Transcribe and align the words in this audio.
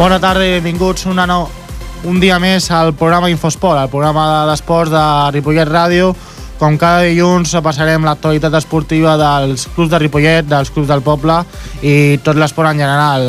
Bona 0.00 0.16
tarda 0.16 0.46
i 0.48 0.54
benvinguts 0.54 1.02
una 1.12 1.26
no, 1.28 1.42
un 2.08 2.16
dia 2.22 2.38
més 2.40 2.70
al 2.72 2.94
programa 2.96 3.28
Infosport, 3.28 3.82
el 3.82 3.90
programa 3.92 4.46
d'esports 4.48 4.88
de 4.88 5.02
Ripollet 5.34 5.68
Ràdio. 5.68 6.14
Com 6.56 6.78
cada 6.80 7.02
dilluns 7.04 7.52
passarem 7.60 8.06
l'actualitat 8.08 8.56
esportiva 8.56 9.18
dels 9.20 9.66
clubs 9.74 9.90
de 9.92 10.00
Ripollet, 10.00 10.48
dels 10.48 10.72
clubs 10.72 10.88
del 10.88 11.04
poble 11.04 11.36
i 11.84 12.16
tot 12.24 12.40
l'esport 12.40 12.70
en 12.70 12.80
general. 12.80 13.28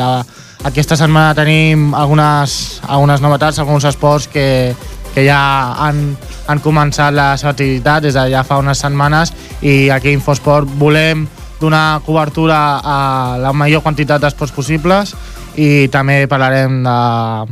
Aquesta 0.64 0.96
setmana 0.96 1.36
tenim 1.36 1.90
algunes, 1.92 2.80
algunes 2.88 3.20
novetats, 3.20 3.60
alguns 3.60 3.84
esports 3.92 4.30
que, 4.32 4.72
que 5.12 5.26
ja 5.28 5.42
han, 5.76 6.00
han 6.48 6.64
començat 6.64 7.12
la 7.12 7.34
seva 7.36 7.52
activitat 7.52 8.08
des 8.08 8.16
de 8.16 8.24
ja 8.32 8.46
fa 8.48 8.62
unes 8.64 8.80
setmanes 8.80 9.36
i 9.60 9.90
aquí 9.92 10.08
a 10.08 10.16
Infosport 10.16 10.72
volem 10.80 11.28
donar 11.60 12.00
cobertura 12.08 12.80
a 12.80 12.98
la 13.38 13.52
major 13.52 13.84
quantitat 13.84 14.24
d'esports 14.24 14.56
possibles 14.56 15.12
i 15.56 15.88
també 15.92 16.26
parlarem 16.28 16.80
de 16.84 16.96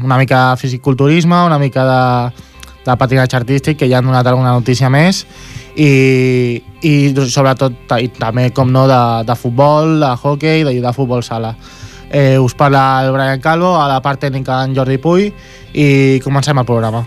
una 0.04 0.18
mica 0.18 0.50
de 0.50 0.60
fisiculturisme, 0.60 1.44
una 1.46 1.58
mica 1.58 1.84
de, 1.84 2.44
de 2.86 2.96
patinatge 2.96 3.36
artístic, 3.36 3.78
que 3.78 3.88
ja 3.90 3.98
han 3.98 4.08
donat 4.08 4.26
alguna 4.26 4.54
notícia 4.56 4.88
més, 4.90 5.26
i, 5.76 6.62
i 6.82 6.94
sobretot 7.28 7.94
i 8.00 8.10
també, 8.16 8.48
com 8.56 8.72
no, 8.72 8.86
de, 8.88 9.02
de 9.28 9.36
futbol, 9.36 9.98
de 10.00 10.14
hockey 10.16 10.64
de, 10.64 10.74
de 10.80 10.92
futbol 10.96 11.22
sala. 11.22 11.54
Eh, 12.10 12.38
us 12.42 12.56
parla 12.58 13.04
el 13.04 13.12
Brian 13.14 13.40
Calvo, 13.40 13.76
a 13.78 13.86
la 13.88 14.00
part 14.02 14.20
tècnica 14.20 14.64
en 14.64 14.74
Jordi 14.74 14.98
Puy, 14.98 15.30
i 15.74 16.20
comencem 16.24 16.58
el 16.58 16.66
programa. 16.66 17.04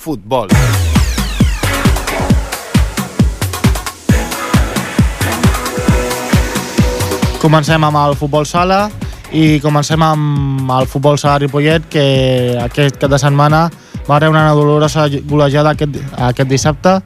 Futbol. 0.00 0.48
Comencem 7.40 7.84
amb 7.84 7.98
el 8.00 8.16
futbol 8.16 8.46
sala 8.48 8.86
i 9.36 9.60
comencem 9.60 10.00
amb 10.00 10.72
el 10.78 10.88
futbol 10.88 11.20
sala 11.20 11.42
Ripollet 11.42 11.84
que 11.92 12.04
aquest 12.64 12.96
cap 13.02 13.12
de 13.12 13.20
setmana 13.20 13.66
va 14.08 14.22
rebre 14.22 14.40
una 14.40 14.56
dolorosa 14.56 15.04
golejada 15.28 15.76
aquest, 15.76 16.00
aquest 16.16 16.48
dissabte 16.48 16.96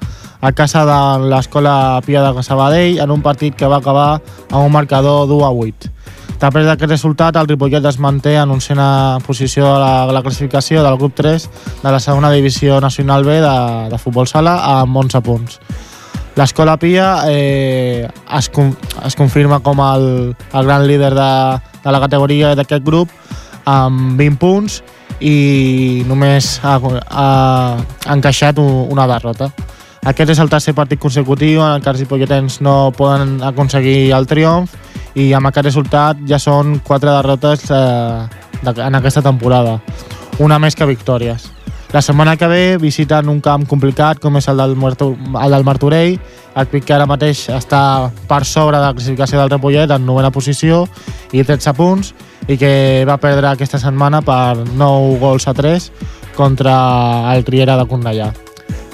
a 0.41 0.53
casa 0.53 0.85
de 0.87 1.01
l'escola 1.35 2.01
Pia 2.07 2.23
de 2.23 2.47
Sabadell 2.47 3.03
en 3.03 3.11
un 3.11 3.27
partit 3.27 3.59
que 3.59 3.67
va 3.67 3.83
acabar 3.83 4.21
amb 4.53 4.63
un 4.63 4.71
marcador 4.71 5.27
d'1 5.27 5.43
a 5.43 5.51
8. 5.51 5.91
Després 6.41 6.67
d'aquest 6.67 6.91
resultat, 6.91 7.37
el 7.39 7.49
Ripollet 7.49 7.85
es 7.89 7.99
manté 8.03 8.35
en 8.37 8.51
oncena 8.51 9.19
posició 9.27 9.65
de 9.69 9.79
la, 9.81 9.93
la 10.13 10.23
classificació 10.23 10.83
del 10.85 10.99
grup 10.99 11.15
3 11.17 11.49
de 11.83 11.93
la 11.95 12.01
segona 12.03 12.33
divisió 12.35 12.81
nacional 12.83 13.25
B 13.25 13.39
de, 13.41 13.57
de 13.91 13.99
futbol 14.03 14.29
sala 14.29 14.59
amb 14.81 14.97
11 15.05 15.23
punts. 15.25 15.61
L'escola 16.35 16.75
Pia 16.83 17.23
eh, 17.31 18.09
es, 18.11 18.51
es 19.07 19.15
confirma 19.15 19.61
com 19.63 19.79
el, 19.79 20.35
el 20.35 20.67
gran 20.67 20.87
líder 20.87 21.15
de, 21.15 21.31
de 21.85 21.93
la 21.95 22.01
categoria 22.03 22.57
d'aquest 22.59 22.83
grup 22.83 23.13
amb 23.71 24.19
20 24.19 24.41
punts 24.43 24.81
i 25.23 26.03
només 26.09 26.59
ha, 26.67 26.81
ha, 26.83 27.29
encaixat 28.17 28.59
un, 28.59 28.89
una 28.91 29.07
derrota. 29.07 29.53
Aquest 30.05 30.35
és 30.35 30.41
el 30.43 30.51
tercer 30.53 30.75
partit 30.77 31.01
consecutiu 31.01 31.63
en 31.63 31.79
el 31.79 31.85
que 31.85 31.95
els 31.95 32.03
ripolletens 32.03 32.59
no 32.61 32.91
poden 32.97 33.39
aconseguir 33.47 34.11
el 34.13 34.27
triomf 34.29 34.75
i 35.15 35.33
amb 35.33 35.51
aquest 35.51 35.71
resultat 35.71 36.23
ja 36.29 36.39
són 36.43 36.79
quatre 36.85 37.11
derrotes 37.11 37.69
eh, 37.71 38.27
en 38.75 38.99
aquesta 38.99 39.23
temporada, 39.23 39.79
una 40.43 40.59
més 40.59 40.75
que 40.75 40.89
victòries. 40.89 41.51
La 41.95 42.03
setmana 42.03 42.37
que 42.37 42.49
ve 42.51 42.77
visiten 42.83 43.29
un 43.31 43.39
camp 43.41 43.69
complicat 43.71 44.19
com 44.19 44.35
és 44.41 44.49
el 44.51 44.59
del, 44.59 44.75
Martu 44.75 45.13
el 45.15 45.53
del 45.55 45.67
Martorell, 45.67 46.17
el 46.59 46.67
Pic 46.67 46.89
que 46.89 46.95
ara 46.97 47.07
mateix 47.07 47.45
està 47.55 48.11
per 48.27 48.41
sobre 48.43 48.81
de 48.81 48.89
la 48.89 48.95
classificació 48.97 49.39
del 49.39 49.53
Repollet 49.53 49.95
en 49.95 50.03
novena 50.07 50.33
posició 50.35 50.85
i 51.31 51.45
13 51.47 51.75
punts 51.79 52.11
i 52.51 52.59
que 52.59 52.73
va 53.07 53.21
perdre 53.23 53.53
aquesta 53.53 53.79
setmana 53.79 54.25
per 54.27 54.67
9 54.67 55.19
gols 55.23 55.47
a 55.47 55.55
3 55.55 55.91
contra 56.35 56.75
el 57.37 57.47
Riera 57.47 57.79
de 57.79 57.87
Cornellà. 57.87 58.33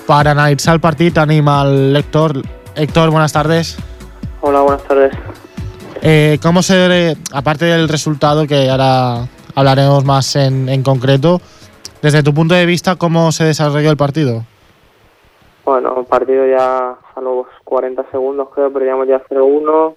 Per 0.04 0.22
analitzar 0.26 0.76
el 0.76 0.84
partit 0.84 1.16
tenim 1.16 1.48
el 1.48 1.96
Héctor. 1.96 2.42
Héctor, 2.76 3.08
buenas 3.08 3.32
tardes. 3.32 3.78
Hola, 4.42 4.60
buenas 4.60 4.84
tardes. 4.84 5.39
Eh, 6.02 6.38
¿Cómo 6.42 6.62
se, 6.62 7.16
aparte 7.32 7.66
del 7.66 7.88
resultado 7.88 8.46
que 8.46 8.70
ahora 8.70 9.26
hablaremos 9.54 10.04
más 10.04 10.34
en, 10.36 10.68
en 10.68 10.82
concreto, 10.82 11.40
desde 12.00 12.22
tu 12.22 12.32
punto 12.32 12.54
de 12.54 12.64
vista, 12.64 12.96
cómo 12.96 13.32
se 13.32 13.44
desarrolló 13.44 13.90
el 13.90 13.96
partido? 13.96 14.44
Bueno, 15.64 15.94
el 15.98 16.06
partido 16.06 16.46
ya 16.46 16.96
a 17.14 17.20
los 17.20 17.46
40 17.64 18.10
segundos 18.10 18.48
creo, 18.54 18.72
perdíamos 18.72 19.06
ya 19.06 19.22
0-1. 19.28 19.94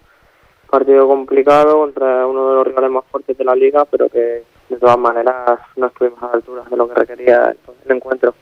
Partido 0.70 1.08
complicado 1.08 1.78
contra 1.78 2.28
uno 2.28 2.50
de 2.50 2.56
los 2.56 2.68
rivales 2.68 2.92
más 2.92 3.04
fuertes 3.10 3.38
de 3.38 3.44
la 3.46 3.56
liga, 3.56 3.86
pero 3.86 4.10
que 4.10 4.44
de 4.70 4.78
todas 4.80 4.98
maneras 4.98 5.60
no 5.78 5.88
estuvimos 5.88 6.22
a 6.24 6.28
la 6.28 6.34
altura 6.34 6.64
de 6.70 6.78
lo 6.78 6.88
que 6.90 6.96
requería 6.96 7.56
el 7.86 7.92
encuentro. 7.96 8.34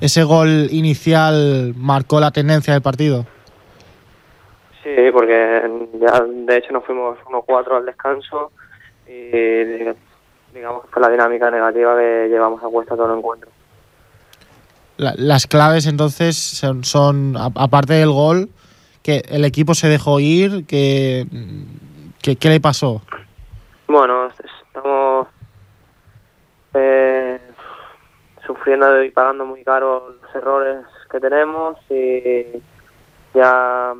¿Ese 0.00 0.24
gol 0.24 0.68
inicial 0.70 1.72
marcó 1.76 2.20
la 2.20 2.30
tendencia 2.30 2.72
del 2.74 2.82
partido? 2.82 3.26
Sí, 4.96 5.10
porque 5.12 5.70
ya 6.00 6.20
de 6.22 6.56
hecho 6.56 6.72
nos 6.72 6.84
fuimos 6.84 7.18
1-4 7.26 7.76
al 7.76 7.84
descanso 7.86 8.52
y 9.06 9.28
digamos 10.54 10.84
que 10.84 10.88
fue 10.90 11.02
la 11.02 11.10
dinámica 11.10 11.50
negativa 11.50 11.96
que 11.98 12.28
llevamos 12.30 12.62
a 12.62 12.68
cuesta 12.68 12.96
todo 12.96 13.12
el 13.12 13.18
encuentro. 13.18 13.50
La- 14.96 15.14
las 15.16 15.46
claves 15.46 15.86
entonces 15.86 16.36
son, 16.36 16.84
son, 16.84 17.36
aparte 17.36 17.92
del 17.94 18.10
gol, 18.10 18.48
que 19.02 19.22
el 19.28 19.44
equipo 19.44 19.74
se 19.74 19.88
dejó 19.88 20.20
ir, 20.20 20.66
que, 20.66 21.26
que- 22.22 22.36
¿qué 22.36 22.48
le 22.48 22.60
pasó? 22.60 23.02
Bueno, 23.86 24.26
estamos 24.28 25.28
eh, 26.74 27.38
sufriendo 28.46 29.02
y 29.04 29.10
pagando 29.10 29.44
muy 29.44 29.62
caro 29.64 30.14
los 30.20 30.34
errores 30.34 30.84
que 31.10 31.20
tenemos 31.20 31.76
y 31.90 32.44
ya 33.34 33.94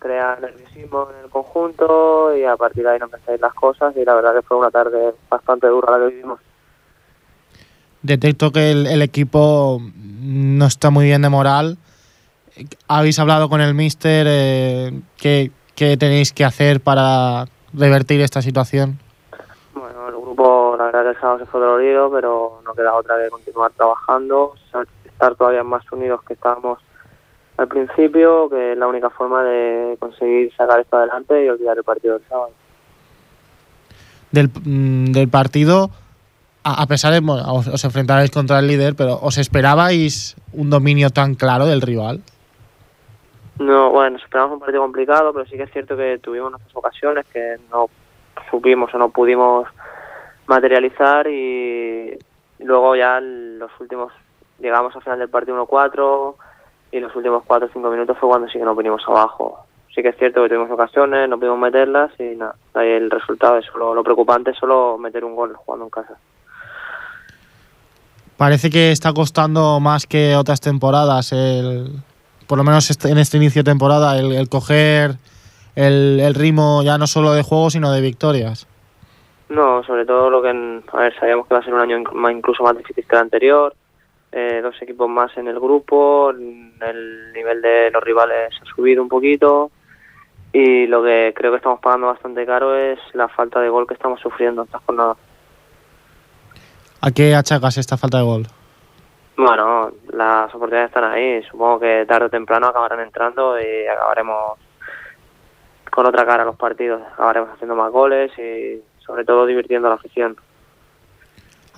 crea 0.00 0.36
nerviosismo 0.40 1.08
en 1.10 1.24
el 1.24 1.30
conjunto 1.30 2.36
y 2.36 2.44
a 2.44 2.56
partir 2.56 2.82
de 2.82 2.90
ahí 2.90 2.98
no 2.98 3.04
empezáis 3.04 3.40
las 3.40 3.54
cosas 3.54 3.94
y 3.96 4.04
la 4.04 4.14
verdad 4.14 4.34
que 4.34 4.42
fue 4.42 4.56
una 4.56 4.70
tarde 4.70 5.14
bastante 5.28 5.68
dura 5.68 5.96
la 5.96 6.06
que 6.06 6.14
vivimos. 6.14 6.40
Detecto 8.02 8.50
que 8.50 8.72
el, 8.72 8.86
el 8.86 9.02
equipo 9.02 9.78
no 10.20 10.66
está 10.66 10.90
muy 10.90 11.04
bien 11.04 11.22
de 11.22 11.28
moral. 11.28 11.76
¿Habéis 12.88 13.18
hablado 13.18 13.48
con 13.48 13.60
el 13.60 13.74
míster? 13.74 14.26
Eh, 14.28 15.00
¿qué, 15.16 15.50
qué 15.76 15.96
tenéis 15.96 16.32
que 16.32 16.44
hacer 16.44 16.80
para 16.80 17.44
revertir 17.72 18.20
esta 18.20 18.42
situación? 18.42 18.98
Bueno, 19.74 20.08
el 20.08 20.16
grupo 20.16 20.76
la 20.76 20.86
verdad 20.86 21.02
que 21.04 21.08
el 21.10 21.20
sábado 21.20 21.38
se 21.40 21.46
fue 21.46 21.60
dolorido, 21.60 22.10
pero 22.10 22.62
no 22.64 22.74
queda 22.74 22.94
otra 22.94 23.16
que 23.22 23.28
continuar 23.28 23.70
trabajando, 23.72 24.54
estar 25.04 25.34
todavía 25.36 25.62
más 25.62 25.90
unidos 25.92 26.22
que 26.26 26.34
estábamos 26.34 26.78
al 27.60 27.68
principio, 27.68 28.48
que 28.48 28.72
es 28.72 28.78
la 28.78 28.86
única 28.86 29.10
forma 29.10 29.42
de 29.44 29.96
conseguir 29.98 30.50
sacar 30.56 30.80
esto 30.80 30.96
adelante 30.96 31.44
y 31.44 31.48
olvidar 31.50 31.76
el 31.76 31.84
partido 31.84 32.14
del 32.14 32.26
sábado. 32.26 32.52
Del, 34.30 34.48
mm, 34.48 35.12
del 35.12 35.28
partido, 35.28 35.90
a, 36.64 36.82
a 36.82 36.86
pesar 36.86 37.12
de 37.12 37.20
bueno, 37.20 37.42
os, 37.52 37.68
os 37.68 37.84
enfrentaréis 37.84 38.30
contra 38.30 38.60
el 38.60 38.66
líder, 38.66 38.94
pero 38.96 39.18
¿os 39.20 39.36
esperabais 39.36 40.36
un 40.54 40.70
dominio 40.70 41.10
tan 41.10 41.34
claro 41.34 41.66
del 41.66 41.82
rival? 41.82 42.20
No, 43.58 43.90
bueno, 43.90 44.12
nos 44.12 44.22
esperamos 44.22 44.54
un 44.54 44.60
partido 44.60 44.80
complicado, 44.80 45.34
pero 45.34 45.44
sí 45.44 45.58
que 45.58 45.64
es 45.64 45.70
cierto 45.70 45.98
que 45.98 46.18
tuvimos 46.18 46.52
nuestras 46.52 46.74
ocasiones 46.74 47.26
que 47.30 47.56
no 47.70 47.90
supimos 48.50 48.94
o 48.94 48.98
no 48.98 49.10
pudimos 49.10 49.68
materializar 50.46 51.26
y 51.26 52.18
luego 52.60 52.96
ya 52.96 53.20
los 53.20 53.70
últimos, 53.80 54.14
llegamos 54.60 54.96
al 54.96 55.02
final 55.02 55.18
del 55.18 55.28
partido 55.28 55.62
1-4 55.66 56.36
y 56.92 57.00
los 57.00 57.14
últimos 57.14 57.42
4 57.46 57.68
o 57.68 57.70
5 57.72 57.90
minutos 57.90 58.16
fue 58.18 58.28
cuando 58.28 58.48
sí 58.48 58.58
que 58.58 58.64
nos 58.64 58.76
vinimos 58.76 59.02
abajo. 59.06 59.64
Sí 59.94 60.02
que 60.02 60.08
es 60.10 60.16
cierto 60.18 60.42
que 60.42 60.48
tuvimos 60.50 60.70
ocasiones, 60.70 61.28
no 61.28 61.36
pudimos 61.38 61.58
meterlas 61.58 62.10
y 62.18 62.36
nada, 62.36 62.54
ahí 62.74 62.88
el 62.90 63.10
resultado 63.10 63.58
es 63.58 63.66
solo, 63.66 63.94
lo 63.94 64.04
preocupante 64.04 64.52
es 64.52 64.56
solo 64.58 64.96
meter 64.98 65.24
un 65.24 65.34
gol 65.34 65.54
jugando 65.56 65.84
en 65.86 65.90
casa. 65.90 66.14
Parece 68.36 68.70
que 68.70 68.90
está 68.92 69.12
costando 69.12 69.80
más 69.80 70.06
que 70.06 70.34
otras 70.36 70.60
temporadas, 70.60 71.32
el, 71.32 71.88
por 72.46 72.56
lo 72.56 72.64
menos 72.64 72.88
este- 72.90 73.10
en 73.10 73.18
este 73.18 73.36
inicio 73.36 73.62
de 73.62 73.70
temporada, 73.70 74.16
el, 74.18 74.32
el 74.32 74.48
coger 74.48 75.16
el, 75.76 76.18
el 76.20 76.34
ritmo 76.34 76.82
ya 76.82 76.96
no 76.96 77.06
solo 77.06 77.32
de 77.32 77.42
juego, 77.42 77.70
sino 77.70 77.92
de 77.92 78.00
victorias. 78.00 78.66
No, 79.50 79.82
sobre 79.84 80.06
todo 80.06 80.30
lo 80.30 80.40
que, 80.42 80.48
a 80.48 80.96
ver, 80.96 81.14
sabíamos 81.18 81.46
que 81.46 81.54
iba 81.54 81.60
a 81.60 81.64
ser 81.64 81.74
un 81.74 81.80
año 81.80 81.98
más- 82.12 82.32
incluso 82.32 82.62
más 82.62 82.76
difícil 82.78 83.04
que 83.06 83.16
el 83.16 83.22
anterior, 83.22 83.74
eh, 84.32 84.60
dos 84.62 84.80
equipos 84.80 85.08
más 85.08 85.36
en 85.36 85.48
el 85.48 85.58
grupo, 85.58 86.30
el 86.30 87.32
nivel 87.32 87.62
de 87.62 87.90
los 87.90 88.02
rivales 88.02 88.52
ha 88.60 88.64
subido 88.64 89.02
un 89.02 89.08
poquito 89.08 89.70
y 90.52 90.86
lo 90.86 91.02
que 91.02 91.32
creo 91.34 91.52
que 91.52 91.58
estamos 91.58 91.80
pagando 91.80 92.08
bastante 92.08 92.44
caro 92.44 92.76
es 92.76 92.98
la 93.14 93.28
falta 93.28 93.60
de 93.60 93.68
gol 93.68 93.86
que 93.86 93.94
estamos 93.94 94.20
sufriendo 94.20 94.62
estas 94.62 94.82
jornadas. 94.84 95.16
¿A 97.00 97.10
qué 97.12 97.34
achacas 97.34 97.78
esta 97.78 97.96
falta 97.96 98.18
de 98.18 98.24
gol? 98.24 98.46
Bueno, 99.36 99.90
las 100.12 100.54
oportunidades 100.54 100.90
están 100.90 101.04
ahí. 101.04 101.42
Supongo 101.44 101.80
que 101.80 102.04
tarde 102.06 102.26
o 102.26 102.30
temprano 102.30 102.66
acabarán 102.66 103.00
entrando 103.00 103.58
y 103.58 103.86
acabaremos 103.86 104.58
con 105.90 106.06
otra 106.06 106.26
cara 106.26 106.44
los 106.44 106.56
partidos. 106.56 107.00
Acabaremos 107.14 107.50
haciendo 107.50 107.74
más 107.74 107.90
goles 107.90 108.30
y 108.38 108.82
sobre 108.98 109.24
todo 109.24 109.46
divirtiendo 109.46 109.88
a 109.88 109.92
la 109.92 109.96
afición. 109.96 110.36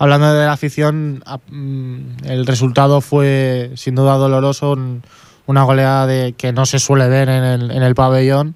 Hablando 0.03 0.33
de 0.33 0.45
la 0.45 0.51
afición, 0.51 1.23
mm, 1.49 2.25
el 2.27 2.45
resultado 2.45 2.99
fue 2.99 3.69
sin 3.75 3.95
duda 3.95 4.17
doloroso, 4.17 4.75
una 5.45 5.63
goleada 5.63 6.05
de, 6.05 6.33
que 6.37 6.51
no 6.51 6.65
se 6.65 6.77
suele 6.77 7.07
ver 7.07 7.29
en 7.29 7.41
el, 7.45 7.71
en 7.71 7.81
el 7.83 7.95
pabellón. 7.95 8.53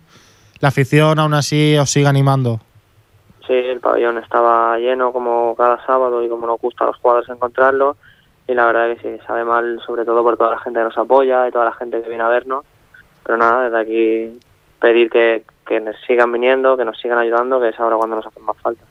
¿La 0.59 0.67
afición 0.67 1.19
aún 1.19 1.33
así 1.33 1.77
os 1.77 1.89
sigue 1.89 2.07
animando? 2.07 2.59
Sí, 3.47 3.53
el 3.53 3.79
pabellón 3.79 4.17
estaba 4.17 4.77
lleno 4.77 5.13
como 5.13 5.55
cada 5.55 5.81
sábado 5.85 6.21
y 6.21 6.27
como 6.27 6.47
nos 6.47 6.59
gusta 6.59 6.83
a 6.83 6.87
los 6.87 6.97
jugadores 6.97 7.29
encontrarlo. 7.29 7.95
Y 8.45 8.53
la 8.53 8.65
verdad 8.65 8.93
que 8.93 9.01
sí, 9.01 9.23
sabe 9.25 9.45
mal 9.45 9.79
sobre 9.85 10.03
todo 10.03 10.21
por 10.23 10.35
toda 10.35 10.51
la 10.51 10.59
gente 10.59 10.81
que 10.81 10.83
nos 10.83 10.97
apoya 10.97 11.47
y 11.47 11.51
toda 11.53 11.63
la 11.63 11.73
gente 11.75 12.01
que 12.01 12.09
viene 12.09 12.25
a 12.25 12.27
vernos. 12.27 12.65
Pero 13.23 13.37
nada, 13.37 13.69
desde 13.69 13.79
aquí 13.79 14.39
pedir 14.81 15.09
que, 15.09 15.45
que 15.65 15.79
nos 15.79 15.95
sigan 16.05 16.29
viniendo, 16.29 16.75
que 16.75 16.83
nos 16.83 16.99
sigan 16.99 17.19
ayudando, 17.19 17.61
que 17.61 17.69
es 17.69 17.79
ahora 17.79 17.95
cuando 17.95 18.17
nos 18.17 18.27
hacen 18.27 18.43
más 18.43 18.57
falta. 18.57 18.83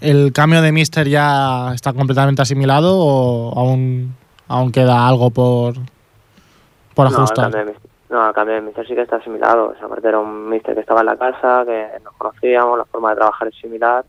¿El 0.00 0.32
cambio 0.32 0.60
de 0.62 0.72
Mister 0.72 1.08
ya 1.08 1.72
está 1.74 1.92
completamente 1.92 2.42
asimilado 2.42 2.98
o 2.98 3.58
aún, 3.58 4.14
aún 4.48 4.72
queda 4.72 5.08
algo 5.08 5.30
por, 5.30 5.74
por 6.94 7.06
ajustar? 7.06 7.50
No, 8.08 8.28
el 8.28 8.34
cambio 8.34 8.56
de 8.56 8.60
Mister 8.60 8.86
sí 8.86 8.94
que 8.94 9.02
está 9.02 9.16
asimilado. 9.16 9.74
Esa 9.74 9.88
parte 9.88 10.06
era 10.08 10.18
un 10.18 10.48
Mister 10.48 10.74
que 10.74 10.80
estaba 10.80 11.00
en 11.00 11.06
la 11.06 11.16
casa, 11.16 11.64
que 11.64 11.88
nos 12.04 12.14
conocíamos, 12.14 12.78
la 12.78 12.84
forma 12.84 13.10
de 13.10 13.16
trabajar 13.16 13.48
es 13.48 13.54
similar 13.56 14.04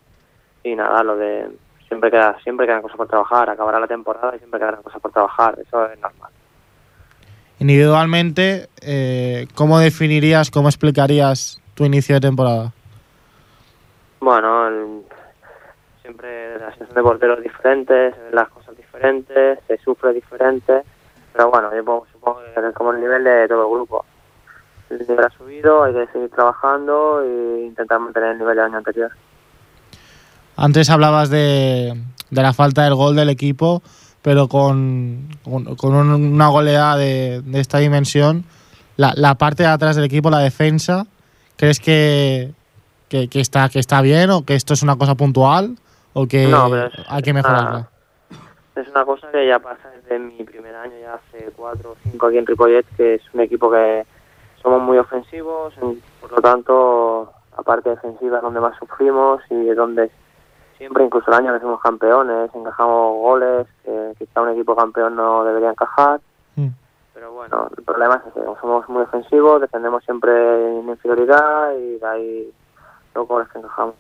y 0.64 0.76
nada, 0.76 1.04
lo 1.04 1.16
de 1.16 1.50
siempre 1.88 2.12
queda 2.12 2.38
siempre 2.44 2.68
quedan 2.68 2.82
cosas 2.82 2.98
por 2.98 3.08
trabajar, 3.08 3.50
acabará 3.50 3.80
la 3.80 3.88
temporada 3.88 4.36
y 4.36 4.40
siempre 4.40 4.60
quedan 4.60 4.82
cosas 4.82 5.02
por 5.02 5.12
trabajar, 5.12 5.58
eso 5.66 5.86
es 5.86 6.00
normal. 6.00 6.32
Individualmente, 7.60 8.68
eh, 8.82 9.48
¿cómo 9.56 9.80
definirías, 9.80 10.52
cómo 10.52 10.68
explicarías 10.68 11.62
tu 11.74 11.86
inicio 11.86 12.16
de 12.16 12.22
temporada? 12.22 12.74
Bueno, 14.20 14.68
el, 14.68 15.02
siempre 16.08 16.58
la 16.58 16.72
situación 16.72 16.96
de 16.96 17.02
porteros 17.04 17.44
diferentes, 17.44 18.16
se 18.16 18.22
ven 18.22 18.36
las 18.36 18.48
cosas 18.48 18.78
diferentes, 18.78 19.60
se 19.68 19.78
sufre 19.80 20.14
diferente, 20.14 20.84
pero 21.34 21.52
bueno, 21.52 21.70
yo 21.76 22.06
supongo 22.14 22.40
que 22.40 22.68
es 22.68 22.76
como 22.76 22.94
el 22.94 23.02
nivel 23.02 23.26
de 23.26 23.48
todo 23.50 23.64
el 23.64 23.74
grupo. 23.74 24.06
El 24.90 25.00
nivel 25.00 25.26
ha 25.26 25.30
subido, 25.38 25.84
hay 25.84 25.94
que 25.94 26.08
seguir 26.14 26.30
trabajando 26.30 27.22
e 27.24 27.66
intentar 27.66 28.00
mantener 28.00 28.32
el 28.32 28.38
nivel 28.38 28.56
del 28.56 28.66
año 28.66 28.78
anterior. 28.78 29.12
Antes 30.56 30.90
hablabas 30.90 31.30
de, 31.30 31.94
de 32.30 32.42
la 32.42 32.54
falta 32.54 32.86
del 32.86 32.96
gol 32.96 33.18
del 33.18 33.30
equipo, 33.30 33.84
pero 34.22 34.48
con, 34.48 35.28
con, 35.44 35.94
una 35.94 36.48
goleada 36.48 36.96
de, 36.96 37.44
esta 37.56 37.80
dimensión, 37.80 38.46
la, 38.96 39.12
la, 39.16 39.36
parte 39.36 39.64
de 39.64 39.70
atrás 39.70 39.98
del 39.98 40.06
equipo, 40.06 40.30
la 40.30 40.40
defensa, 40.40 41.06
¿crees 41.58 41.82
que, 41.82 42.54
que, 43.10 43.28
está, 43.34 43.68
que 43.68 43.80
está 43.80 44.02
bien 44.02 44.30
o 44.30 44.46
que 44.46 44.56
esto 44.56 44.74
es 44.74 44.84
una 44.84 44.96
cosa 44.96 45.16
puntual? 45.16 45.76
O 46.18 46.28
que 46.28 46.52
hay 47.08 47.22
que 47.22 47.34
mejorarla? 47.34 47.90
es 48.76 48.88
una 48.90 49.06
cosa 49.06 49.32
que 49.32 49.48
ya 49.48 49.60
pasa 49.60 49.90
desde 49.90 50.20
mi 50.20 50.44
primer 50.44 50.76
año, 50.76 50.94
ya 51.00 51.16
hace 51.16 51.52
cuatro 51.56 51.92
o 51.92 51.96
cinco 52.04 52.28
aquí 52.28 52.38
en 52.38 52.46
Ripollet, 52.46 52.86
que 52.96 53.16
es 53.16 53.22
un 53.34 53.42
equipo 53.42 53.72
que 53.72 54.06
somos 54.62 54.82
muy 54.82 54.98
ofensivos, 54.98 55.74
por 56.22 56.32
lo 56.32 56.42
tanto, 56.42 57.32
la 57.56 57.64
parte 57.64 57.90
defensiva 57.90 58.38
es 58.38 58.44
donde 58.44 58.60
más 58.60 58.78
sufrimos 58.78 59.42
y 59.50 59.70
es 59.70 59.76
donde 59.76 60.12
siempre, 60.78 61.04
incluso 61.04 61.30
el 61.32 61.38
año 61.38 61.54
que 61.54 61.60
fuimos 61.60 61.82
campeones, 61.82 62.52
encajamos 62.54 63.16
goles, 63.16 63.68
que 63.84 64.14
quizá 64.20 64.42
un 64.42 64.50
equipo 64.50 64.76
campeón 64.76 65.16
no 65.16 65.44
debería 65.44 65.72
encajar. 65.72 66.20
Mm. 66.56 66.68
Pero 67.14 67.32
bueno, 67.32 67.70
el 67.76 67.84
problema 67.84 68.16
es 68.16 68.34
que 68.34 68.42
somos 68.62 68.88
muy 68.90 69.04
ofensivos, 69.04 69.62
defendemos 69.62 70.04
siempre 70.04 70.78
en 70.80 70.88
inferioridad 70.88 71.74
y 71.76 71.98
de 71.98 72.08
ahí 72.08 72.54
los 73.16 73.28
goles 73.28 73.48
que 73.50 73.58
encajamos 73.58 73.96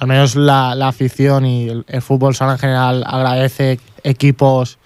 al 0.00 0.08
menos 0.08 0.34
la, 0.34 0.74
la 0.74 0.88
afición 0.88 1.44
y 1.44 1.68
el, 1.68 2.02
fútbol 2.02 2.34
sala 2.34 2.52
en 2.52 2.58
general 2.58 3.04
agradece 3.06 3.78
equipos 4.02 4.78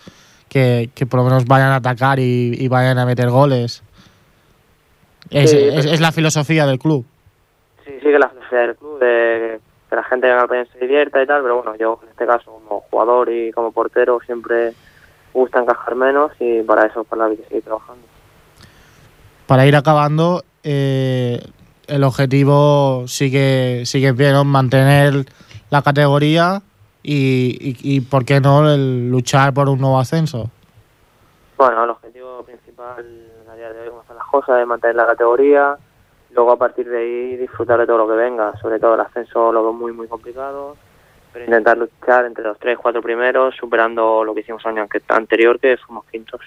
que, 0.48 0.90
que, 0.92 1.06
por 1.06 1.20
lo 1.20 1.24
menos 1.24 1.44
vayan 1.46 1.68
a 1.68 1.76
atacar 1.76 2.18
y, 2.18 2.52
y 2.58 2.66
vayan 2.66 2.98
a 2.98 3.06
meter 3.06 3.30
goles. 3.30 3.84
Es, 5.30 5.50
sí, 5.50 5.56
es, 5.56 5.86
es, 5.86 6.00
la 6.00 6.10
filosofía 6.10 6.66
del 6.66 6.80
club. 6.80 7.06
Sí, 7.84 7.92
sí, 7.92 8.06
que 8.06 8.18
la 8.18 8.28
filosofía 8.28 8.58
del 8.58 8.76
club, 8.76 8.98
de 8.98 9.60
que 9.88 9.96
la 9.96 10.02
gente 10.02 10.26
venga 10.26 10.42
al 10.42 10.68
se 10.72 10.78
divierta 10.80 11.22
y 11.22 11.26
tal, 11.26 11.42
pero 11.42 11.62
bueno, 11.62 11.76
yo 11.76 12.00
en 12.02 12.08
este 12.08 12.26
caso 12.26 12.50
como 12.50 12.80
jugador 12.90 13.30
y 13.30 13.52
como 13.52 13.70
portero 13.70 14.18
siempre 14.26 14.72
gusta 15.32 15.60
encajar 15.60 15.94
menos 15.94 16.32
y 16.40 16.62
para 16.62 16.86
eso 16.86 17.04
para 17.04 17.28
la 17.28 17.36
que 17.36 17.44
seguir 17.44 17.62
trabajando. 17.62 18.02
Para 19.46 19.64
ir 19.66 19.76
acabando, 19.76 20.42
eh, 20.64 21.40
el 21.88 22.04
objetivo 22.04 23.04
sigue, 23.06 23.86
sigue 23.86 24.12
bien, 24.12 24.46
mantener 24.46 25.26
la 25.70 25.82
categoría 25.82 26.62
y, 27.02 27.58
y, 27.60 27.96
y, 27.96 28.00
¿por 28.00 28.24
qué 28.24 28.40
no, 28.40 28.70
el 28.70 29.10
luchar 29.10 29.52
por 29.52 29.68
un 29.68 29.80
nuevo 29.80 29.98
ascenso? 29.98 30.50
Bueno, 31.56 31.84
el 31.84 31.90
objetivo 31.90 32.42
principal 32.44 33.04
a 33.50 33.56
día 33.56 33.72
de 33.72 33.80
hoy, 33.80 33.88
como 33.88 34.02
están 34.02 34.16
las 34.16 34.26
cosas, 34.26 34.60
es 34.60 34.66
mantener 34.66 34.96
la 34.96 35.06
categoría, 35.06 35.76
luego 36.30 36.52
a 36.52 36.58
partir 36.58 36.88
de 36.88 36.98
ahí 36.98 37.36
disfrutar 37.36 37.78
de 37.78 37.86
todo 37.86 37.98
lo 37.98 38.08
que 38.08 38.14
venga, 38.14 38.56
sobre 38.60 38.78
todo 38.78 38.94
el 38.94 39.00
ascenso 39.00 39.52
lo 39.52 39.62
veo 39.62 39.72
muy, 39.72 39.92
muy 39.92 40.08
complicado, 40.08 40.76
pero 41.32 41.44
intentar 41.44 41.76
luchar 41.76 42.24
entre 42.24 42.44
los 42.44 42.58
tres, 42.58 42.78
cuatro 42.78 43.02
primeros, 43.02 43.54
superando 43.56 44.24
lo 44.24 44.34
que 44.34 44.40
hicimos 44.40 44.64
el 44.64 44.72
año 44.72 44.86
anterior, 45.08 45.60
que 45.60 45.76
fuimos 45.76 46.04
quintos. 46.06 46.40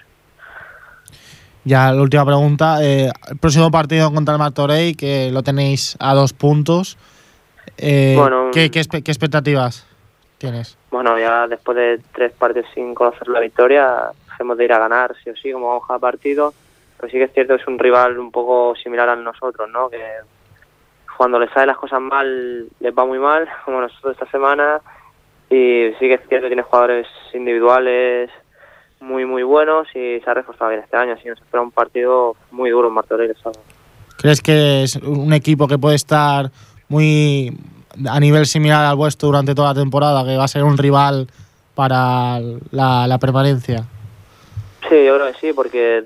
Ya 1.64 1.92
la 1.92 2.00
última 2.00 2.24
pregunta. 2.24 2.82
Eh, 2.82 3.10
el 3.30 3.38
próximo 3.38 3.70
partido 3.70 4.12
contra 4.12 4.34
el 4.34 4.38
Martorey, 4.38 4.94
que 4.94 5.30
lo 5.30 5.42
tenéis 5.42 5.96
a 6.00 6.14
dos 6.14 6.32
puntos. 6.32 6.96
Eh, 7.76 8.14
bueno, 8.16 8.50
¿qué, 8.52 8.70
qué, 8.70 8.82
¿qué, 8.84 9.10
expectativas 9.10 9.86
tienes? 10.38 10.78
Bueno, 10.90 11.18
ya 11.18 11.46
después 11.46 11.76
de 11.76 12.00
tres 12.14 12.32
partidos 12.32 12.68
sin 12.74 12.94
conocer 12.94 13.28
la 13.28 13.40
victoria, 13.40 14.10
hemos 14.38 14.56
de 14.56 14.64
ir 14.64 14.72
a 14.72 14.78
ganar, 14.78 15.14
sí 15.22 15.30
o 15.30 15.36
sí, 15.36 15.52
como 15.52 15.68
vamos 15.68 15.90
a 15.90 15.98
partido. 15.98 16.54
Pero 16.96 17.10
sí 17.10 17.18
que 17.18 17.24
es 17.24 17.32
cierto 17.32 17.54
que 17.54 17.62
es 17.62 17.68
un 17.68 17.78
rival 17.78 18.18
un 18.18 18.32
poco 18.32 18.74
similar 18.76 19.08
a 19.08 19.16
nosotros, 19.16 19.68
¿no? 19.70 19.88
Que 19.88 20.02
cuando 21.16 21.38
les 21.38 21.50
sale 21.50 21.66
las 21.66 21.76
cosas 21.76 22.00
mal, 22.00 22.68
les 22.80 22.96
va 22.96 23.04
muy 23.04 23.18
mal, 23.18 23.48
como 23.64 23.80
nosotros 23.80 24.12
esta 24.12 24.30
semana. 24.30 24.80
Y 25.50 25.92
sí 25.98 26.08
que 26.08 26.14
es 26.14 26.28
cierto 26.28 26.44
que 26.44 26.54
tiene 26.54 26.62
jugadores 26.62 27.06
individuales 27.34 28.30
muy 29.00 29.24
muy 29.24 29.42
buenos 29.42 29.88
y 29.94 30.20
se 30.20 30.24
ha 30.26 30.34
reforzado 30.34 30.70
bien 30.70 30.82
este 30.82 30.96
año, 30.96 31.12
así 31.12 31.28
nos 31.28 31.40
espera 31.40 31.62
un 31.62 31.70
partido 31.70 32.36
muy 32.50 32.70
duro 32.70 32.88
en 32.88 32.94
Martorell 32.94 33.34
¿Crees 34.16 34.40
que 34.40 34.82
es 34.82 34.96
un 34.96 35.32
equipo 35.32 35.68
que 35.68 35.78
puede 35.78 35.94
estar 35.94 36.50
muy 36.88 37.56
a 38.08 38.18
nivel 38.20 38.46
similar 38.46 38.84
al 38.84 38.96
vuestro 38.96 39.28
durante 39.28 39.54
toda 39.54 39.72
la 39.72 39.80
temporada, 39.80 40.24
que 40.24 40.36
va 40.36 40.44
a 40.44 40.48
ser 40.48 40.64
un 40.64 40.76
rival 40.76 41.28
para 41.74 42.40
la, 42.70 43.06
la 43.06 43.18
permanencia? 43.18 43.84
Sí, 44.88 45.04
yo 45.04 45.16
creo 45.16 45.26
que 45.32 45.38
sí, 45.38 45.52
porque 45.52 46.04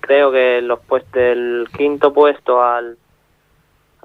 creo 0.00 0.32
que 0.32 0.62
los 0.62 0.80
puestos 0.80 1.12
del 1.12 1.68
quinto 1.76 2.12
puesto 2.12 2.62
al 2.62 2.96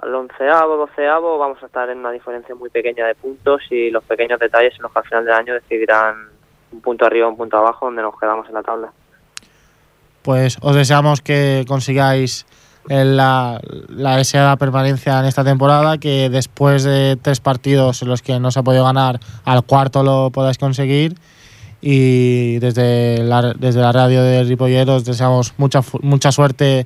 al 0.01 0.15
onceavo, 0.15 0.77
doceavo 0.77 1.37
vamos 1.37 1.61
a 1.61 1.65
estar 1.65 1.89
en 1.89 1.99
una 1.99 2.11
diferencia 2.11 2.55
muy 2.55 2.69
pequeña 2.69 3.05
de 3.05 3.15
puntos 3.15 3.61
y 3.69 3.89
los 3.89 4.03
pequeños 4.03 4.39
detalles 4.39 4.73
en 4.75 4.83
los 4.83 4.93
que 4.93 4.99
al 4.99 5.05
final 5.05 5.25
del 5.25 5.33
año 5.33 5.53
decidirán 5.53 6.29
un 6.71 6.81
punto 6.81 7.05
arriba, 7.05 7.27
un 7.27 7.37
punto 7.37 7.57
abajo, 7.57 7.85
donde 7.85 8.01
nos 8.01 8.17
quedamos 8.19 8.47
en 8.47 8.53
la 8.53 8.63
tabla. 8.63 8.91
Pues 10.21 10.57
os 10.61 10.75
deseamos 10.75 11.21
que 11.21 11.65
consigáis 11.67 12.45
la, 12.87 13.59
la 13.87 14.17
deseada 14.17 14.57
permanencia 14.57 15.19
en 15.19 15.25
esta 15.25 15.43
temporada, 15.43 15.97
que 15.97 16.29
después 16.29 16.83
de 16.83 17.17
tres 17.21 17.39
partidos 17.39 18.01
en 18.01 18.09
los 18.09 18.21
que 18.21 18.39
no 18.39 18.51
se 18.51 18.59
ha 18.59 18.63
podido 18.63 18.83
ganar, 18.83 19.19
al 19.45 19.63
cuarto 19.63 20.03
lo 20.03 20.29
podáis 20.31 20.57
conseguir. 20.57 21.15
Y 21.81 22.59
desde 22.59 23.23
la, 23.23 23.53
desde 23.53 23.79
la 23.79 23.93
radio 23.93 24.21
de 24.21 24.43
Ripollet 24.43 24.87
os 24.89 25.05
deseamos 25.05 25.53
mucha, 25.57 25.79
mucha 26.01 26.31
suerte 26.31 26.85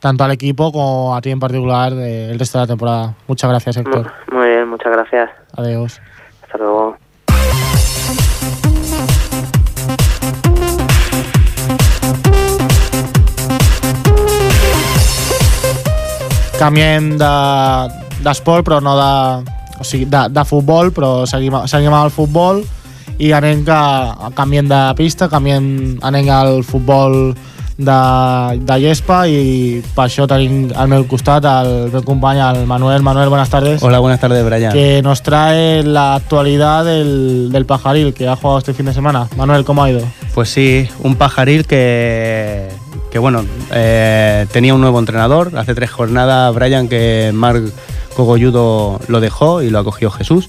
tanto 0.00 0.24
al 0.24 0.32
equipo 0.32 0.72
como 0.72 1.14
a 1.14 1.20
ti 1.20 1.30
en 1.30 1.38
particular 1.38 1.92
el 1.92 2.36
resto 2.38 2.58
de 2.58 2.64
la 2.64 2.66
temporada. 2.66 3.14
Muchas 3.28 3.48
gracias, 3.48 3.76
Héctor. 3.76 4.10
Muy 4.32 4.48
bien, 4.48 4.68
muchas 4.68 4.92
gracias. 4.92 5.30
Adiós. 5.56 6.00
Hasta 6.42 6.58
luego. 6.58 7.01
Canviem 16.62 17.16
d'esport, 17.18 18.62
de, 18.62 18.68
però 18.70 18.80
no 18.84 18.94
de... 18.98 19.12
O 19.82 19.84
sigui, 19.84 20.06
de, 20.06 20.28
de 20.30 20.44
futbol, 20.46 20.92
però 20.94 21.24
seguim, 21.26 21.56
seguim 21.66 21.90
amb 21.90 22.04
el 22.04 22.12
futbol 22.14 22.60
i 23.18 23.32
anem 23.34 23.64
que 23.66 23.78
canviem 24.36 24.68
de 24.70 24.82
pista, 24.94 25.26
canviem, 25.32 25.64
anem 26.06 26.28
al 26.30 26.62
futbol 26.62 27.32
de, 27.82 27.96
de 28.62 28.76
Llespa 28.78 29.24
i 29.26 29.80
per 29.96 30.04
això 30.06 30.28
tenim 30.30 30.70
al 30.78 30.90
meu 30.92 31.06
costat 31.10 31.48
el 31.50 31.90
meu 31.90 32.04
company, 32.06 32.38
el 32.44 32.66
Manuel. 32.70 33.02
Manuel, 33.02 33.28
buenas 33.32 33.50
tardes. 33.50 33.82
Hola, 33.82 33.98
buenas 33.98 34.20
tardes, 34.20 34.44
Brian. 34.44 34.72
Que 34.72 35.02
nos 35.02 35.22
trae 35.22 35.82
la 35.82 36.14
actualidad 36.14 36.84
del, 36.84 37.50
del 37.50 37.66
Pajaril 37.66 38.14
que 38.14 38.28
ha 38.28 38.36
jugado 38.36 38.58
este 38.58 38.74
fin 38.74 38.86
de 38.86 38.94
semana. 38.94 39.28
Manuel, 39.36 39.64
¿cómo 39.64 39.82
ha 39.82 39.90
ido? 39.90 40.02
Pues 40.34 40.48
sí, 40.48 40.88
un 41.00 41.16
Pajaril 41.16 41.66
que, 41.66 42.68
que 43.12 43.18
bueno, 43.18 43.44
eh, 43.72 44.46
tenía 44.52 44.74
un 44.74 44.80
nuevo 44.80 44.98
entrenador. 44.98 45.52
Hace 45.58 45.74
tres 45.74 45.90
jornadas, 45.90 46.54
Brian, 46.54 46.88
que 46.88 47.30
Marc 47.34 47.62
Cogolludo 48.16 48.98
lo 49.06 49.20
dejó 49.20 49.60
y 49.60 49.68
lo 49.68 49.78
acogió 49.78 50.10
Jesús. 50.10 50.48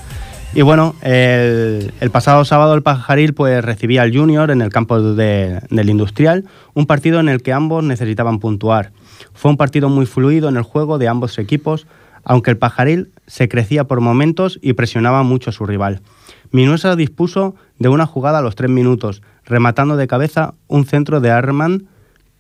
Y 0.55 0.61
bueno, 0.61 0.95
el, 1.01 1.93
el, 1.99 2.11
pasado 2.11 2.45
sábado 2.45 2.73
el 2.73 2.81
Pajaril 2.81 3.33
pues 3.33 3.65
recibía 3.65 4.03
al 4.03 4.15
Junior 4.15 4.49
en 4.49 4.61
el 4.61 4.69
campo 4.69 5.01
de, 5.01 5.59
del 5.71 5.89
Industrial, 5.89 6.45
un 6.73 6.85
partido 6.85 7.19
en 7.19 7.27
el 7.27 7.41
que 7.41 7.51
ambos 7.51 7.83
necesitaban 7.83 8.39
puntuar. 8.39 8.91
Fue 9.33 9.51
un 9.51 9.57
partido 9.57 9.89
muy 9.89 10.05
fluido 10.05 10.47
en 10.47 10.55
el 10.55 10.63
juego 10.63 10.99
de 10.99 11.09
ambos 11.09 11.39
equipos, 11.39 11.85
aunque 12.23 12.51
el 12.51 12.57
Pajaril 12.57 13.11
se 13.27 13.49
crecía 13.49 13.85
por 13.85 13.99
momentos 13.99 14.57
y 14.61 14.73
presionaba 14.73 15.23
mucho 15.23 15.49
a 15.49 15.53
su 15.53 15.65
rival. 15.65 16.01
Minuesa 16.51 16.95
dispuso 16.95 17.55
de 17.79 17.89
una 17.89 18.05
jugada 18.05 18.39
a 18.39 18.41
los 18.41 18.55
tres 18.55 18.69
minutos, 18.69 19.21
rematando 19.43 19.97
de 19.97 20.07
cabeza 20.07 20.53
un 20.67 20.85
centro 20.85 21.19
de 21.19 21.31
Arman, 21.31 21.87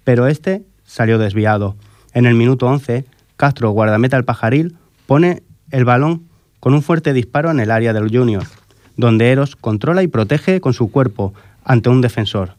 pero 0.03 0.27
este 0.27 0.63
salió 0.83 1.17
desviado. 1.17 1.75
En 2.13 2.25
el 2.25 2.35
minuto 2.35 2.67
11, 2.67 3.05
Castro, 3.37 3.71
guardameta 3.71 4.17
al 4.17 4.25
Pajaril, 4.25 4.75
pone 5.07 5.43
el 5.71 5.85
balón 5.85 6.23
con 6.59 6.73
un 6.73 6.81
fuerte 6.81 7.13
disparo 7.13 7.51
en 7.51 7.59
el 7.59 7.71
área 7.71 7.93
del 7.93 8.15
Junior, 8.15 8.43
donde 8.95 9.31
Eros 9.31 9.55
controla 9.55 10.03
y 10.03 10.07
protege 10.07 10.61
con 10.61 10.73
su 10.73 10.91
cuerpo 10.91 11.33
ante 11.63 11.89
un 11.89 12.01
defensor, 12.01 12.55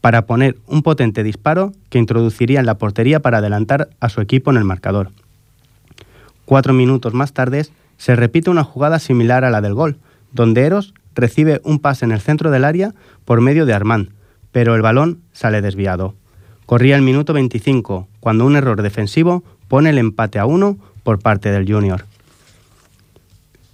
para 0.00 0.26
poner 0.26 0.56
un 0.66 0.82
potente 0.82 1.22
disparo 1.22 1.72
que 1.88 1.98
introduciría 1.98 2.60
en 2.60 2.66
la 2.66 2.78
portería 2.78 3.20
para 3.20 3.38
adelantar 3.38 3.88
a 4.00 4.08
su 4.08 4.20
equipo 4.20 4.50
en 4.50 4.58
el 4.58 4.64
marcador. 4.64 5.10
Cuatro 6.44 6.72
minutos 6.72 7.14
más 7.14 7.32
tarde 7.32 7.66
se 7.96 8.16
repite 8.16 8.50
una 8.50 8.64
jugada 8.64 8.98
similar 8.98 9.44
a 9.44 9.50
la 9.50 9.60
del 9.60 9.74
gol, 9.74 9.98
donde 10.32 10.64
Eros 10.64 10.92
recibe 11.14 11.60
un 11.64 11.78
pase 11.78 12.04
en 12.04 12.12
el 12.12 12.20
centro 12.20 12.50
del 12.50 12.64
área 12.64 12.94
por 13.24 13.40
medio 13.40 13.64
de 13.64 13.74
Armand, 13.74 14.10
pero 14.50 14.74
el 14.74 14.82
balón 14.82 15.20
sale 15.32 15.62
desviado. 15.62 16.14
Corría 16.66 16.96
el 16.96 17.02
minuto 17.02 17.32
25, 17.32 18.08
cuando 18.20 18.46
un 18.46 18.56
error 18.56 18.82
defensivo 18.82 19.42
pone 19.68 19.90
el 19.90 19.98
empate 19.98 20.38
a 20.38 20.46
uno 20.46 20.78
por 21.02 21.18
parte 21.18 21.50
del 21.50 21.70
Junior. 21.70 22.06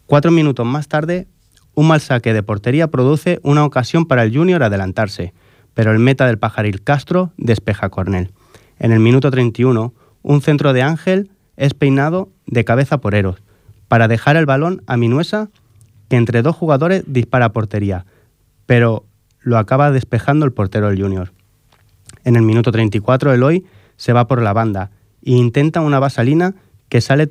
Cuatro 0.07 0.31
minutos 0.31 0.67
más 0.67 0.89
tarde, 0.89 1.27
un 1.75 1.89
mal 1.89 2.01
saque 2.01 2.33
de 2.33 2.43
portería 2.43 2.89
produce 2.89 3.41
una 3.43 3.65
ocasión 3.65 4.07
para 4.07 4.23
el 4.23 4.35
Junior 4.35 4.63
adelantarse, 4.63 5.33
pero 5.75 5.93
el 5.93 5.99
meta 5.99 6.27
del 6.27 6.39
pajaril 6.39 6.83
Castro 6.83 7.31
despeja 7.37 7.87
a 7.87 7.91
Cornell. 7.91 8.33
En 8.79 8.91
el 8.93 9.01
minuto 9.01 9.31
31, 9.31 9.93
un 10.23 10.43
centro 10.43 10.73
de 10.73 10.83
Ángel 10.83 11.31
es 11.57 11.75
peinado 11.75 12.31
de 12.47 12.65
cabeza 12.65 12.99
por 12.99 13.15
Eros, 13.15 13.43
para 13.87 14.09
dejar 14.09 14.37
el 14.37 14.47
balón 14.47 14.83
a 14.87 14.97
Minuesa, 14.97 15.51
que 16.09 16.17
entre 16.17 16.43
dos 16.43 16.57
jugadores 16.57 17.05
dispara 17.07 17.47
a 17.47 17.53
portería, 17.53 18.07
pero 18.67 19.05
lo 19.41 19.59
acaba 19.59 19.91
despejando 19.91 20.47
el 20.47 20.53
portero 20.53 20.89
del 20.89 21.01
Junior. 21.01 21.33
En 22.29 22.37
el 22.37 22.43
minuto 22.43 22.71
34, 22.73 23.33
Eloy 23.33 23.65
se 23.97 24.13
va 24.13 24.27
por 24.27 24.43
la 24.43 24.53
banda 24.53 24.91
e 25.25 25.31
intenta 25.31 25.81
una 25.81 25.99
vasalina 25.99 26.55
que 26.91 27.01
sale, 27.01 27.27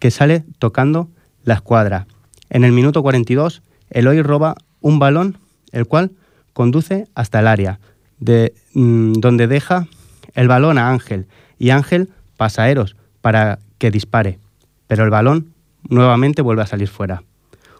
que 0.00 0.10
sale 0.10 0.42
tocando 0.58 1.08
la 1.44 1.54
escuadra. 1.54 2.08
En 2.48 2.64
el 2.64 2.72
minuto 2.72 3.04
42, 3.04 3.62
Eloy 3.88 4.20
roba 4.22 4.56
un 4.80 4.98
balón, 4.98 5.38
el 5.70 5.86
cual 5.86 6.10
conduce 6.54 7.06
hasta 7.14 7.38
el 7.38 7.46
área, 7.46 7.78
de, 8.18 8.52
mmm, 8.74 9.12
donde 9.12 9.46
deja 9.46 9.86
el 10.34 10.48
balón 10.48 10.76
a 10.78 10.90
Ángel, 10.90 11.28
y 11.60 11.70
Ángel 11.70 12.08
pasa 12.36 12.64
a 12.64 12.68
Eros 12.68 12.96
para 13.20 13.60
que 13.78 13.92
dispare, 13.92 14.40
pero 14.88 15.04
el 15.04 15.10
balón 15.10 15.54
nuevamente 15.88 16.42
vuelve 16.42 16.62
a 16.62 16.66
salir 16.66 16.88
fuera. 16.88 17.22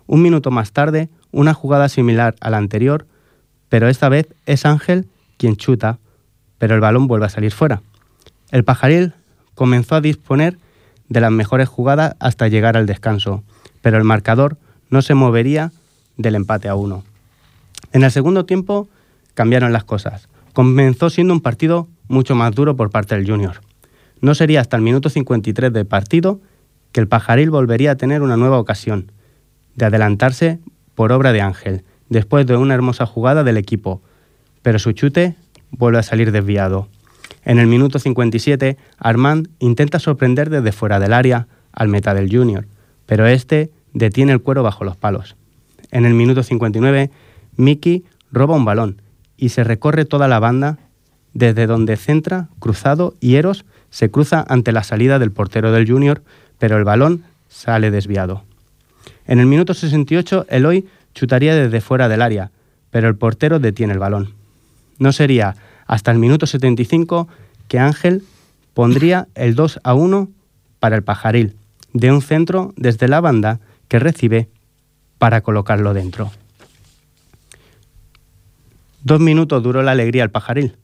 Un 0.07 0.23
minuto 0.23 0.53
más 0.53 0.71
tarde, 0.71 1.09
una 1.33 1.55
jugada 1.55 1.89
similar 1.89 2.37
a 2.41 2.51
la 2.51 2.59
anterior, 2.59 3.09
pero 3.69 3.89
esta 3.89 4.09
vez 4.09 4.29
es 4.47 4.65
Ángel 4.65 5.09
quien 5.37 5.57
chuta, 5.57 5.99
pero 6.61 6.75
el 6.75 6.83
balón 6.83 7.07
vuelve 7.07 7.25
a 7.25 7.31
salir 7.31 7.53
fuera. 7.53 7.81
El 8.51 8.65
pajaril 8.65 9.15
comenzó 9.55 9.95
a 9.95 10.03
disponer 10.03 10.59
de 11.09 11.23
las 11.23 11.33
mejores 11.33 11.71
jugadas 11.71 12.17
hasta 12.21 12.49
llegar 12.49 12.77
al 12.77 12.85
descanso, 12.85 13.43
pero 13.81 13.97
el 13.97 14.05
marcador 14.05 14.59
no 14.91 15.01
se 15.01 15.15
movería 15.15 15.73
del 16.19 16.35
empate 16.35 16.69
a 16.69 16.75
uno. 16.75 17.03
En 17.93 18.05
el 18.05 18.11
segundo 18.11 18.45
tiempo 18.45 18.89
cambiaron 19.33 19.73
las 19.73 19.85
cosas. 19.85 20.29
Comenzó 20.53 21.09
siendo 21.09 21.33
un 21.33 21.41
partido 21.41 21.89
mucho 22.09 22.35
más 22.35 22.55
duro 22.55 22.77
por 22.77 22.91
parte 22.91 23.17
del 23.17 23.27
Junior. 23.27 23.63
No 24.21 24.35
sería 24.35 24.61
hasta 24.61 24.77
el 24.77 24.83
minuto 24.83 25.09
53 25.09 25.73
del 25.73 25.87
partido 25.87 26.41
que 26.93 27.01
el 27.01 27.09
Pajaril 27.09 27.49
volvería 27.51 27.93
a 27.93 27.97
tener 27.97 28.21
una 28.21 28.37
nueva 28.37 28.59
ocasión 28.59 29.13
de 29.77 29.87
adelantarse 29.87 30.59
por 30.95 31.11
obra 31.11 31.33
de 31.33 31.41
Ángel, 31.41 31.85
después 32.11 32.45
de 32.45 32.57
una 32.57 32.75
hermosa 32.75 33.07
jugada 33.07 33.45
del 33.45 33.57
equipo, 33.57 34.03
pero 34.61 34.79
su 34.79 34.93
chute 34.93 35.37
vuelve 35.71 35.99
a 35.99 36.03
salir 36.03 36.33
desviado. 36.33 36.89
En 37.45 37.59
el 37.59 37.67
minuto 37.67 37.99
57, 37.99 38.77
Armand 38.99 39.49
intenta 39.59 39.99
sorprender 39.99 40.51
desde 40.51 40.73
fuera 40.73 41.01
del 41.01 41.13
área 41.13 41.47
al 41.73 41.89
meta 41.89 42.15
del 42.15 42.31
Junior, 42.31 42.67
pero 43.07 43.27
este 43.27 43.71
detiene 43.93 44.33
el 44.33 44.41
cuero 44.41 44.63
bajo 44.63 44.85
los 44.85 44.97
palos. 44.97 45.37
En 45.91 46.05
el 46.05 46.15
minuto 46.15 46.43
59, 46.43 47.11
Mickey 47.57 48.05
roba 48.31 48.57
un 48.57 48.65
balón 48.65 49.03
y 49.37 49.51
se 49.51 49.65
recorre 49.65 50.05
toda 50.05 50.29
la 50.29 50.39
banda 50.39 50.79
desde 51.33 51.67
donde 51.67 51.97
centra, 51.97 52.49
cruzado 52.59 53.15
y 53.21 53.37
Eros 53.37 53.65
se 53.91 54.11
cruza 54.11 54.45
ante 54.49 54.73
la 54.73 54.83
salida 54.83 55.19
del 55.19 55.33
portero 55.33 55.73
del 55.73 55.89
Junior, 55.89 56.23
pero 56.59 56.77
el 56.77 56.85
balón 56.85 57.25
sale 57.49 57.91
desviado. 57.91 58.45
En 59.27 59.41
el 59.41 59.47
minuto 59.47 59.75
68, 59.75 60.47
Eloy 60.49 60.87
chutaría 61.15 61.55
desde 61.55 61.81
fuera 61.81 62.09
del 62.09 62.23
área, 62.23 62.51
pero 62.91 63.09
el 63.09 63.17
portero 63.17 63.59
detiene 63.59 63.93
el 63.93 63.99
balón. 63.99 64.35
No 65.01 65.13
sería 65.13 65.57
hasta 65.87 66.13
el 66.13 66.19
minuto 66.19 66.47
75 66.47 67.27
que 67.67 67.81
Ángel 67.81 68.23
pondría 68.75 69.27
el 69.35 69.57
2 69.57 69.81
a 69.83 69.95
1 69.95 70.29
para 70.79 70.95
el 70.95 71.03
pajaril, 71.03 71.57
de 71.93 72.13
un 72.13 72.23
centro 72.23 72.73
desde 72.77 73.09
la 73.09 73.21
banda 73.21 73.61
que 73.89 73.99
recibe 73.99 74.49
para 75.19 75.41
colocarlo 75.41 75.95
dentro. 75.95 76.31
Dos 79.03 79.21
minutos 79.21 79.63
duró 79.63 79.83
la 79.83 79.93
alegría 79.93 80.23
al 80.23 80.31
pajaril, 80.31 80.77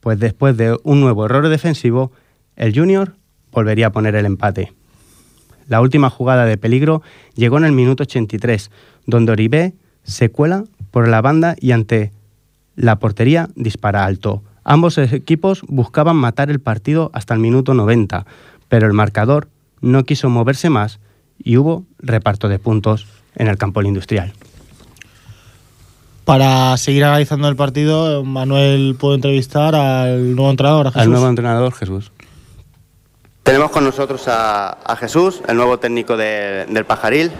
pues 0.00 0.18
después 0.18 0.56
de 0.58 0.78
un 0.84 1.00
nuevo 1.00 1.24
error 1.24 1.48
defensivo, 1.48 2.12
el 2.56 2.78
Junior 2.78 3.16
volvería 3.52 3.86
a 3.86 3.92
poner 3.92 4.14
el 4.16 4.26
empate. 4.26 4.74
La 5.66 5.80
última 5.80 6.10
jugada 6.10 6.44
de 6.44 6.58
peligro 6.58 7.02
llegó 7.34 7.56
en 7.56 7.64
el 7.64 7.72
minuto 7.72 8.02
83, 8.02 8.70
donde 9.06 9.32
Oribe 9.32 9.74
se 10.04 10.30
cuela 10.30 10.64
por 10.90 11.08
la 11.08 11.22
banda 11.22 11.56
y 11.58 11.72
ante 11.72 12.12
la 12.76 12.98
portería 12.98 13.48
dispara 13.56 14.04
alto. 14.04 14.42
Ambos 14.62 14.98
equipos 14.98 15.62
buscaban 15.66 16.16
matar 16.16 16.50
el 16.50 16.60
partido 16.60 17.10
hasta 17.14 17.34
el 17.34 17.40
minuto 17.40 17.74
90, 17.74 18.26
pero 18.68 18.86
el 18.86 18.92
marcador 18.92 19.48
no 19.80 20.04
quiso 20.04 20.28
moverse 20.28 20.70
más 20.70 21.00
y 21.42 21.56
hubo 21.56 21.84
reparto 21.98 22.48
de 22.48 22.58
puntos 22.58 23.06
en 23.34 23.48
el 23.48 23.58
campo 23.58 23.82
industrial. 23.82 24.32
Para 26.24 26.76
seguir 26.76 27.04
analizando 27.04 27.48
el 27.48 27.54
partido, 27.54 28.24
Manuel 28.24 28.96
puede 28.98 29.16
entrevistar 29.16 29.76
al 29.76 30.34
nuevo 30.34 30.50
entrenador, 30.50 30.88
a 30.88 30.90
Jesús. 30.90 31.02
Al 31.02 31.10
nuevo 31.10 31.28
entrenador, 31.28 31.72
Jesús. 31.72 32.10
Tenemos 33.44 33.70
con 33.70 33.84
nosotros 33.84 34.26
a, 34.26 34.70
a 34.72 34.96
Jesús, 34.96 35.40
el 35.46 35.56
nuevo 35.56 35.78
técnico 35.78 36.16
de, 36.16 36.66
del 36.68 36.84
Pajaril. 36.84 37.30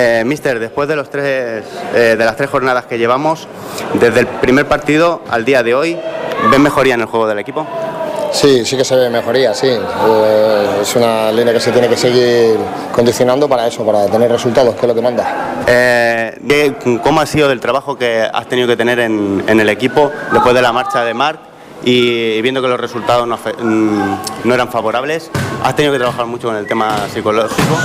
Eh, 0.00 0.22
mister, 0.24 0.60
después 0.60 0.88
de, 0.88 0.94
los 0.94 1.10
tres, 1.10 1.64
eh, 1.92 2.14
de 2.16 2.24
las 2.24 2.36
tres 2.36 2.48
jornadas 2.48 2.86
que 2.86 2.98
llevamos, 2.98 3.48
desde 3.94 4.20
el 4.20 4.26
primer 4.28 4.64
partido 4.68 5.22
al 5.28 5.44
día 5.44 5.64
de 5.64 5.74
hoy, 5.74 5.98
¿ven 6.52 6.62
mejoría 6.62 6.94
en 6.94 7.00
el 7.00 7.06
juego 7.06 7.26
del 7.26 7.40
equipo? 7.40 7.66
Sí, 8.30 8.64
sí 8.64 8.76
que 8.76 8.84
se 8.84 8.94
ve 8.94 9.10
mejoría, 9.10 9.52
sí. 9.54 9.66
Eh, 9.66 10.78
es 10.82 10.94
una 10.94 11.32
línea 11.32 11.52
que 11.52 11.58
se 11.58 11.72
tiene 11.72 11.88
que 11.88 11.96
seguir 11.96 12.56
condicionando 12.92 13.48
para 13.48 13.66
eso, 13.66 13.84
para 13.84 14.06
tener 14.06 14.30
resultados, 14.30 14.76
que 14.76 14.82
es 14.82 14.86
lo 14.86 14.94
que 14.94 15.02
manda. 15.02 15.64
Eh, 15.66 16.74
¿Cómo 17.02 17.20
ha 17.20 17.26
sido 17.26 17.50
el 17.50 17.58
trabajo 17.58 17.98
que 17.98 18.22
has 18.22 18.46
tenido 18.46 18.68
que 18.68 18.76
tener 18.76 19.00
en, 19.00 19.42
en 19.48 19.58
el 19.58 19.68
equipo 19.68 20.12
después 20.32 20.54
de 20.54 20.62
la 20.62 20.72
marcha 20.72 21.02
de 21.02 21.12
Marc 21.12 21.40
y 21.82 22.40
viendo 22.40 22.62
que 22.62 22.68
los 22.68 22.78
resultados 22.78 23.26
no, 23.26 23.36
no, 24.44 24.54
eran 24.54 24.68
favorables? 24.68 25.28
¿Has 25.64 25.74
tenido 25.74 25.92
que 25.92 25.98
trabajar 25.98 26.26
mucho 26.26 26.46
con 26.46 26.56
el 26.56 26.68
tema 26.68 27.08
psicológico? 27.12 27.76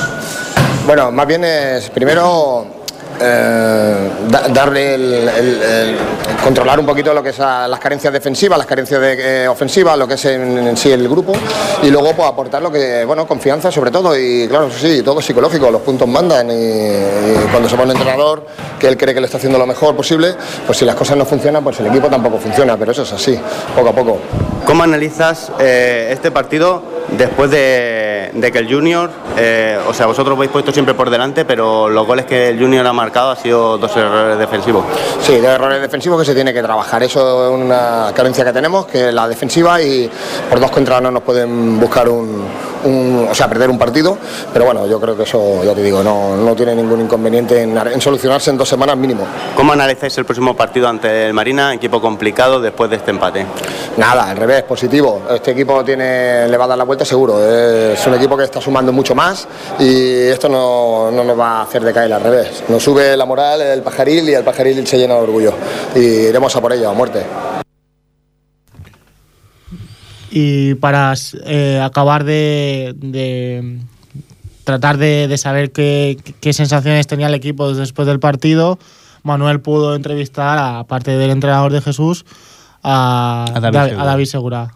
Bueno, 0.85 1.11
más 1.11 1.25
bien 1.25 1.45
es 1.45 1.89
primero 1.91 2.65
eh, 3.21 4.09
da- 4.27 4.47
darle 4.49 4.95
el, 4.95 5.97
controlar 6.43 6.77
un 6.77 6.85
poquito 6.85 7.13
lo 7.13 7.23
que 7.23 7.29
es 7.29 7.39
las 7.39 7.79
carencias 7.79 8.11
defensivas, 8.11 8.57
las 8.57 8.67
carencias 8.67 8.99
eh, 9.01 9.47
ofensivas, 9.47 9.97
lo 9.97 10.05
que 10.05 10.15
es 10.15 10.25
en, 10.25 10.75
sí 10.75 10.91
el 10.91 11.07
grupo 11.07 11.31
y 11.81 11.89
luego 11.89 12.13
pues 12.13 12.27
aportar 12.27 12.61
lo 12.61 12.69
que, 12.69 13.05
bueno, 13.05 13.25
confianza 13.25 13.71
sobre 13.71 13.91
todo 13.91 14.17
y 14.17 14.45
claro, 14.49 14.69
sí, 14.69 15.01
todo 15.03 15.21
psicológico, 15.21 15.71
los 15.71 15.81
puntos 15.81 16.07
mandan 16.07 16.49
y, 16.51 17.47
cuando 17.49 17.69
se 17.69 17.77
pone 17.77 17.93
entrenador 17.93 18.45
que 18.77 18.87
él 18.89 18.97
cree 18.97 19.13
que 19.13 19.21
le 19.21 19.27
está 19.27 19.37
haciendo 19.37 19.57
lo 19.57 19.65
mejor 19.65 19.95
posible, 19.95 20.35
pues 20.65 20.77
si 20.77 20.83
las 20.83 20.95
cosas 20.95 21.15
no 21.15 21.25
funcionan, 21.25 21.63
pues 21.63 21.79
el 21.79 21.87
equipo 21.87 22.09
tampoco 22.09 22.39
funciona, 22.39 22.75
pero 22.75 22.91
eso 22.91 23.03
es 23.03 23.13
así, 23.13 23.39
poco 23.73 23.89
a 23.89 23.93
poco. 23.93 24.19
¿Cómo 24.65 24.83
analizas 24.83 25.49
eh, 25.59 26.09
este 26.11 26.29
partido 26.31 26.81
después 27.17 27.49
de, 27.51 28.12
de 28.33 28.51
que 28.51 28.59
el 28.59 28.73
Junior, 28.73 29.09
eh, 29.37 29.77
o 29.87 29.93
sea, 29.93 30.05
vosotros 30.05 30.37
vais 30.37 30.49
puesto 30.51 30.71
siempre 30.71 30.93
por 30.93 31.09
delante, 31.09 31.45
pero 31.45 31.89
los 31.89 32.05
goles 32.07 32.25
que 32.25 32.49
el 32.49 32.59
Junior 32.59 32.85
ha 32.87 32.93
marcado 32.93 33.31
han 33.31 33.37
sido 33.37 33.77
dos 33.77 33.95
errores 33.97 34.37
defensivos? 34.37 34.85
Sí, 35.21 35.37
de 35.39 35.47
errores 35.47 35.81
defensivos 35.81 36.19
que 36.19 36.25
se 36.25 36.33
tiene 36.35 36.53
que 36.53 36.61
trabajar. 36.61 37.03
Eso 37.03 37.47
es 37.47 37.61
una 37.61 38.11
carencia 38.15 38.43
que 38.45 38.53
tenemos, 38.53 38.85
que 38.85 39.09
es 39.09 39.13
la 39.13 39.27
defensiva 39.27 39.81
y 39.81 40.09
por 40.49 40.59
dos 40.59 40.71
contra 40.71 41.01
no 41.01 41.11
nos 41.11 41.23
pueden 41.23 41.79
buscar 41.79 42.07
un, 42.09 42.45
un- 42.85 43.27
o 43.29 43.33
sea, 43.35 43.47
perder 43.47 43.69
un 43.69 43.77
partido. 43.79 44.17
Pero 44.51 44.65
bueno, 44.65 44.85
yo 44.87 44.99
creo 44.99 45.15
que 45.17 45.23
eso, 45.23 45.63
ya 45.63 45.73
te 45.73 45.81
digo, 45.81 46.03
no, 46.03 46.35
no 46.37 46.55
tiene 46.55 46.75
ningún 46.75 47.01
inconveniente 47.01 47.61
en, 47.61 47.77
en 47.77 48.01
solucionarse 48.01 48.49
en 48.51 48.57
dos 48.57 48.69
semanas 48.69 48.95
mínimo. 48.97 49.25
¿Cómo 49.55 49.73
analizáis 49.73 50.17
el 50.17 50.25
próximo 50.25 50.55
partido 50.55 50.87
ante 50.87 51.27
el 51.27 51.33
Marina, 51.33 51.73
equipo 51.73 52.01
complicado 52.01 52.59
después 52.61 52.89
de 52.89 52.97
este 52.97 53.11
empate? 53.11 53.45
Nada, 53.97 54.29
al 54.29 54.37
revés, 54.37 54.63
positivo. 54.63 55.21
Este 55.33 55.51
equipo 55.51 55.83
tiene, 55.83 56.47
le 56.47 56.57
va 56.57 56.65
a 56.65 56.67
dar 56.67 56.77
la 56.77 56.83
vuelta 56.83 57.05
seguro. 57.05 57.39
Es 57.43 58.05
un 58.07 58.12
equipo 58.13 58.35
que 58.37 58.43
está 58.43 58.59
sumando 58.61 58.91
mucho 58.91 59.15
más 59.15 59.47
y 59.79 60.27
esto 60.27 60.49
no, 60.49 61.11
no 61.11 61.23
nos 61.23 61.37
va 61.39 61.59
a 61.59 61.61
hacer 61.63 61.83
decaer 61.83 62.11
al 62.13 62.21
revés. 62.21 62.63
Nos 62.69 62.83
sube 62.83 63.15
la 63.17 63.25
moral 63.25 63.61
el 63.61 63.81
pajaril 63.81 64.29
y 64.29 64.33
el 64.33 64.43
pajaril 64.43 64.85
se 64.87 64.97
llena 64.97 65.15
de 65.15 65.21
orgullo. 65.21 65.53
Y 65.95 65.99
iremos 65.99 66.55
a 66.55 66.61
por 66.61 66.73
ello, 66.73 66.89
a 66.89 66.93
muerte. 66.93 67.23
Y 70.31 70.75
para 70.75 71.13
eh, 71.45 71.79
acabar 71.83 72.23
de, 72.23 72.93
de 72.97 73.79
tratar 74.63 74.97
de, 74.97 75.27
de 75.27 75.37
saber 75.37 75.71
qué, 75.71 76.17
qué 76.41 76.53
sensaciones 76.53 77.05
tenía 77.05 77.27
el 77.27 77.35
equipo 77.35 77.73
después 77.73 78.07
del 78.07 78.19
partido, 78.19 78.79
Manuel 79.21 79.61
pudo 79.61 79.95
entrevistar, 79.95 80.57
aparte 80.57 81.11
del 81.11 81.29
entrenador 81.29 81.71
de 81.71 81.81
Jesús, 81.81 82.25
a, 82.81 83.45
A 83.53 83.59
David 83.59 83.73
Da- 83.77 83.85
Segura. 83.85 84.01
a 84.03 84.05
David 84.05 84.25
Segura. 84.25 84.73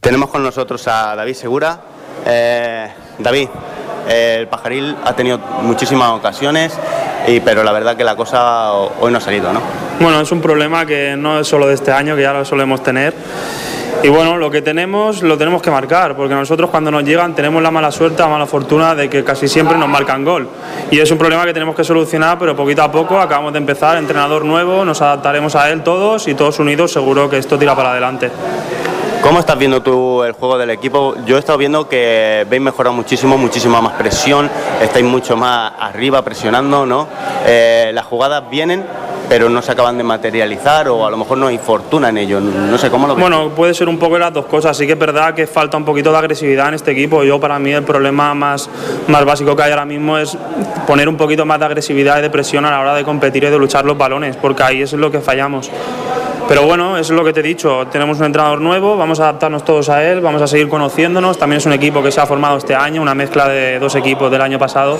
Tenemos 0.00 0.30
con 0.30 0.42
nosotros 0.42 0.86
a 0.88 1.14
David 1.16 1.34
Segura. 1.34 1.80
Eh, 2.26 2.88
David, 3.18 3.48
eh, 4.08 4.36
el 4.40 4.48
pajaril 4.48 4.96
ha 5.04 5.12
tenido 5.14 5.38
muchísimas 5.38 6.10
ocasiones, 6.10 6.78
y, 7.26 7.40
pero 7.40 7.62
la 7.62 7.72
verdad 7.72 7.96
que 7.96 8.04
la 8.04 8.16
cosa 8.16 8.72
hoy 8.72 9.12
no 9.12 9.18
ha 9.18 9.20
salido, 9.20 9.52
¿no? 9.52 9.60
Bueno, 10.00 10.20
es 10.20 10.32
un 10.32 10.40
problema 10.40 10.84
que 10.84 11.14
no 11.16 11.40
es 11.40 11.46
solo 11.46 11.66
de 11.66 11.74
este 11.74 11.92
año, 11.92 12.16
que 12.16 12.22
ya 12.22 12.32
lo 12.32 12.44
solemos 12.44 12.82
tener. 12.82 13.14
Y 14.02 14.08
bueno, 14.08 14.36
lo 14.36 14.50
que 14.50 14.62
tenemos 14.62 15.22
lo 15.22 15.38
tenemos 15.38 15.62
que 15.62 15.70
marcar, 15.70 16.16
porque 16.16 16.34
nosotros 16.34 16.70
cuando 16.70 16.90
nos 16.90 17.04
llegan 17.04 17.36
tenemos 17.36 17.62
la 17.62 17.70
mala 17.70 17.92
suerte, 17.92 18.20
la 18.20 18.28
mala 18.28 18.46
fortuna 18.46 18.96
de 18.96 19.08
que 19.08 19.22
casi 19.22 19.46
siempre 19.46 19.78
nos 19.78 19.88
marcan 19.88 20.24
gol. 20.24 20.48
Y 20.90 20.98
es 20.98 21.08
un 21.12 21.18
problema 21.18 21.44
que 21.44 21.52
tenemos 21.52 21.76
que 21.76 21.84
solucionar, 21.84 22.36
pero 22.36 22.56
poquito 22.56 22.82
a 22.82 22.90
poco 22.90 23.20
acabamos 23.20 23.52
de 23.52 23.60
empezar, 23.60 23.96
entrenador 23.98 24.44
nuevo, 24.44 24.84
nos 24.84 25.00
adaptaremos 25.00 25.54
a 25.54 25.70
él 25.70 25.84
todos 25.84 26.26
y 26.26 26.34
todos 26.34 26.58
unidos 26.58 26.90
seguro 26.90 27.30
que 27.30 27.38
esto 27.38 27.56
tira 27.56 27.76
para 27.76 27.92
adelante. 27.92 28.28
¿Cómo 29.22 29.38
estás 29.38 29.56
viendo 29.56 29.80
tú 29.82 30.24
el 30.24 30.32
juego 30.32 30.58
del 30.58 30.70
equipo? 30.70 31.14
Yo 31.24 31.36
he 31.36 31.38
estado 31.38 31.56
viendo 31.56 31.88
que 31.88 32.44
veis 32.50 32.60
mejorado 32.60 32.92
muchísimo, 32.92 33.38
muchísima 33.38 33.80
más 33.80 33.92
presión, 33.92 34.50
estáis 34.80 35.04
mucho 35.04 35.36
más 35.36 35.72
arriba 35.78 36.22
presionando, 36.22 36.84
¿no? 36.84 37.06
Eh, 37.46 37.92
las 37.94 38.04
jugadas 38.04 38.42
vienen, 38.50 38.84
pero 39.28 39.48
no 39.48 39.62
se 39.62 39.70
acaban 39.70 39.96
de 39.96 40.02
materializar 40.02 40.88
o 40.88 41.06
a 41.06 41.10
lo 41.10 41.16
mejor 41.16 41.38
no 41.38 41.46
hay 41.46 41.58
fortuna 41.58 42.08
en 42.08 42.18
ello. 42.18 42.40
No 42.40 42.76
sé 42.76 42.90
cómo 42.90 43.06
lo 43.06 43.14
ves. 43.14 43.22
Bueno, 43.22 43.50
puede 43.50 43.74
ser 43.74 43.88
un 43.88 43.96
poco 43.96 44.18
las 44.18 44.32
dos 44.32 44.46
cosas. 44.46 44.76
Sí 44.76 44.86
que 44.86 44.94
es 44.94 44.98
verdad 44.98 45.34
que 45.34 45.46
falta 45.46 45.76
un 45.76 45.84
poquito 45.84 46.10
de 46.10 46.18
agresividad 46.18 46.68
en 46.68 46.74
este 46.74 46.90
equipo. 46.90 47.22
Yo, 47.22 47.38
para 47.38 47.60
mí, 47.60 47.70
el 47.70 47.84
problema 47.84 48.34
más, 48.34 48.68
más 49.06 49.24
básico 49.24 49.54
que 49.54 49.62
hay 49.62 49.70
ahora 49.70 49.84
mismo 49.84 50.18
es 50.18 50.36
poner 50.88 51.08
un 51.08 51.16
poquito 51.16 51.46
más 51.46 51.60
de 51.60 51.66
agresividad 51.66 52.18
y 52.18 52.22
de 52.22 52.30
presión 52.30 52.64
a 52.64 52.72
la 52.72 52.80
hora 52.80 52.94
de 52.94 53.04
competir 53.04 53.44
y 53.44 53.50
de 53.50 53.58
luchar 53.58 53.84
los 53.84 53.96
balones, 53.96 54.36
porque 54.36 54.64
ahí 54.64 54.82
es 54.82 54.92
lo 54.94 55.12
que 55.12 55.20
fallamos. 55.20 55.70
Pero 56.48 56.66
bueno, 56.66 56.98
es 56.98 57.10
lo 57.10 57.24
que 57.24 57.32
te 57.32 57.40
he 57.40 57.42
dicho. 57.42 57.86
Tenemos 57.90 58.18
un 58.18 58.26
entrenador 58.26 58.60
nuevo, 58.60 58.96
vamos 58.96 59.20
a 59.20 59.24
adaptarnos 59.24 59.64
todos 59.64 59.88
a 59.88 60.04
él, 60.04 60.20
vamos 60.20 60.42
a 60.42 60.46
seguir 60.46 60.68
conociéndonos. 60.68 61.38
También 61.38 61.58
es 61.58 61.66
un 61.66 61.72
equipo 61.72 62.02
que 62.02 62.10
se 62.10 62.20
ha 62.20 62.26
formado 62.26 62.58
este 62.58 62.74
año, 62.74 63.00
una 63.00 63.14
mezcla 63.14 63.48
de 63.48 63.78
dos 63.78 63.94
equipos 63.94 64.30
del 64.30 64.40
año 64.40 64.58
pasado. 64.58 64.98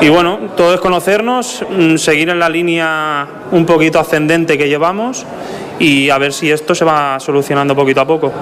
Y 0.00 0.08
bueno, 0.08 0.38
todo 0.56 0.74
es 0.74 0.80
conocernos, 0.80 1.64
mm, 1.68 1.96
seguir 1.96 2.30
en 2.30 2.38
la 2.38 2.48
línea 2.48 3.26
un 3.52 3.66
poquito 3.66 3.98
ascendente 3.98 4.56
que 4.56 4.68
llevamos 4.68 5.26
y 5.78 6.10
a 6.10 6.18
ver 6.18 6.32
si 6.32 6.50
esto 6.50 6.74
se 6.74 6.84
va 6.84 7.18
solucionando 7.20 7.74
poquito 7.74 8.00
a 8.00 8.06
poco. 8.06 8.32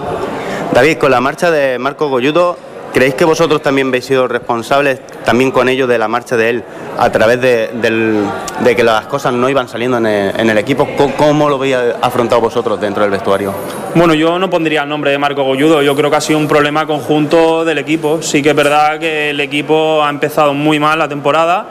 David, 0.73 0.99
con 0.99 1.11
la 1.11 1.21
marcha 1.21 1.51
de 1.51 1.79
Marco 1.79 2.09
Golludo, 2.09 2.57
¿creéis 2.93 3.15
que 3.15 3.25
vosotros 3.25 3.63
también 3.63 3.89
habéis 3.89 4.07
sido 4.07 4.29
responsables, 4.29 5.01
también 5.25 5.51
con 5.51 5.69
ello, 5.69 5.87
de 5.87 5.99
la 5.99 6.09
marcha 6.09 6.37
de 6.37 6.51
él, 6.51 6.65
a 6.99 7.11
través 7.11 7.41
de, 7.41 7.71
de 8.61 8.77
que 8.77 8.83
las 8.85 9.07
cosas 9.07 9.33
no 9.33 9.49
iban 9.49 9.69
saliendo 9.69 9.99
en 9.99 10.07
el, 10.07 10.41
en 10.41 10.51
el 10.51 10.59
equipo? 10.59 10.89
¿Cómo, 10.97 11.15
cómo 11.17 11.49
lo 11.49 11.57
habéis 11.57 11.77
afrontado 12.01 12.41
vosotros 12.41 12.81
dentro 12.81 13.03
del 13.03 13.11
vestuario? 13.11 13.55
Bueno, 13.95 14.15
yo 14.15 14.39
no 14.39 14.51
pondría 14.51 14.83
el 14.83 14.89
nombre 14.89 15.11
de 15.11 15.19
Marco 15.19 15.43
Golludo, 15.43 15.83
yo 15.83 15.95
creo 15.95 16.11
que 16.11 16.17
ha 16.17 16.21
sido 16.21 16.39
un 16.39 16.49
problema 16.49 16.87
conjunto 16.87 17.65
del 17.65 17.79
equipo. 17.79 18.23
Sí 18.23 18.43
que 18.43 18.51
es 18.51 18.57
verdad 18.57 18.99
que 18.99 19.31
el 19.31 19.41
equipo 19.41 20.03
ha 20.03 20.11
empezado 20.11 20.55
muy 20.55 20.79
mal 20.79 20.99
la 20.99 21.09
temporada, 21.09 21.67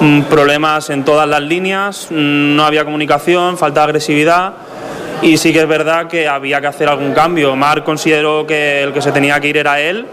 mm, 0.00 0.22
problemas 0.22 0.90
en 0.90 1.04
todas 1.04 1.28
las 1.28 1.42
líneas, 1.42 2.08
mm, 2.10 2.56
no 2.56 2.64
había 2.64 2.84
comunicación, 2.84 3.56
falta 3.56 3.80
de 3.80 3.84
agresividad 3.84 4.52
y 5.22 5.38
sí 5.38 5.52
que 5.52 5.60
es 5.60 5.68
verdad 5.68 6.06
que 6.08 6.28
había 6.28 6.60
que 6.60 6.66
hacer 6.66 6.88
algún 6.88 7.12
cambio. 7.12 7.56
Marc 7.56 7.84
consideró 7.84 8.46
que 8.46 8.82
el 8.82 8.92
que 8.92 9.00
se 9.00 9.12
tenía 9.12 9.40
que 9.40 9.48
ir 9.48 9.56
era 9.56 9.80
él, 9.80 10.06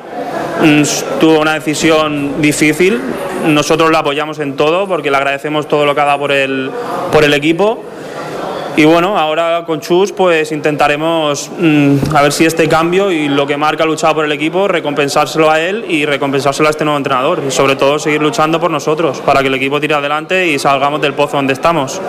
tuvo 1.19 1.39
una 1.39 1.53
decisión 1.53 2.41
difícil, 2.41 2.99
nosotros 3.47 3.91
la 3.91 3.99
apoyamos 3.99 4.39
en 4.39 4.55
todo 4.55 4.87
porque 4.87 5.11
le 5.11 5.17
agradecemos 5.17 5.67
todo 5.67 5.85
lo 5.85 5.95
que 5.95 6.01
ha 6.01 6.05
dado 6.05 6.19
por 6.19 6.31
el, 6.31 6.71
por 7.11 7.23
el 7.23 7.33
equipo. 7.33 7.83
Y 8.75 8.85
bueno, 8.85 9.19
ahora 9.19 9.65
con 9.67 9.81
Chus 9.81 10.11
pues 10.11 10.51
intentaremos 10.51 11.51
mm, 11.59 12.15
a 12.15 12.23
ver 12.23 12.31
si 12.31 12.45
este 12.45 12.67
cambio 12.67 13.11
y 13.11 13.29
lo 13.29 13.45
que 13.45 13.55
Marca 13.55 13.83
ha 13.83 13.87
luchado 13.87 14.15
por 14.15 14.25
el 14.25 14.31
equipo, 14.31 14.67
recompensárselo 14.67 15.51
a 15.51 15.59
él 15.59 15.85
y 15.87 16.05
recompensárselo 16.05 16.67
a 16.67 16.71
este 16.71 16.83
nuevo 16.83 16.97
entrenador. 16.97 17.43
Y 17.47 17.51
sobre 17.51 17.75
todo 17.75 17.99
seguir 17.99 18.21
luchando 18.21 18.59
por 18.59 18.71
nosotros, 18.71 19.19
para 19.19 19.41
que 19.41 19.47
el 19.47 19.53
equipo 19.55 19.79
tire 19.79 19.93
adelante 19.93 20.47
y 20.47 20.57
salgamos 20.57 21.01
del 21.01 21.13
pozo 21.13 21.37
donde 21.37 21.53
estamos. 21.53 22.01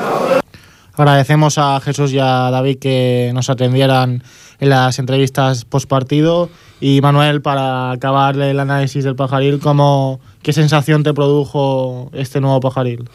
Agradecemos 0.96 1.58
a 1.58 1.80
Jesús 1.80 2.12
y 2.12 2.20
a 2.20 2.50
David 2.50 2.78
que 2.78 3.32
nos 3.34 3.50
atendieran 3.50 4.22
en 4.60 4.68
las 4.68 4.98
entrevistas 5.00 5.64
post 5.64 5.88
partido 5.88 6.48
y 6.80 7.00
Manuel 7.00 7.42
para 7.42 7.90
acabar 7.90 8.38
el 8.38 8.60
análisis 8.60 9.02
del 9.02 9.16
pajaril, 9.16 9.58
¿cómo, 9.58 10.20
¿qué 10.42 10.52
sensación 10.52 11.02
te 11.02 11.12
produjo 11.12 12.10
este 12.12 12.40
nuevo 12.40 12.60
pajaril? 12.60 13.08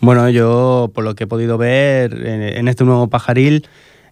Bueno, 0.00 0.28
yo 0.28 0.90
por 0.94 1.02
lo 1.02 1.14
que 1.16 1.24
he 1.24 1.26
podido 1.26 1.58
ver 1.58 2.12
en, 2.14 2.42
en 2.42 2.68
este 2.68 2.84
nuevo 2.84 3.08
pajaril 3.08 3.66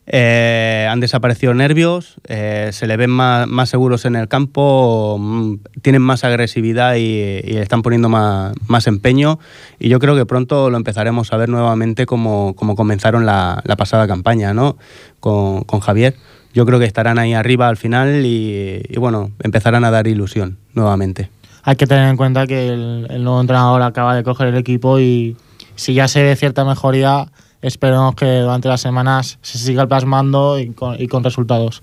eh, 0.06 0.86
han 0.90 1.00
desaparecido 1.00 1.54
nervios, 1.54 2.16
eh, 2.28 2.70
se 2.72 2.86
le 2.86 2.96
ven 2.96 3.10
más, 3.10 3.46
más 3.46 3.70
seguros 3.70 4.04
en 4.04 4.16
el 4.16 4.28
campo, 4.28 5.16
mm, 5.18 5.54
tienen 5.80 6.02
más 6.02 6.24
agresividad 6.24 6.96
y, 6.96 7.40
y 7.42 7.56
están 7.56 7.80
poniendo 7.80 8.10
más, 8.10 8.52
más 8.66 8.86
empeño 8.86 9.38
y 9.78 9.88
yo 9.88 9.98
creo 9.98 10.14
que 10.14 10.26
pronto 10.26 10.68
lo 10.68 10.76
empezaremos 10.76 11.32
a 11.32 11.38
ver 11.38 11.48
nuevamente 11.48 12.04
como, 12.04 12.54
como 12.54 12.76
comenzaron 12.76 13.24
la, 13.24 13.62
la 13.64 13.76
pasada 13.76 14.06
campaña 14.06 14.52
¿no? 14.52 14.76
con, 15.20 15.62
con 15.64 15.80
Javier. 15.80 16.14
Yo 16.52 16.66
creo 16.66 16.78
que 16.78 16.84
estarán 16.84 17.18
ahí 17.18 17.32
arriba 17.32 17.68
al 17.68 17.76
final 17.76 18.26
y, 18.26 18.82
y 18.88 18.98
bueno, 18.98 19.30
empezarán 19.42 19.84
a 19.84 19.90
dar 19.90 20.06
ilusión 20.06 20.58
nuevamente. 20.74 21.30
Hay 21.62 21.76
que 21.76 21.86
tener 21.86 22.08
en 22.10 22.18
cuenta 22.18 22.46
que 22.46 22.68
el, 22.68 23.06
el 23.08 23.24
nuevo 23.24 23.40
entrenador 23.40 23.80
acaba 23.82 24.14
de 24.14 24.22
coger 24.22 24.48
el 24.48 24.56
equipo 24.56 25.00
y 25.00 25.36
si 25.76 25.94
ya 25.94 26.08
se 26.08 26.22
ve 26.22 26.36
cierta 26.36 26.64
mejoría, 26.64 27.26
esperemos 27.64 28.14
que 28.14 28.40
durante 28.40 28.68
las 28.68 28.81
semanas 28.81 29.38
se 29.42 29.59
siga 29.59 29.87
plasmando 29.87 30.59
y 30.59 30.70
con, 30.70 31.00
y 31.00 31.09
con 31.09 31.24
resultados. 31.24 31.81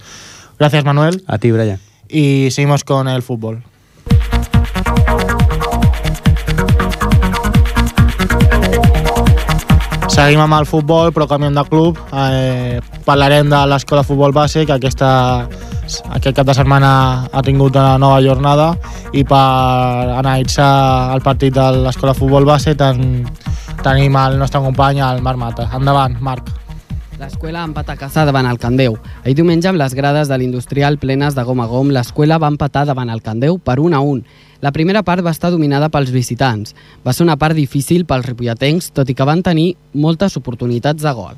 Gracias 0.58 0.86
Manuel 0.86 1.24
A 1.28 1.38
ti, 1.38 1.52
Brian. 1.52 1.80
y 2.08 2.50
seguimos 2.52 2.84
con 2.84 3.08
el 3.08 3.22
fútbol. 3.22 3.63
Seguim 10.12 10.41
amb 10.44 10.58
el 10.58 10.67
futbol, 10.67 11.13
però 11.15 11.26
canviem 11.30 11.56
de 11.56 11.63
club. 11.70 12.00
Eh, 12.12 12.82
parlarem 13.08 13.48
de 13.50 13.62
l'Escola 13.72 14.04
Futbol 14.04 14.34
Base, 14.36 14.65
que 14.67 14.76
aquesta, 14.76 15.48
aquest 16.15 16.36
cap 16.38 16.47
de 16.47 16.56
setmana 16.56 16.91
ha 17.32 17.41
tingut 17.45 17.75
una 17.75 17.97
nova 18.01 18.21
jornada 18.23 18.71
i 19.13 19.23
per 19.27 19.41
analitzar 20.21 20.71
el 21.15 21.23
partit 21.25 21.56
de 21.56 21.67
l'Escola 21.84 22.15
Futbol 22.17 22.47
Base 22.47 22.75
ten, 22.80 23.25
tenim 23.84 24.15
el 24.15 24.39
nostre 24.39 24.62
company, 24.63 25.01
el 25.04 25.21
Marc 25.25 25.39
Mata. 25.41 25.67
Endavant, 25.75 26.17
Marc. 26.21 26.49
L'escola 27.21 27.62
empata 27.67 27.93
a 27.93 27.99
casa 27.99 28.23
davant 28.25 28.47
el 28.49 28.58
Candeu. 28.58 28.95
Ahir 29.21 29.36
diumenge, 29.38 29.69
amb 29.69 29.77
les 29.77 29.93
grades 29.93 30.32
de 30.32 30.38
l'industrial 30.41 30.97
plenes 30.97 31.36
de 31.38 31.43
gom 31.45 31.62
a 31.62 31.67
gom, 31.69 31.91
l'escola 31.93 32.39
va 32.41 32.49
empatar 32.49 32.88
davant 32.89 33.12
el 33.13 33.21
Candeu 33.21 33.60
per 33.62 33.77
1 33.80 33.93
a 33.93 34.01
1. 34.01 34.23
La 34.62 34.71
primera 34.73 35.04
part 35.06 35.25
va 35.25 35.34
estar 35.36 35.51
dominada 35.54 35.91
pels 35.93 36.10
visitants. 36.10 36.73
Va 37.06 37.13
ser 37.13 37.27
una 37.27 37.38
part 37.38 37.58
difícil 37.58 38.08
pels 38.10 38.25
ripolletens, 38.25 38.89
tot 38.95 39.10
i 39.10 39.17
que 39.17 39.27
van 39.27 39.45
tenir 39.45 39.75
moltes 39.93 40.38
oportunitats 40.38 41.06
de 41.06 41.13
gol. 41.17 41.38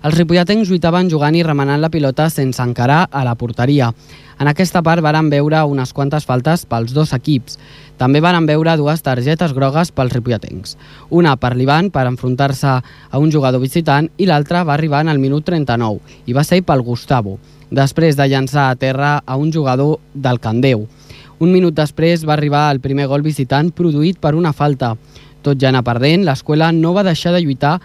Els 0.00 0.14
ripolletens 0.16 0.70
lluitaven 0.70 1.10
jugant 1.12 1.34
i 1.36 1.42
remenant 1.44 1.82
la 1.82 1.90
pilota 1.92 2.30
sense 2.32 2.62
encarar 2.64 3.02
a 3.12 3.20
la 3.26 3.34
porteria. 3.36 3.90
En 4.40 4.48
aquesta 4.48 4.80
part 4.80 5.04
varen 5.04 5.28
veure 5.28 5.60
unes 5.68 5.92
quantes 5.92 6.24
faltes 6.24 6.62
pels 6.64 6.94
dos 6.96 7.12
equips. 7.12 7.58
També 8.00 8.22
varen 8.24 8.46
veure 8.48 8.78
dues 8.80 9.04
targetes 9.04 9.52
grogues 9.52 9.92
pels 9.92 10.16
ripolletens. 10.16 10.78
Una 11.10 11.36
per 11.36 11.52
l'Ivan 11.52 11.92
per 11.92 12.06
enfrontar-se 12.08 12.78
a 12.80 13.20
un 13.20 13.28
jugador 13.28 13.60
visitant 13.60 14.08
i 14.16 14.30
l'altra 14.30 14.64
va 14.64 14.72
arribar 14.78 15.04
en 15.04 15.12
el 15.12 15.20
minut 15.20 15.44
39 15.44 16.00
i 16.24 16.32
va 16.32 16.48
ser 16.48 16.62
pel 16.64 16.80
Gustavo, 16.80 17.36
després 17.68 18.16
de 18.16 18.24
llançar 18.24 18.70
a 18.70 18.80
terra 18.80 19.18
a 19.20 19.36
un 19.36 19.52
jugador 19.52 19.98
del 20.14 20.40
Candeu. 20.40 20.88
Un 21.44 21.52
minut 21.52 21.76
després 21.76 22.24
va 22.24 22.38
arribar 22.40 22.70
el 22.72 22.80
primer 22.80 23.04
gol 23.12 23.20
visitant 23.20 23.68
produït 23.68 24.16
per 24.16 24.32
una 24.32 24.56
falta. 24.56 24.94
Tot 25.44 25.60
ja 25.60 25.68
anar 25.68 25.84
perdent, 25.84 26.24
l'escola 26.24 26.72
no 26.72 26.96
va 26.96 27.04
deixar 27.04 27.36
de 27.36 27.44
lluitar 27.44 27.76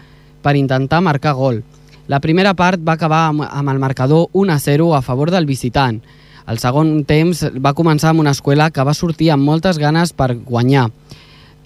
per 0.41 0.55
intentar 0.55 1.03
marcar 1.03 1.35
gol. 1.35 1.65
La 2.07 2.19
primera 2.21 2.53
part 2.53 2.81
va 2.85 2.93
acabar 2.93 3.23
amb, 3.31 3.41
amb 3.49 3.71
el 3.71 3.79
marcador 3.81 4.27
1-0 4.33 4.91
a 4.93 5.01
favor 5.01 5.31
del 5.33 5.47
visitant. 5.49 6.03
El 6.45 6.59
segon 6.61 6.99
temps 7.09 7.41
va 7.57 7.73
començar 7.73 8.11
amb 8.11 8.21
una 8.21 8.35
escola 8.35 8.69
que 8.69 8.85
va 8.85 8.93
sortir 8.93 9.31
amb 9.33 9.41
moltes 9.41 9.79
ganes 9.81 10.13
per 10.13 10.35
guanyar. 10.37 10.91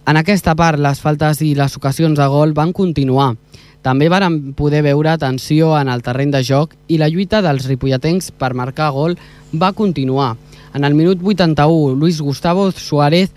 En 0.07 0.17
aquesta 0.17 0.55
part, 0.55 0.79
les 0.79 1.01
faltes 1.03 1.41
i 1.43 1.51
les 1.59 1.75
ocasions 1.75 2.15
de 2.15 2.27
gol 2.31 2.55
van 2.55 2.71
continuar. 2.71 3.33
També 3.83 4.07
varen 4.07 4.53
poder 4.55 4.79
veure 4.87 5.17
tensió 5.19 5.73
en 5.77 5.91
el 5.91 6.01
terreny 6.03 6.31
de 6.31 6.43
joc 6.43 6.71
i 6.87 6.97
la 6.99 7.11
lluita 7.11 7.43
dels 7.43 7.67
ripolletens 7.67 8.31
per 8.31 8.55
marcar 8.55 8.89
gol 8.95 9.17
va 9.51 9.73
continuar. 9.75 10.37
En 10.73 10.87
el 10.87 10.95
minut 10.95 11.19
81, 11.19 11.99
Luis 11.99 12.21
Gustavo 12.21 12.71
Suárez 12.71 13.31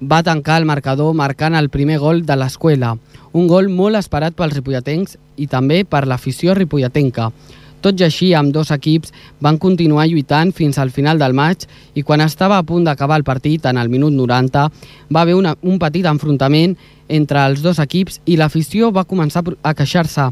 va 0.00 0.22
tancar 0.22 0.60
el 0.60 0.68
marcador 0.68 1.14
marcant 1.14 1.56
el 1.56 1.70
primer 1.70 1.98
gol 1.98 2.26
de 2.26 2.36
l'escola, 2.36 2.96
un 3.36 3.46
gol 3.50 3.68
molt 3.68 3.98
esperat 3.98 4.32
pels 4.36 4.54
ripolletens 4.56 5.18
i 5.36 5.46
també 5.50 5.82
per 5.84 6.06
l'afició 6.08 6.54
ripolletenca. 6.56 7.28
Tot 7.84 8.00
i 8.00 8.06
així, 8.06 8.30
amb 8.34 8.54
dos 8.54 8.72
equips 8.72 9.12
van 9.44 9.58
continuar 9.62 10.06
lluitant 10.08 10.54
fins 10.56 10.78
al 10.80 10.90
final 10.90 11.20
del 11.20 11.36
maig 11.36 11.66
i 11.94 12.02
quan 12.02 12.24
estava 12.24 12.56
a 12.56 12.64
punt 12.66 12.86
d'acabar 12.88 13.18
el 13.20 13.26
partit, 13.28 13.66
en 13.68 13.76
el 13.76 13.92
minut 13.92 14.14
90, 14.16 14.64
va 15.12 15.20
haver 15.20 15.36
una, 15.36 15.52
un 15.62 15.76
petit 15.78 16.08
enfrontament 16.08 16.74
entre 17.08 17.44
els 17.44 17.60
dos 17.62 17.78
equips 17.78 18.22
i 18.24 18.38
l'afició 18.40 18.90
va 18.90 19.04
començar 19.04 19.44
a 19.62 19.74
queixar-se. 19.76 20.30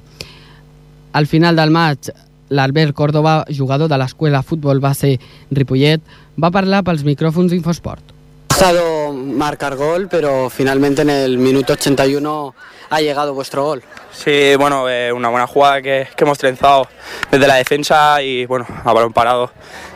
Al 1.13 1.29
final 1.31 1.61
del 1.61 1.71
maig, 1.71 2.11
l'Albert 2.49 2.97
Córdoba, 2.97 3.45
jugador 3.53 3.93
de 3.93 4.01
l'escola 4.01 4.43
Futbol 4.43 4.81
Base 4.81 5.19
Ripollet, 5.53 6.03
va 6.41 6.51
parlar 6.51 6.83
pels 6.83 7.05
micròfons 7.05 7.53
d'Infosport. 7.53 8.15
costado 8.55 9.04
marcar 9.25 9.77
gol, 9.77 10.09
pero 10.11 10.51
finalmente 10.51 11.03
en 11.03 11.11
el 11.11 11.39
minuto 11.39 11.73
81 11.73 12.55
ha 12.91 13.01
llegado 13.01 13.35
vuestro 13.35 13.65
gol. 13.65 13.83
Sí, 14.13 14.55
bueno, 14.57 14.89
eh, 14.89 15.13
una 15.13 15.29
buena 15.29 15.47
jugada 15.47 15.83
que, 15.83 16.07
que 16.17 16.25
hemos 16.25 16.39
trenzado 16.39 16.87
desde 17.31 17.47
la 17.47 17.57
defensa 17.57 18.23
y 18.23 18.47
bueno, 18.47 18.67
a 18.85 18.93
balón 18.93 19.13
parado. 19.13 19.51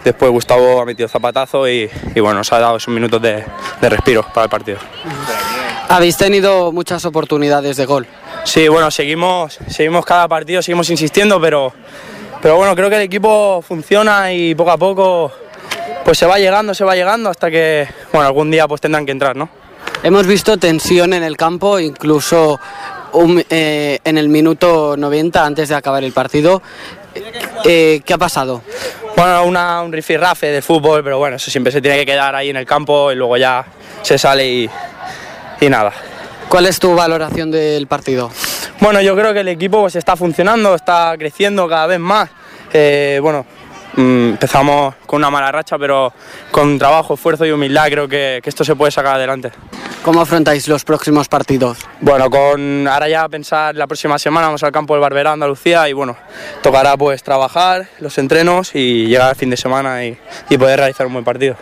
Después 0.05 0.31
Gustavo 0.31 0.81
ha 0.81 0.85
metido 0.85 1.09
zapatazo 1.09 1.69
y, 1.69 1.91
y 2.15 2.21
bueno, 2.21 2.39
nos 2.39 2.53
ha 2.53 2.59
dado 2.59 2.77
esos 2.77 2.93
minutos 2.93 3.21
de, 3.23 3.45
de 3.81 3.89
respiro 3.89 4.23
para 4.35 4.45
el 4.45 4.51
partido. 4.51 4.79
Habéis 5.89 6.17
tenido 6.17 6.73
muchas 6.73 7.05
oportunidades 7.05 7.77
de 7.77 7.87
gol. 7.87 8.07
Sí, 8.45 8.69
bueno, 8.69 8.91
seguimos, 8.91 9.59
seguimos 9.69 10.05
cada 10.05 10.29
partido, 10.29 10.61
seguimos 10.63 10.91
insistiendo, 10.91 11.41
pero, 11.41 11.73
pero 12.43 12.57
bueno, 12.57 12.75
creo 12.75 12.91
que 12.91 12.97
el 12.97 13.03
equipo 13.03 13.63
funciona 13.63 14.33
y 14.33 14.55
poco 14.55 14.71
a 14.71 14.77
poco 14.77 15.33
pues 16.09 16.17
se 16.17 16.25
va 16.25 16.39
llegando, 16.39 16.73
se 16.73 16.85
va 16.87 16.95
llegando 16.97 17.29
hasta 17.29 17.51
que, 17.51 17.87
bueno, 18.15 18.27
algún 18.27 18.51
día 18.51 18.67
pues 18.67 18.81
tendrán 18.81 19.05
que 19.05 19.13
entrar, 19.13 19.37
¿no? 19.37 19.51
Hemos 20.03 20.27
visto 20.27 20.57
tensión 20.57 21.13
en 21.13 21.23
el 21.23 21.37
campo, 21.37 21.79
incluso 21.79 22.59
un- 23.13 23.45
eh, 23.51 23.99
en 24.03 24.17
el 24.17 24.31
minuto 24.31 24.97
90 24.97 25.45
antes 25.45 25.69
de 25.69 25.75
acabar 25.75 26.03
el 26.03 26.13
partido. 26.13 26.63
Eh, 27.63 28.01
¿Qué 28.07 28.15
ha 28.15 28.17
pasado? 28.17 28.63
Bueno, 29.19 29.45
una, 29.45 29.83
un 29.83 29.93
rifirrafe 29.93 30.47
de 30.47 30.63
fútbol, 30.63 31.05
pero 31.05 31.19
bueno, 31.19 31.37
eso 31.37 31.51
siempre 31.51 31.71
se 31.71 31.83
tiene 31.83 31.99
que 31.99 32.07
quedar 32.07 32.35
ahí 32.35 32.49
en 32.49 32.57
el 32.57 32.65
campo 32.65 33.13
y 33.13 33.15
luego 33.15 33.37
ya 33.37 33.67
se 34.01 34.17
sale 34.17 34.49
y, 34.49 34.71
y 35.61 35.69
nada. 35.69 35.93
¿Cuál 36.49 36.65
es 36.65 36.79
tu 36.79 36.95
valoración 36.95 37.51
del 37.51 37.87
partido? 37.87 38.31
Bueno, 38.81 39.03
yo 39.03 39.15
creo 39.15 39.35
que 39.35 39.41
el 39.41 39.49
equipo 39.49 39.83
pues 39.83 39.95
está 39.97 40.17
funcionando, 40.17 40.75
está 40.75 41.15
creciendo 41.19 41.69
cada 41.69 41.87
vez 41.87 42.01
más. 42.01 42.31
Eh, 42.73 43.19
bueno, 43.21 43.45
empezamos 43.99 44.95
con 45.07 45.19
una 45.19 45.31
mala 45.31 45.51
racha, 45.51 45.79
pero 45.79 46.13
con 46.51 46.79
trabajo, 46.79 47.15
esfuerzo 47.15 47.45
y 47.45 47.51
humildad 47.51 47.87
creo 47.89 48.09
que, 48.09 48.41
que 48.43 48.49
esto 48.51 48.65
se 48.65 48.77
puede 48.77 48.93
sacar 48.93 49.17
adelante. 49.17 49.51
¿Cómo 50.03 50.21
afrontáis 50.21 50.69
los 50.69 50.85
próximos 50.85 51.29
partidos? 51.29 51.79
Bueno, 52.01 52.31
con 52.31 52.87
ahora 52.87 53.09
ya 53.09 53.29
pensar 53.29 53.75
la 53.75 53.87
próxima 53.87 54.19
semana 54.19 54.47
vamos 54.47 54.63
al 54.63 54.73
campo 54.73 54.95
del 54.95 55.01
Barberá, 55.01 55.33
Andalucía, 55.33 55.89
y 55.89 55.93
bueno, 55.93 56.17
tocará 56.63 56.97
pues 56.97 57.23
trabajar 57.23 57.89
los 57.99 58.17
entrenos 58.19 58.75
y 58.75 59.07
llegar 59.07 59.31
al 59.31 59.37
fin 59.37 59.51
de 59.51 59.57
semana 59.57 60.05
y, 60.05 60.17
y 60.49 60.57
poder 60.57 60.79
realizar 60.79 61.07
un 61.07 61.15
buen 61.15 61.25
partido. 61.25 61.57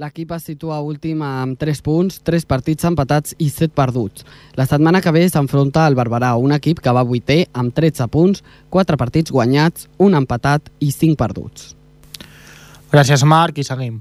L'equip 0.00 0.30
es 0.32 0.46
situa 0.48 0.78
últim 0.80 1.20
amb 1.20 1.58
3 1.60 1.82
punts, 1.84 2.14
3 2.24 2.46
partits 2.48 2.86
empatats 2.88 3.34
i 3.36 3.50
7 3.52 3.74
perduts. 3.76 4.24
La 4.56 4.64
setmana 4.64 5.02
que 5.04 5.12
ve 5.12 5.26
s'enfronta 5.28 5.82
al 5.84 5.98
Barberà, 5.98 6.30
un 6.40 6.54
equip 6.56 6.80
que 6.80 6.94
va 6.96 7.02
vuitè 7.04 7.42
amb 7.52 7.74
13 7.76 8.06
punts, 8.08 8.40
4 8.72 8.96
partits 8.96 9.34
guanyats, 9.36 9.90
un 10.00 10.16
empatat 10.16 10.72
i 10.80 10.88
5 10.96 11.18
perduts. 11.20 11.74
Gràcies, 12.88 13.26
Marc, 13.28 13.60
i 13.60 13.68
seguim. 13.68 14.00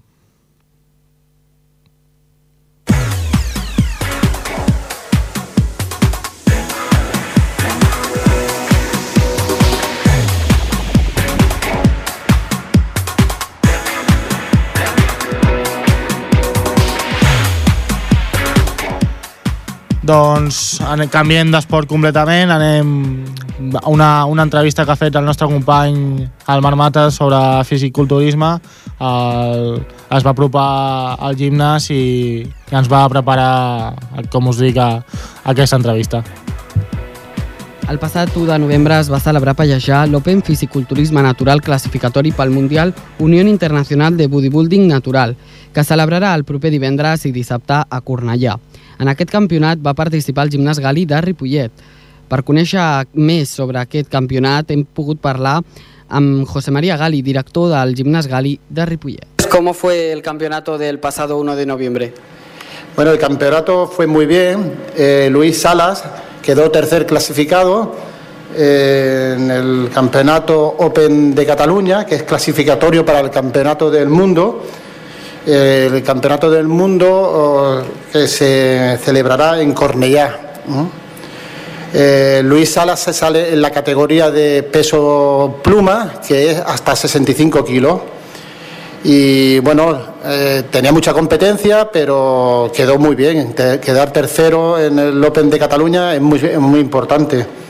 Doncs 20.01 20.79
ane- 20.81 21.05
canviem 21.13 21.51
d'esport 21.53 21.85
completament, 21.89 22.49
anem 22.49 23.75
a 23.77 23.87
una, 23.89 24.25
una 24.25 24.41
entrevista 24.47 24.83
que 24.85 24.95
ha 24.95 24.97
fet 24.97 25.15
el 25.15 25.25
nostre 25.25 25.45
company 25.45 26.25
el 26.49 26.61
Marc 26.65 26.77
Mata 26.77 27.11
sobre 27.11 27.37
fisiculturisme. 27.69 28.55
El, 28.97 29.85
es 30.09 30.25
va 30.25 30.33
apropar 30.33 31.17
al 31.21 31.37
gimnàs 31.37 31.91
i, 31.93 32.41
ens 32.71 32.89
va 32.89 33.05
preparar, 33.13 33.93
com 34.33 34.49
us 34.49 34.57
dic, 34.61 34.81
a, 34.81 35.03
a 35.43 35.53
aquesta 35.53 35.77
entrevista. 35.77 36.23
El 37.91 37.99
passat 37.99 38.29
1 38.33 38.47
de 38.47 38.57
novembre 38.63 38.97
es 39.03 39.09
va 39.11 39.19
celebrar 39.19 39.51
a 39.51 39.59
Pallejà 39.59 40.05
l'Open 40.07 40.41
Fisiculturisme 40.47 41.21
Natural 41.21 41.61
classificatori 41.61 42.31
pel 42.31 42.49
Mundial 42.49 42.93
Unió 43.19 43.41
Internacional 43.43 44.15
de 44.17 44.29
Bodybuilding 44.31 44.87
Natural, 44.87 45.35
que 45.73 45.83
celebrarà 45.83 46.33
el 46.33 46.45
proper 46.47 46.71
divendres 46.71 47.25
i 47.27 47.33
dissabte 47.35 47.81
a 47.83 48.01
Cornellà. 48.01 48.55
En 49.01 49.09
aquest 49.09 49.31
campionat 49.33 49.79
va 49.81 49.95
participar 49.97 50.43
el 50.45 50.51
gimnàs 50.53 50.77
Gali 50.77 51.07
de 51.09 51.17
Ripollet. 51.25 51.71
Per 52.29 52.37
conèixer 52.45 52.83
més 53.17 53.49
sobre 53.49 53.79
aquest 53.81 54.11
campionat 54.13 54.69
hem 54.69 54.83
pogut 54.85 55.17
parlar 55.23 55.55
amb 56.07 56.45
José 56.45 56.69
María 56.75 56.99
Gali, 57.01 57.23
director 57.25 57.71
del 57.71 57.95
gimnàs 57.97 58.29
Gali 58.29 58.59
de 58.69 58.85
Ripollet. 58.85 59.47
¿Cómo 59.49 59.73
fue 59.73 60.11
el 60.11 60.21
campeonato 60.21 60.77
del 60.77 60.99
pasado 60.99 61.39
1 61.39 61.55
de 61.55 61.65
noviembre? 61.65 62.13
Bueno, 62.95 63.11
el 63.11 63.17
campeonato 63.17 63.87
fue 63.87 64.05
muy 64.05 64.27
bien. 64.27 64.71
Eh, 64.95 65.29
Luis 65.31 65.59
Salas 65.59 66.03
quedó 66.43 66.69
tercer 66.69 67.07
clasificado 67.07 67.95
eh, 68.55 69.33
en 69.35 69.49
el 69.49 69.89
campeonato 69.91 70.75
Open 70.77 71.33
de 71.33 71.45
Cataluña, 71.47 72.05
que 72.05 72.15
es 72.15 72.23
clasificatorio 72.23 73.03
para 73.03 73.21
el 73.21 73.31
campeonato 73.31 73.89
del 73.89 74.09
mundo. 74.09 74.63
El 75.45 76.03
campeonato 76.03 76.51
del 76.51 76.67
mundo 76.67 77.83
que 78.11 78.27
se 78.27 78.99
celebrará 79.03 79.59
en 79.59 79.73
Cornellá. 79.73 80.39
Eh, 81.93 82.41
Luis 82.43 82.71
Salas 82.71 83.01
se 83.01 83.11
sale 83.11 83.51
en 83.51 83.61
la 83.61 83.71
categoría 83.71 84.31
de 84.31 84.63
peso 84.63 85.59
pluma, 85.61 86.21
que 86.25 86.51
es 86.51 86.57
hasta 86.57 86.95
65 86.95 87.65
kilos. 87.65 88.01
Y 89.03 89.59
bueno, 89.59 89.99
eh, 90.23 90.63
tenía 90.69 90.91
mucha 90.91 91.11
competencia, 91.11 91.89
pero 91.91 92.71
quedó 92.73 92.97
muy 92.99 93.15
bien. 93.15 93.53
Quedar 93.53 94.13
tercero 94.13 94.79
en 94.79 94.99
el 94.99 95.23
Open 95.23 95.49
de 95.49 95.57
Cataluña 95.57 96.13
es 96.13 96.21
muy, 96.21 96.39
es 96.39 96.59
muy 96.59 96.79
importante. 96.79 97.60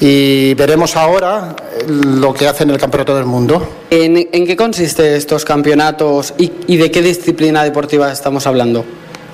Y 0.00 0.54
veremos 0.54 0.94
ahora 0.96 1.56
eh, 1.78 1.84
lo 1.88 2.34
que 2.34 2.46
hace 2.46 2.64
en 2.64 2.70
el 2.70 2.78
Campeonato 2.78 3.14
del 3.14 3.24
Mundo. 3.24 3.66
¿En, 3.90 4.28
en 4.30 4.46
qué 4.46 4.56
consiste 4.56 5.16
estos 5.16 5.44
campeonatos 5.44 6.34
y, 6.38 6.52
y 6.66 6.76
de 6.76 6.90
qué 6.90 7.00
disciplina 7.02 7.64
deportiva 7.64 8.12
estamos 8.12 8.46
hablando? 8.46 8.84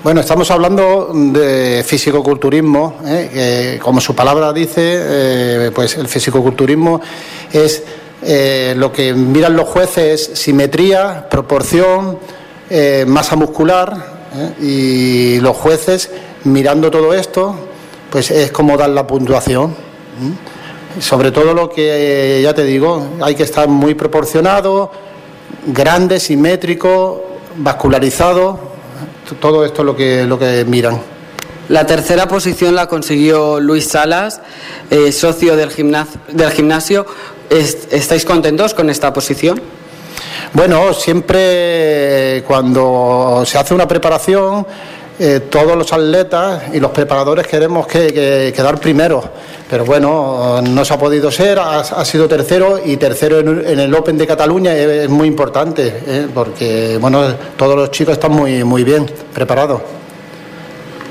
Bueno, 0.03 0.19
estamos 0.19 0.51
hablando 0.51 1.11
de 1.13 1.81
fisicoculturismo, 1.85 2.97
¿eh? 3.05 3.29
que, 3.33 3.79
como 3.79 4.01
su 4.01 4.13
palabra 4.13 4.51
dice, 4.51 4.81
eh, 4.81 5.71
pues 5.73 5.97
el 5.97 6.09
fisicoculturismo 6.09 6.99
es 7.53 7.83
eh, 8.21 8.73
lo 8.75 8.91
que 8.91 9.13
miran 9.13 9.55
los 9.55 9.67
jueces 9.67 10.29
es 10.29 10.39
simetría, 10.39 11.27
proporción, 11.29 12.19
eh, 12.69 13.05
masa 13.07 13.35
muscular 13.37 13.95
¿eh? 14.35 14.53
y 14.61 15.39
los 15.39 15.55
jueces 15.55 16.09
mirando 16.43 16.91
todo 16.91 17.13
esto, 17.13 17.55
pues 18.09 18.29
es 18.29 18.51
como 18.51 18.75
dar 18.75 18.89
la 18.89 19.07
puntuación. 19.07 19.71
¿eh? 19.71 20.52
Sobre 20.99 21.31
todo 21.31 21.53
lo 21.53 21.69
que 21.69 22.39
ya 22.43 22.53
te 22.53 22.63
digo, 22.63 23.07
hay 23.21 23.35
que 23.35 23.43
estar 23.43 23.67
muy 23.67 23.95
proporcionado, 23.95 24.91
grande, 25.65 26.19
simétrico, 26.19 27.23
vascularizado, 27.57 28.59
todo 29.39 29.65
esto 29.65 29.81
es 29.81 29.85
lo 29.85 29.95
que, 29.95 30.23
lo 30.25 30.37
que 30.37 30.65
miran. 30.65 31.01
La 31.69 31.85
tercera 31.87 32.27
posición 32.27 32.75
la 32.75 32.87
consiguió 32.87 33.59
Luis 33.59 33.87
Salas, 33.87 34.41
eh, 34.91 35.11
socio 35.11 35.55
del, 35.55 35.71
gimnasio. 35.71 36.19
Del 36.27 36.51
gimnasio. 36.51 37.05
Es- 37.49 37.87
¿Estáis 37.91 38.25
contentos 38.25 38.73
con 38.73 38.89
esta 38.89 39.11
posición? 39.13 39.61
Bueno, 40.53 40.93
siempre 40.93 42.37
eh, 42.37 42.43
cuando 42.45 43.43
se 43.45 43.57
hace 43.57 43.73
una 43.73 43.87
preparación, 43.87 44.67
eh, 45.19 45.41
todos 45.49 45.77
los 45.77 45.93
atletas 45.93 46.63
y 46.73 46.79
los 46.79 46.91
preparadores 46.91 47.45
queremos 47.47 47.85
que, 47.87 48.07
que- 48.13 48.53
quedar 48.55 48.79
primeros, 48.79 49.23
pero 49.69 49.85
bueno, 49.85 50.61
no 50.61 50.83
se 50.85 50.93
ha 50.93 50.97
podido 50.97 51.31
ser, 51.31 51.59
ha, 51.59 51.79
ha 51.81 52.03
sido 52.05 52.27
tercero 52.27 52.79
y 52.83 52.97
tercero 52.97 53.39
en, 53.39 53.63
en 53.67 53.79
el 53.79 53.93
Open 53.93 54.17
de 54.17 54.25
Cataluña 54.25 54.75
es, 54.75 55.07
muy 55.09 55.27
importante, 55.27 56.01
eh, 56.07 56.27
porque 56.33 56.97
bueno, 56.99 57.23
todos 57.57 57.75
los 57.75 57.91
chicos 57.91 58.13
están 58.13 58.31
muy, 58.31 58.63
muy 58.63 58.83
bien 58.83 59.05
preparados. 59.33 59.81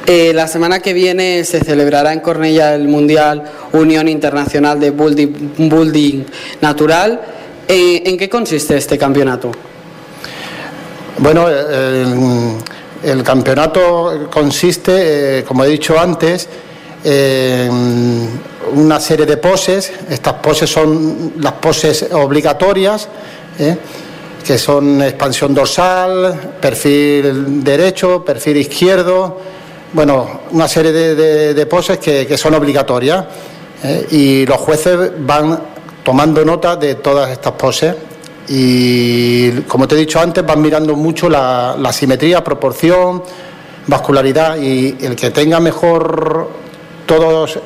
Eh, 0.05 0.33
la 0.35 0.49
semana 0.49 0.81
que 0.81 0.93
viene 0.93 1.45
se 1.45 1.61
celebrará 1.61 2.13
en 2.13 2.19
Cornella 2.21 2.75
el 2.75 2.89
Mundial 2.89 3.45
Unión 3.73 4.09
Internacional 4.09 4.81
de 4.81 4.91
Building, 4.91 5.29
Building 5.59 6.25
Natural. 6.61 7.21
¿En 7.69 8.19
qué 8.19 8.29
consiste 8.29 8.77
este 8.77 8.99
campeonato? 8.99 9.53
Bueno, 11.19 11.47
el, 13.03 13.23
campeonato 13.23 14.29
consiste, 14.31 15.39
eh, 15.39 15.45
como 15.45 15.65
he 15.65 15.69
dicho 15.69 15.99
antes, 15.99 16.49
en 17.05 18.41
una 18.75 19.01
serie 19.01 19.27
de 19.27 19.37
poses. 19.37 19.93
Estas 20.09 20.35
poses 20.35 20.71
son 20.71 21.35
las 21.39 21.55
poses 21.55 22.07
obligatorias, 22.13 23.09
¿eh? 23.59 23.77
que 24.45 24.59
son 24.59 25.03
expansión 25.03 25.55
dorsal, 25.55 26.57
perfil 26.61 27.63
derecho, 27.63 28.25
perfil 28.25 28.59
izquierdo. 28.59 29.39
Bueno, 29.93 30.41
una 30.53 30.69
serie 30.69 30.93
de, 30.93 31.67
poses 31.67 31.99
que, 31.99 32.27
que 32.27 32.39
son 32.39 32.55
obligatorias. 32.55 33.25
¿eh? 33.83 34.07
Y 34.11 34.47
los 34.47 34.59
jueces 34.59 35.11
van 35.19 35.61
tomando 36.03 36.45
nota 36.45 36.77
de 36.77 36.97
todas 36.97 37.31
estas 37.31 37.53
poses 37.53 37.95
y 38.49 39.51
como 39.63 39.87
te 39.89 39.95
he 39.95 39.99
dicho 39.99 40.21
antes 40.21 40.45
van 40.45 40.61
mirando 40.61 40.95
mucho 40.97 41.29
la, 41.29 41.77
la 41.79 41.93
simetría, 41.93 42.43
proporción, 42.43 43.23
vascularidad 43.87 44.57
y 44.59 44.97
el 45.01 45.17
que 45.17 45.31
tenga 45.31 45.61
mejor 45.61 46.49
todos, 47.07 47.59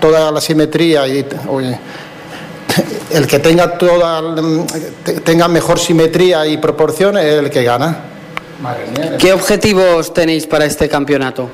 toda 0.00 0.30
la 0.32 0.40
simetría 0.40 1.06
y 1.08 1.26
oye, 1.48 1.78
el 3.12 3.26
que 3.26 3.38
tenga 3.38 3.76
toda 3.78 4.22
te- 5.04 5.20
tenga 5.20 5.48
mejor 5.48 5.78
simetría 5.78 6.46
y 6.46 6.56
proporción 6.58 7.16
es 7.18 7.24
el 7.34 7.50
que 7.50 7.62
gana. 7.64 7.96
¿Qué 9.18 9.32
objetivos 9.32 10.14
tenéis 10.14 10.46
para 10.46 10.64
este 10.64 10.88
campeonato? 10.88 11.48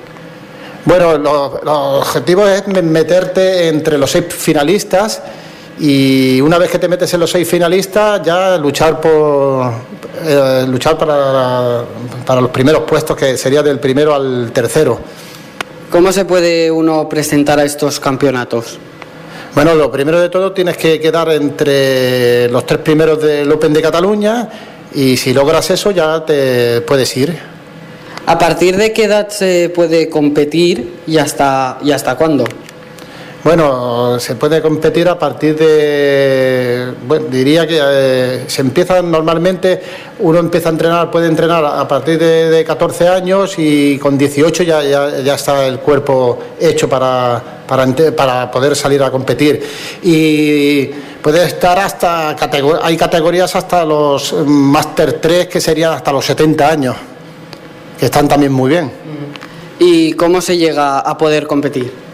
Bueno, 0.84 1.18
lo- 1.18 1.60
los 1.62 2.06
objetivos 2.06 2.48
es 2.48 2.66
me- 2.68 2.82
meterte 2.82 3.68
entre 3.68 3.98
los 3.98 4.10
seis 4.10 4.24
finalistas 4.28 5.20
y 5.80 6.40
una 6.42 6.58
vez 6.58 6.70
que 6.70 6.78
te 6.78 6.88
metes 6.88 7.12
en 7.14 7.20
los 7.20 7.30
seis 7.30 7.48
finalistas 7.48 8.20
ya 8.22 8.58
luchar 8.58 9.00
por 9.00 9.72
eh, 10.22 10.66
luchar 10.68 10.98
para, 10.98 11.84
para 12.26 12.40
los 12.42 12.50
primeros 12.50 12.82
puestos 12.82 13.16
que 13.16 13.38
sería 13.38 13.62
del 13.62 13.80
primero 13.80 14.14
al 14.14 14.52
tercero. 14.52 15.00
¿Cómo 15.90 16.12
se 16.12 16.26
puede 16.26 16.70
uno 16.70 17.08
presentar 17.08 17.58
a 17.58 17.64
estos 17.64 17.98
campeonatos? 17.98 18.78
Bueno, 19.54 19.74
lo 19.74 19.90
primero 19.90 20.20
de 20.20 20.28
todo 20.28 20.52
tienes 20.52 20.76
que 20.76 21.00
quedar 21.00 21.32
entre 21.32 22.48
los 22.50 22.66
tres 22.66 22.80
primeros 22.80 23.20
del 23.20 23.50
Open 23.50 23.72
de 23.72 23.82
Cataluña 23.82 24.48
y 24.94 25.16
si 25.16 25.32
logras 25.32 25.70
eso 25.70 25.90
ya 25.90 26.24
te 26.24 26.82
puedes 26.82 27.16
ir. 27.16 27.36
¿A 28.26 28.38
partir 28.38 28.76
de 28.76 28.92
qué 28.92 29.04
edad 29.04 29.28
se 29.30 29.72
puede 29.74 30.10
competir 30.10 31.00
y 31.06 31.16
hasta, 31.16 31.78
y 31.82 31.90
hasta 31.90 32.16
cuándo? 32.16 32.44
Bueno, 33.42 34.20
se 34.20 34.34
puede 34.34 34.60
competir 34.60 35.08
a 35.08 35.18
partir 35.18 35.56
de, 35.56 36.92
bueno, 37.06 37.24
diría 37.30 37.66
que 37.66 37.80
eh, 37.82 38.44
se 38.46 38.60
empieza 38.60 39.00
normalmente, 39.00 39.80
uno 40.18 40.40
empieza 40.40 40.68
a 40.68 40.72
entrenar, 40.72 41.10
puede 41.10 41.26
entrenar 41.26 41.64
a 41.64 41.88
partir 41.88 42.18
de, 42.18 42.50
de 42.50 42.64
14 42.64 43.08
años 43.08 43.54
y 43.56 43.98
con 43.98 44.18
18 44.18 44.62
ya, 44.62 44.82
ya, 44.82 45.20
ya 45.20 45.34
está 45.36 45.66
el 45.66 45.78
cuerpo 45.78 46.38
hecho 46.60 46.86
para, 46.86 47.42
para, 47.66 47.86
para 48.14 48.50
poder 48.50 48.76
salir 48.76 49.02
a 49.02 49.10
competir. 49.10 49.62
Y 50.02 50.84
puede 51.22 51.42
estar 51.46 51.78
hasta, 51.78 52.36
hay 52.82 52.96
categorías 52.98 53.56
hasta 53.56 53.86
los 53.86 54.34
mm, 54.34 54.46
Master 54.46 55.14
3 55.14 55.46
que 55.46 55.62
serían 55.62 55.94
hasta 55.94 56.12
los 56.12 56.26
70 56.26 56.68
años, 56.68 56.96
que 57.98 58.04
están 58.04 58.28
también 58.28 58.52
muy 58.52 58.68
bien. 58.68 58.92
¿Y 59.78 60.12
cómo 60.12 60.42
se 60.42 60.58
llega 60.58 60.98
a 61.00 61.16
poder 61.16 61.46
competir? 61.46 62.09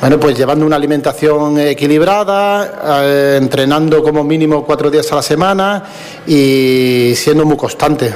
Bueno, 0.00 0.18
pues 0.18 0.36
llevando 0.36 0.64
una 0.64 0.76
alimentación 0.76 1.58
equilibrada, 1.58 3.02
eh, 3.04 3.38
entrenando 3.38 4.02
como 4.02 4.24
mínimo 4.24 4.64
cuatro 4.64 4.90
días 4.90 5.12
a 5.12 5.16
la 5.16 5.22
semana 5.22 5.84
y 6.26 7.12
siendo 7.14 7.44
muy 7.44 7.58
constante. 7.58 8.14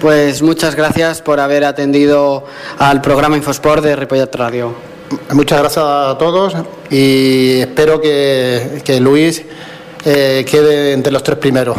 Pues 0.00 0.42
muchas 0.42 0.74
gracias 0.74 1.22
por 1.22 1.38
haber 1.38 1.64
atendido 1.64 2.44
al 2.78 3.00
programa 3.00 3.36
Infosport 3.36 3.84
de 3.84 3.94
Ripollet 3.94 4.34
Radio. 4.34 4.74
Muchas 5.30 5.60
gracias 5.60 5.84
a 5.86 6.16
todos 6.18 6.54
y 6.90 7.60
espero 7.60 8.00
que, 8.00 8.82
que 8.84 8.98
Luis 8.98 9.40
eh, 10.04 10.44
quede 10.50 10.94
entre 10.94 11.12
los 11.12 11.22
tres 11.22 11.38
primeros. 11.38 11.76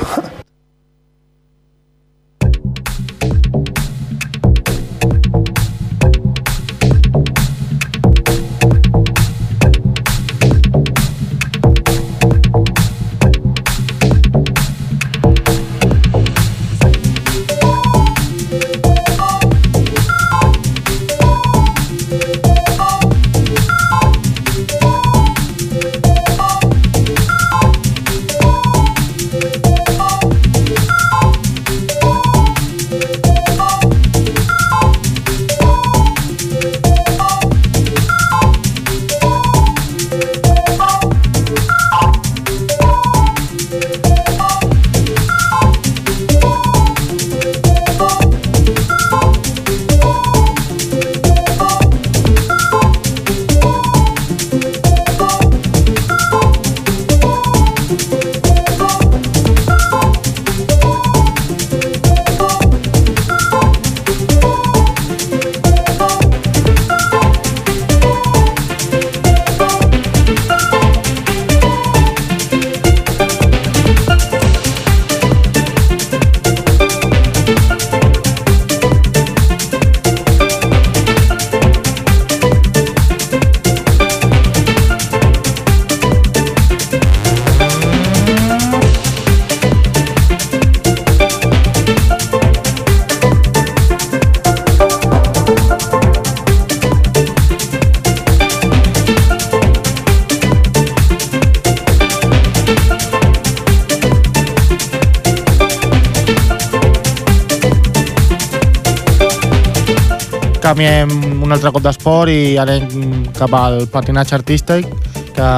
Canviem 110.74 111.44
un 111.46 111.52
altre 111.54 111.70
cop 111.70 111.84
d'esport 111.86 112.32
i 112.34 112.56
anem 112.58 113.28
cap 113.38 113.52
al 113.54 113.84
patinatge 113.94 114.34
artístic, 114.34 114.88
que 115.36 115.50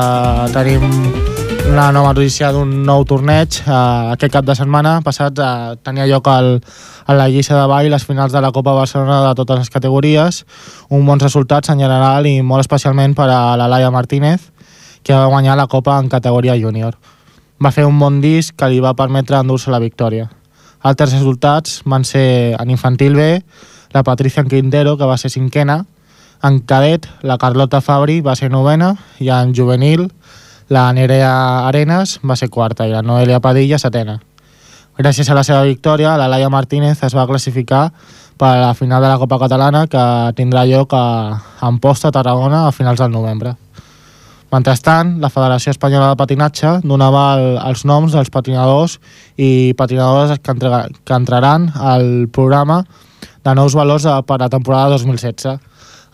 tenim 0.52 0.82
una 1.70 1.86
nova 1.96 2.10
notícia 2.12 2.50
d'un 2.52 2.82
nou 2.84 3.06
torneig. 3.08 3.62
Eh, 3.62 3.78
aquest 4.12 4.34
cap 4.34 4.44
de 4.44 4.58
setmana 4.60 4.98
passat 5.06 5.40
eh, 5.40 5.78
tenia 5.88 6.04
lloc 6.10 6.28
al, 6.28 6.58
a 7.08 7.16
la 7.16 7.30
lliça 7.32 7.56
de 7.56 7.64
ball 7.72 7.88
les 7.94 8.04
finals 8.04 8.36
de 8.36 8.42
la 8.44 8.52
Copa 8.52 8.74
Barcelona 8.76 9.22
de 9.30 9.38
totes 9.40 9.62
les 9.62 9.72
categories, 9.72 10.42
un 10.90 11.06
bons 11.08 11.24
resultats 11.24 11.72
en 11.72 11.80
general 11.80 12.28
i 12.28 12.42
molt 12.42 12.66
especialment 12.66 13.16
per 13.16 13.30
a 13.32 13.56
la 13.56 13.70
Laia 13.72 13.94
Martínez, 13.96 14.50
que 15.02 15.16
va 15.16 15.30
guanyar 15.32 15.56
la 15.56 15.70
Copa 15.72 15.96
en 15.96 16.10
categoria 16.12 16.58
júnior. 16.60 16.98
Va 17.64 17.72
fer 17.72 17.86
un 17.88 18.04
bon 18.04 18.20
disc 18.20 18.58
que 18.60 18.68
li 18.68 18.84
va 18.84 18.98
permetre 19.00 19.40
endur-se 19.40 19.72
la 19.72 19.80
victòria. 19.80 20.28
Altres 20.84 21.16
resultats 21.16 21.80
van 21.86 22.04
ser 22.04 22.58
en 22.60 22.76
infantil 22.76 23.16
B, 23.16 23.30
la 23.92 24.04
Patricia 24.04 24.44
Quintero, 24.44 24.98
que 24.98 25.06
va 25.06 25.18
ser 25.18 25.32
cinquena, 25.32 25.86
en 26.44 26.60
cadet, 26.60 27.08
la 27.22 27.38
Carlota 27.38 27.82
Fabri 27.82 28.20
va 28.22 28.36
ser 28.36 28.52
novena, 28.52 28.96
i 29.20 29.30
en 29.34 29.54
juvenil, 29.56 30.10
la 30.70 30.92
Nerea 30.94 31.68
Arenas 31.68 32.20
va 32.26 32.36
ser 32.36 32.50
quarta 32.50 32.88
i 32.88 32.94
la 32.94 33.02
Noelia 33.02 33.40
Padilla 33.40 33.80
setena. 33.82 34.20
Gràcies 34.98 35.30
a 35.30 35.36
la 35.36 35.44
seva 35.44 35.64
victòria, 35.68 36.16
la 36.18 36.30
Laia 36.32 36.50
Martínez 36.50 37.02
es 37.04 37.16
va 37.16 37.28
classificar 37.28 37.90
per 38.38 38.52
a 38.52 38.62
la 38.62 38.74
final 38.74 39.04
de 39.04 39.10
la 39.10 39.20
Copa 39.20 39.40
Catalana 39.40 39.86
que 39.88 40.04
tindrà 40.36 40.66
lloc 40.68 40.94
a 40.96 41.42
Amposta, 41.62 42.12
Tarragona, 42.12 42.68
a 42.68 42.72
finals 42.72 43.00
del 43.00 43.12
novembre. 43.12 43.56
Mentrestant, 44.52 45.18
la 45.20 45.32
Federació 45.34 45.74
Espanyola 45.74 46.12
de 46.12 46.20
Patinatge 46.20 46.78
donava 46.84 47.26
el, 47.36 47.58
els 47.60 47.84
noms 47.90 48.14
dels 48.16 48.30
patinadors 48.32 49.00
i 49.36 49.74
patinadores 49.78 50.40
que, 50.40 50.54
entrega, 50.54 50.86
que 51.04 51.18
entraran 51.18 51.72
al 51.76 52.30
programa 52.32 52.84
de 53.46 53.54
nous 53.56 53.76
valors 53.78 54.06
a- 54.06 54.22
per 54.24 54.36
a 54.40 54.44
la 54.46 54.50
temporada 54.50 54.90
2016. 54.96 55.60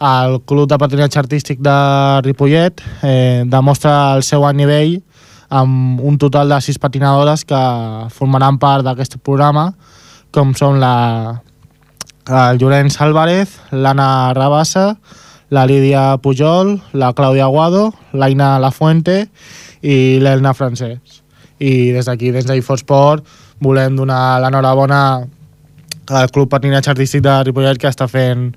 El 0.02 0.39
Club 0.46 0.67
de 0.67 0.78
Patinatge 0.78 1.20
Artístic 1.20 1.60
de 1.62 2.22
Ripollet 2.26 2.82
eh, 3.04 3.44
demostra 3.46 4.15
el 4.15 4.24
seu 4.24 4.46
alt 4.48 4.58
nivell 4.58 4.98
amb 5.50 6.00
un 6.02 6.17
total 6.17 6.50
de 6.50 6.58
sis 6.62 6.80
patinadores 6.80 7.44
que 7.46 7.60
formaran 8.10 8.58
part 8.58 8.84
d'aquest 8.88 9.17
programa, 9.22 9.74
com 10.32 10.54
són 10.56 10.80
la, 10.80 11.41
el 12.28 12.58
Llorenç 12.58 12.98
Álvarez, 13.04 13.58
l'Anna 13.72 14.34
Rabassa, 14.34 14.96
la 15.52 15.65
Lídia 15.67 16.17
Pujol, 16.24 16.78
la 16.94 17.12
Clàudia 17.13 17.46
Aguado, 17.50 17.89
l'Aina 18.13 18.58
Lafuente 18.63 19.26
i 19.84 20.20
l'Elna 20.24 20.54
Francesc. 20.56 21.20
I 21.60 21.91
des 21.91 22.08
d'aquí, 22.08 22.32
des 22.32 22.48
d'Ifosport, 22.48 23.26
volem 23.62 24.00
donar 24.00 24.39
l'enhorabona 24.41 25.28
al 26.12 26.30
Club 26.32 26.50
Patinatge 26.52 26.91
Artístic 26.91 27.24
de 27.24 27.38
Ripollet 27.47 27.80
que 27.80 27.89
està 27.89 28.08
fent 28.12 28.50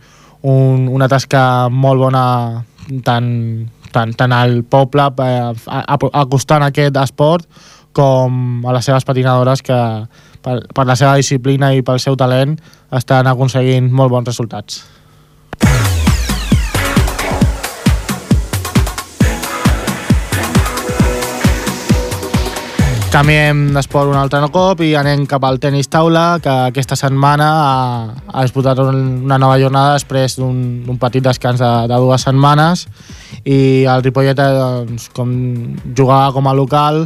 un, 0.42 0.88
una 0.90 1.08
tasca 1.08 1.70
molt 1.70 2.02
bona 2.02 2.24
tant, 3.06 3.30
tant, 3.94 4.12
tant 4.18 4.34
al 4.36 4.60
poble 4.68 5.06
eh, 5.24 5.52
acostant 6.12 6.66
aquest 6.66 6.98
esport 7.00 7.46
com 7.94 8.66
a 8.66 8.74
les 8.74 8.84
seves 8.84 9.06
patinadores 9.06 9.62
que 9.62 9.78
per, 10.44 10.58
per 10.74 10.84
la 10.84 10.96
seva 10.98 11.14
disciplina 11.16 11.70
i 11.72 11.84
pel 11.86 12.02
seu 12.02 12.18
talent 12.18 12.58
estan 12.94 13.30
aconseguint 13.30 13.88
molt 13.90 14.12
bons 14.12 14.28
resultats. 14.28 14.82
Canviem 23.14 23.68
d'esport 23.70 24.10
un 24.10 24.16
altre 24.18 24.40
cop 24.50 24.80
i 24.82 24.88
anem 24.98 25.20
cap 25.30 25.44
al 25.46 25.60
tenis 25.62 25.86
taula, 25.86 26.40
que 26.42 26.50
aquesta 26.72 26.96
setmana 26.98 27.46
ha, 27.46 27.76
ha 28.26 28.42
disputat 28.42 28.80
un, 28.82 28.96
una 29.28 29.38
nova 29.38 29.54
jornada 29.62 29.92
després 29.94 30.34
d'un 30.34 30.98
petit 30.98 31.22
descans 31.22 31.62
de, 31.62 31.70
de 31.92 32.00
dues 32.02 32.26
setmanes. 32.26 32.82
I 33.46 33.86
el 33.86 34.02
Ripollet 34.02 34.42
eh, 34.42 34.48
doncs, 34.58 35.06
com 35.14 35.30
jugava 35.94 36.34
com 36.34 36.50
a 36.50 36.56
local 36.58 37.04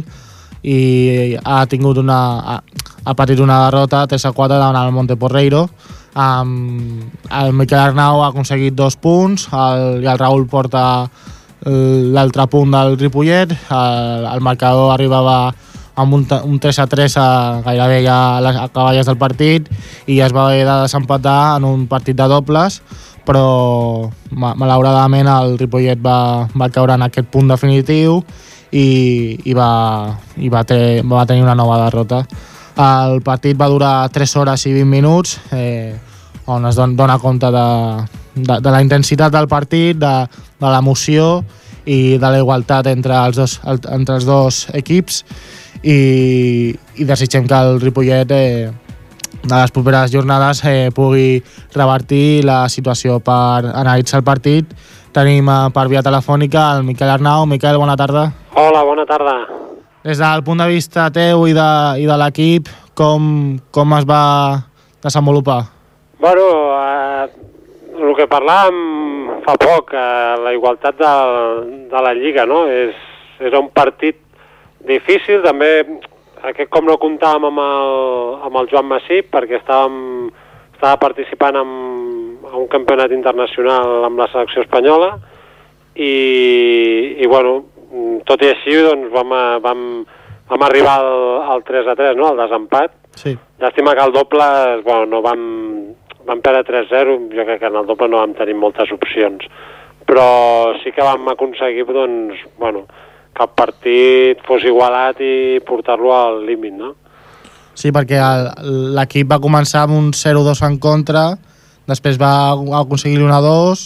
i 0.65 1.37
ha 1.45 1.61
tingut 1.69 2.01
una 2.01 2.17
ha, 2.55 2.57
ha 3.05 3.17
patit 3.21 3.45
una 3.45 3.61
derrota 3.67 4.07
3 4.09 4.25
a 4.31 4.33
4 4.33 4.57
davant 4.57 4.81
el 4.81 4.97
Monteporreiro. 4.97 5.67
Um, 6.17 7.05
el 7.29 7.53
Miquel 7.53 7.83
Arnau 7.85 8.23
ha 8.23 8.33
aconseguit 8.33 8.73
dos 8.73 8.97
punts 8.97 9.45
el, 9.53 10.01
i 10.01 10.09
el 10.09 10.17
Raül 10.17 10.49
porta 10.49 11.05
l'altre 11.69 12.49
punt 12.49 12.73
del 12.73 12.97
Ripollet. 12.97 13.53
El, 13.69 14.29
el 14.33 14.41
marcador 14.41 14.95
arribava 14.97 15.51
amb 15.99 16.15
un, 16.15 16.25
un 16.47 16.59
3 16.63 16.79
a 16.79 16.87
3 16.87 17.17
a, 17.19 17.27
gairebé 17.65 18.01
ja 18.05 18.17
a 18.37 18.41
les 18.45 18.57
acaballes 18.59 19.07
del 19.09 19.17
partit 19.19 19.67
i 20.07 20.19
es 20.23 20.35
va 20.35 20.47
haver 20.47 20.65
de 20.65 20.75
desempatar 20.85 21.57
en 21.57 21.67
un 21.67 21.87
partit 21.91 22.17
de 22.17 22.27
dobles 22.31 22.81
però 23.27 24.09
ma- 24.31 24.55
malauradament 24.57 25.27
el 25.29 25.57
Ripollet 25.59 25.99
va, 26.01 26.47
va 26.55 26.69
caure 26.73 26.95
en 26.95 27.03
aquest 27.05 27.27
punt 27.29 27.51
definitiu 27.51 28.23
i, 28.71 29.37
i, 29.43 29.53
va, 29.57 30.15
i 30.37 30.49
va, 30.49 30.63
ter, 30.65 31.01
va 31.05 31.25
tenir 31.29 31.43
una 31.43 31.55
nova 31.57 31.77
derrota. 31.83 32.23
El 32.79 33.19
partit 33.25 33.57
va 33.59 33.69
durar 33.69 34.09
3 34.13 34.35
hores 34.39 34.65
i 34.69 34.73
20 34.73 34.89
minuts, 34.89 35.39
eh, 35.51 35.97
on 36.49 36.65
es 36.69 36.77
don, 36.77 36.95
dona 36.97 37.17
compte 37.21 37.49
de, 37.53 37.65
de, 38.35 38.59
de 38.61 38.71
la 38.71 38.81
intensitat 38.81 39.33
del 39.33 39.49
partit, 39.49 39.97
de, 39.97 40.13
de 40.61 40.73
l'emoció 40.73 41.43
i 41.89 42.17
de 42.21 42.29
la 42.29 42.41
igualtat 42.41 42.87
entre 42.91 43.17
els 43.17 43.37
dos, 43.41 43.59
entre 43.65 44.19
els 44.19 44.25
dos 44.29 44.67
equips 44.77 45.23
i, 45.83 46.75
i 46.95 47.07
desitgem 47.07 47.47
que 47.47 47.55
el 47.55 47.79
Ripollet 47.81 48.31
eh, 48.31 48.69
de 49.43 49.55
les 49.55 49.71
properes 49.71 50.11
jornades 50.11 50.61
eh, 50.65 50.89
pugui 50.95 51.41
revertir 51.75 52.43
la 52.45 52.67
situació 52.69 53.19
per 53.23 53.71
analitzar 53.71 54.19
el 54.19 54.27
partit. 54.27 54.73
Tenim 55.15 55.47
eh, 55.49 55.59
per 55.73 55.87
via 55.91 56.03
telefònica 56.05 56.69
el 56.75 56.85
Miquel 56.87 57.09
Arnau. 57.09 57.45
Miquel, 57.49 57.79
bona 57.79 57.97
tarda. 57.99 58.29
Hola, 58.55 58.83
bona 58.83 59.05
tarda. 59.09 59.39
Des 60.03 60.19
del 60.19 60.43
punt 60.43 60.61
de 60.61 60.69
vista 60.69 61.09
teu 61.11 61.45
i 61.47 61.55
de, 61.55 61.71
i 61.99 62.07
de 62.07 62.15
l'equip, 62.19 62.69
com, 62.95 63.59
com 63.71 63.97
es 63.97 64.07
va 64.07 64.23
desenvolupar? 65.03 65.61
Bueno, 66.19 66.45
eh, 66.75 67.27
el 67.99 68.15
que 68.15 68.27
parlàvem 68.31 69.43
fa 69.45 69.55
poc, 69.59 69.93
eh, 69.95 70.39
la 70.43 70.55
igualtat 70.55 70.99
de, 70.99 71.13
de 71.91 72.03
la 72.03 72.15
Lliga, 72.15 72.45
no? 72.47 72.65
És, 72.67 72.95
era 73.39 73.59
un 73.59 73.69
partit 73.71 74.19
difícil, 74.87 75.41
també 75.43 75.71
aquest 76.49 76.69
com 76.71 76.87
no 76.87 76.99
comptàvem 77.01 77.49
amb 77.49 77.63
el, 77.63 77.89
amb 78.47 78.61
el 78.61 78.69
Joan 78.71 78.87
Massip 78.87 79.27
perquè 79.33 79.59
estàvem, 79.59 80.29
estava 80.75 80.99
participant 81.01 81.59
en, 81.59 81.73
en 82.45 82.55
un 82.61 82.69
campionat 82.71 83.11
internacional 83.15 84.07
amb 84.07 84.21
la 84.21 84.29
selecció 84.31 84.63
espanyola 84.63 85.17
i, 85.95 86.13
i 87.19 87.27
bueno, 87.27 87.57
tot 88.27 88.43
i 88.45 88.51
així 88.53 88.77
doncs, 88.85 89.09
vam, 89.11 89.35
vam, 89.63 89.83
vam 90.49 90.65
arribar 90.67 90.99
al, 91.01 91.25
al 91.55 91.65
3 91.67 91.91
a 91.91 91.97
3, 91.99 92.15
no? 92.17 92.29
al 92.29 92.43
desempat. 92.45 92.95
Sí. 93.19 93.35
Llàstima 93.59 93.95
que 93.97 94.05
el 94.05 94.15
doble, 94.15 94.47
bueno, 94.85 95.09
no 95.09 95.21
vam, 95.25 95.41
vam 96.29 96.43
perdre 96.45 96.63
3-0, 96.69 97.17
jo 97.33 97.45
crec 97.47 97.59
que 97.59 97.71
en 97.71 97.81
el 97.81 97.89
doble 97.89 98.07
no 98.07 98.21
vam 98.21 98.37
tenir 98.37 98.55
moltes 98.55 98.93
opcions. 98.95 99.43
Però 100.07 100.29
sí 100.83 100.93
que 100.95 101.05
vam 101.05 101.27
aconseguir, 101.33 101.85
doncs, 101.89 102.39
bueno, 102.61 102.85
el 103.39 103.51
partit 103.55 104.41
fos 104.47 104.65
igualat 104.67 105.21
i 105.23 105.59
portar-lo 105.67 106.11
al 106.15 106.41
límit, 106.45 106.75
no? 106.75 106.93
Sí, 107.79 107.93
perquè 107.95 108.19
l'equip 108.97 109.29
va 109.31 109.39
començar 109.39 109.85
amb 109.85 109.95
un 109.95 110.11
0-2 110.11 110.65
en 110.67 110.75
contra, 110.83 111.23
després 111.87 112.19
va 112.19 112.51
aconseguir 112.81 113.21
l'1-2, 113.21 113.85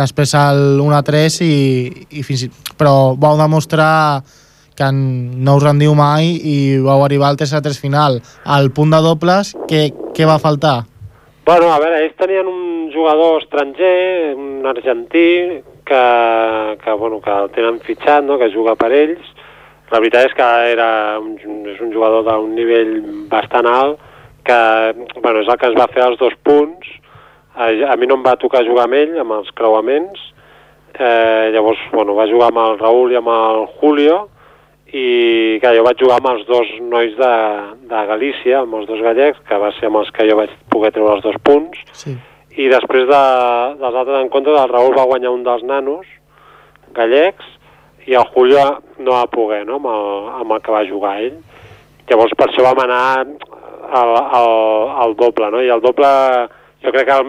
després 0.00 0.34
el 0.34 0.80
1-3 0.82 1.40
i, 1.46 1.54
i 2.18 2.24
fins 2.26 2.46
i... 2.46 2.50
Però 2.80 3.14
vau 3.20 3.38
demostrar 3.38 4.22
que 4.80 4.88
no 4.90 5.56
us 5.58 5.64
rendiu 5.66 5.94
mai 5.94 6.32
i 6.40 6.56
vau 6.80 7.04
arribar 7.04 7.28
al 7.28 7.38
3-3 7.38 7.78
final. 7.78 8.20
Al 8.44 8.70
punt 8.72 8.94
de 8.94 9.02
dobles, 9.04 9.52
què, 9.68 9.90
què 10.16 10.26
va 10.26 10.40
faltar? 10.42 10.80
Bueno, 11.46 11.68
a 11.70 11.78
veure, 11.82 12.00
ells 12.04 12.16
tenien 12.18 12.48
un 12.48 12.88
jugador 12.94 13.42
estranger, 13.42 14.34
un 14.38 14.66
argentí, 14.70 15.60
que, 15.90 16.78
que, 16.84 16.92
bueno, 16.92 17.20
que 17.24 17.34
el 17.34 17.50
tenen 17.56 17.80
fitxat, 17.86 18.24
no? 18.24 18.38
que 18.38 18.50
juga 18.54 18.76
per 18.78 18.92
ells. 18.94 19.26
La 19.90 19.98
veritat 19.98 20.30
és 20.30 20.36
que 20.38 20.48
era 20.70 20.90
un, 21.18 21.34
és 21.66 21.80
un 21.82 21.90
jugador 21.90 22.22
d'un 22.28 22.54
nivell 22.54 22.94
bastant 23.32 23.66
alt, 23.66 23.98
que 24.46 24.58
bueno, 25.18 25.42
és 25.42 25.50
el 25.50 25.58
que 25.58 25.70
ens 25.72 25.78
va 25.80 25.90
fer 25.90 26.04
els 26.06 26.20
dos 26.20 26.36
punts. 26.46 26.86
A, 27.58 27.72
a 27.90 27.96
mi 27.98 28.06
no 28.06 28.20
em 28.20 28.26
va 28.26 28.38
tocar 28.38 28.62
jugar 28.68 28.86
amb 28.86 29.00
ell, 29.00 29.16
amb 29.18 29.34
els 29.40 29.50
creuaments. 29.58 30.28
Eh, 30.94 31.50
llavors, 31.54 31.82
bueno, 31.92 32.14
va 32.14 32.30
jugar 32.30 32.52
amb 32.52 32.62
el 32.62 32.78
Raül 32.78 33.12
i 33.12 33.18
amb 33.18 33.30
el 33.34 33.66
Julio, 33.80 34.22
i 34.90 35.58
que 35.62 35.74
jo 35.76 35.84
vaig 35.86 36.00
jugar 36.02 36.18
amb 36.18 36.32
els 36.32 36.46
dos 36.48 36.70
nois 36.82 37.12
de, 37.18 37.34
de 37.90 38.00
Galícia, 38.08 38.62
amb 38.62 38.78
els 38.78 38.88
dos 38.90 39.02
gallecs, 39.04 39.38
que 39.46 39.58
va 39.62 39.70
ser 39.76 39.90
amb 39.90 40.00
els 40.02 40.10
que 40.14 40.26
jo 40.26 40.38
vaig 40.38 40.54
poder 40.72 40.90
treure 40.94 41.18
els 41.18 41.26
dos 41.26 41.38
punts, 41.46 41.82
Sí. 41.94 42.16
I 42.58 42.66
després 42.72 43.06
de, 43.08 43.20
dels 43.80 43.94
altres 43.94 44.24
encontres 44.24 44.58
el 44.58 44.72
Raül 44.72 44.96
va 44.96 45.06
guanyar 45.10 45.34
un 45.34 45.44
dels 45.46 45.62
nanos 45.66 46.08
gallecs 46.96 47.46
i 48.08 48.16
el 48.18 48.26
Julio 48.34 48.64
no 48.98 49.12
va 49.14 49.28
poder, 49.30 49.62
no?, 49.68 49.78
amb 49.78 49.90
el, 49.92 50.08
amb 50.42 50.56
el 50.56 50.62
que 50.64 50.72
va 50.74 50.86
jugar 50.88 51.18
ell. 51.22 51.36
Llavors 52.10 52.34
per 52.34 52.48
això 52.48 52.64
vam 52.66 52.80
anar 52.82 53.02
al, 53.20 54.16
al, 54.40 54.50
al 55.04 55.14
doble, 55.20 55.50
no?, 55.54 55.62
i 55.62 55.70
el 55.70 55.84
doble 55.84 56.10
jo 56.82 56.94
crec 56.96 57.06
que 57.06 57.20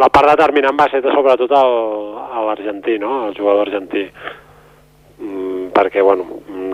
la 0.00 0.08
part 0.08 0.32
determinant 0.32 0.78
va 0.78 0.88
ser 0.90 1.02
sobretot 1.04 1.52
el- 1.52 2.12
l'argentí, 2.46 2.98
no? 2.98 3.28
el 3.28 3.36
jugador 3.36 3.68
argentí. 3.68 4.06
Mm, 5.18 5.68
perquè, 5.76 6.02
bueno, 6.02 6.24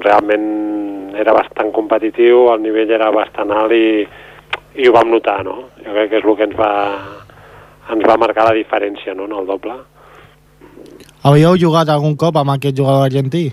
realment 0.01 1.15
era 1.19 1.35
bastant 1.37 1.73
competitiu, 1.73 2.47
el 2.53 2.63
nivell 2.63 2.91
era 2.95 3.11
bastant 3.15 3.53
alt 3.53 3.75
i, 3.75 4.07
i 4.79 4.89
ho 4.89 4.93
vam 4.95 5.11
notar, 5.11 5.41
no? 5.45 5.57
Jo 5.83 5.93
crec 5.93 6.11
que 6.13 6.21
és 6.23 6.25
el 6.25 6.37
que 6.39 6.47
ens 6.49 6.57
va, 6.59 6.73
ens 7.93 8.05
va 8.07 8.17
marcar 8.21 8.45
la 8.49 8.55
diferència, 8.57 9.15
no?, 9.19 9.27
en 9.27 9.35
el 9.41 9.47
doble. 9.49 9.75
Havíeu 11.27 11.57
jugat 11.59 11.89
algun 11.91 12.15
cop 12.17 12.37
amb 12.39 12.53
aquest 12.55 12.77
jugador 12.79 13.09
argentí? 13.09 13.49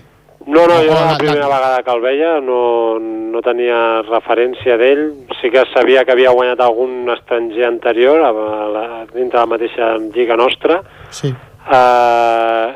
No, 0.46 0.62
no, 0.70 0.76
jo 0.78 0.92
era 0.92 1.00
la- 1.00 1.12
la 1.12 1.18
primera 1.18 1.48
vegada 1.50 1.82
que 1.82 1.90
el 1.90 2.00
veia, 2.00 2.40
no, 2.40 2.98
no 3.00 3.40
tenia 3.42 4.02
referència 4.06 4.76
d'ell. 4.78 5.08
Sí 5.40 5.50
que 5.50 5.64
sabia 5.74 6.04
que 6.06 6.12
havia 6.14 6.30
guanyat 6.30 6.60
algun 6.62 7.10
estranger 7.10 7.66
anterior 7.66 8.22
a 8.22 8.30
la, 8.30 8.84
dintre 9.12 9.40
la 9.40 9.46
mateixa 9.50 9.96
lliga 10.14 10.36
nostra. 10.38 10.78
Sí. 11.10 11.32
Uh, 11.66 12.70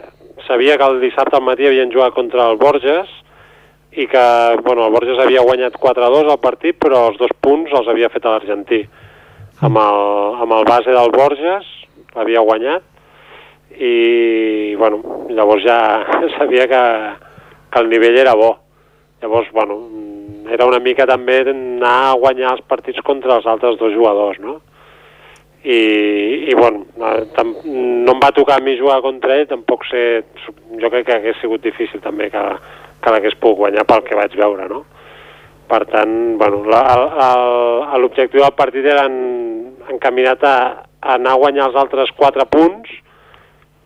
sabia 0.48 0.76
que 0.76 0.82
el 0.90 0.98
dissabte 1.00 1.36
al 1.38 1.46
matí 1.46 1.66
havien 1.68 1.92
jugat 1.94 2.12
contra 2.12 2.50
el 2.50 2.56
Borges 2.58 3.06
i 3.92 4.06
que 4.06 4.24
bueno, 4.62 4.86
el 4.86 4.92
Borges 4.92 5.18
havia 5.18 5.42
guanyat 5.42 5.74
4-2 5.74 6.30
al 6.30 6.38
partit, 6.42 6.78
però 6.78 7.08
els 7.10 7.18
dos 7.18 7.32
punts 7.42 7.72
els 7.74 7.88
havia 7.90 8.10
fet 8.12 8.26
a 8.26 8.36
l'argentí. 8.36 8.84
Amb, 9.60 9.76
el, 9.76 10.04
amb 10.44 10.54
el 10.56 10.68
base 10.68 10.94
del 10.94 11.10
Borges 11.12 11.66
l'havia 12.14 12.44
guanyat 12.46 12.86
i 13.80 14.74
bueno, 14.78 15.26
llavors 15.30 15.64
ja 15.64 15.78
sabia 16.38 16.68
que, 16.70 16.82
que 17.70 17.82
el 17.82 17.90
nivell 17.90 18.18
era 18.18 18.34
bo. 18.38 18.56
Llavors, 19.20 19.50
bueno, 19.52 19.76
era 20.50 20.66
una 20.66 20.80
mica 20.80 21.04
també 21.06 21.42
anar 21.50 21.96
a 22.08 22.18
guanyar 22.18 22.54
els 22.54 22.66
partits 22.66 23.02
contra 23.04 23.36
els 23.36 23.46
altres 23.46 23.76
dos 23.78 23.92
jugadors, 23.92 24.38
no? 24.40 24.60
I, 25.60 26.48
i 26.48 26.54
bueno, 26.56 26.86
no 26.96 28.14
em 28.14 28.20
va 28.22 28.30
tocar 28.32 28.56
a 28.56 28.64
mi 28.64 28.78
jugar 28.78 29.02
contra 29.04 29.36
ell, 29.36 29.48
tampoc 29.50 29.84
sé, 29.90 30.22
jo 30.80 30.88
crec 30.88 31.04
que 31.04 31.18
hagués 31.18 31.36
sigut 31.42 31.60
difícil 31.60 32.00
també 32.00 32.30
que, 32.32 32.44
que 33.00 33.12
l'hagués 33.12 33.36
pogut 33.40 33.64
guanyar 33.64 33.86
pel 33.88 34.04
que 34.06 34.18
vaig 34.18 34.34
veure, 34.38 34.68
no? 34.70 34.84
Per 35.70 35.84
tant, 35.86 36.14
bueno, 36.38 36.64
l'objectiu 38.02 38.42
del 38.42 38.56
partit 38.58 38.86
era 38.90 39.04
en, 39.06 39.20
encaminat 39.92 40.42
a, 40.42 40.56
a 40.98 41.14
anar 41.14 41.36
a 41.36 41.40
guanyar 41.44 41.68
els 41.68 41.78
altres 41.78 42.10
quatre 42.18 42.46
punts 42.50 42.90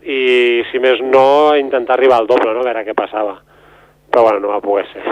i, 0.04 0.62
si 0.70 0.80
més 0.80 1.02
no, 1.04 1.54
intentar 1.60 1.98
arribar 1.98 2.22
al 2.22 2.30
doble, 2.30 2.52
no?, 2.52 2.64
a 2.64 2.68
veure 2.70 2.86
què 2.86 2.96
passava. 2.96 3.36
Però, 4.10 4.24
bueno, 4.24 4.40
no 4.40 4.52
va 4.54 4.62
poder 4.64 4.86
ser. 4.92 5.04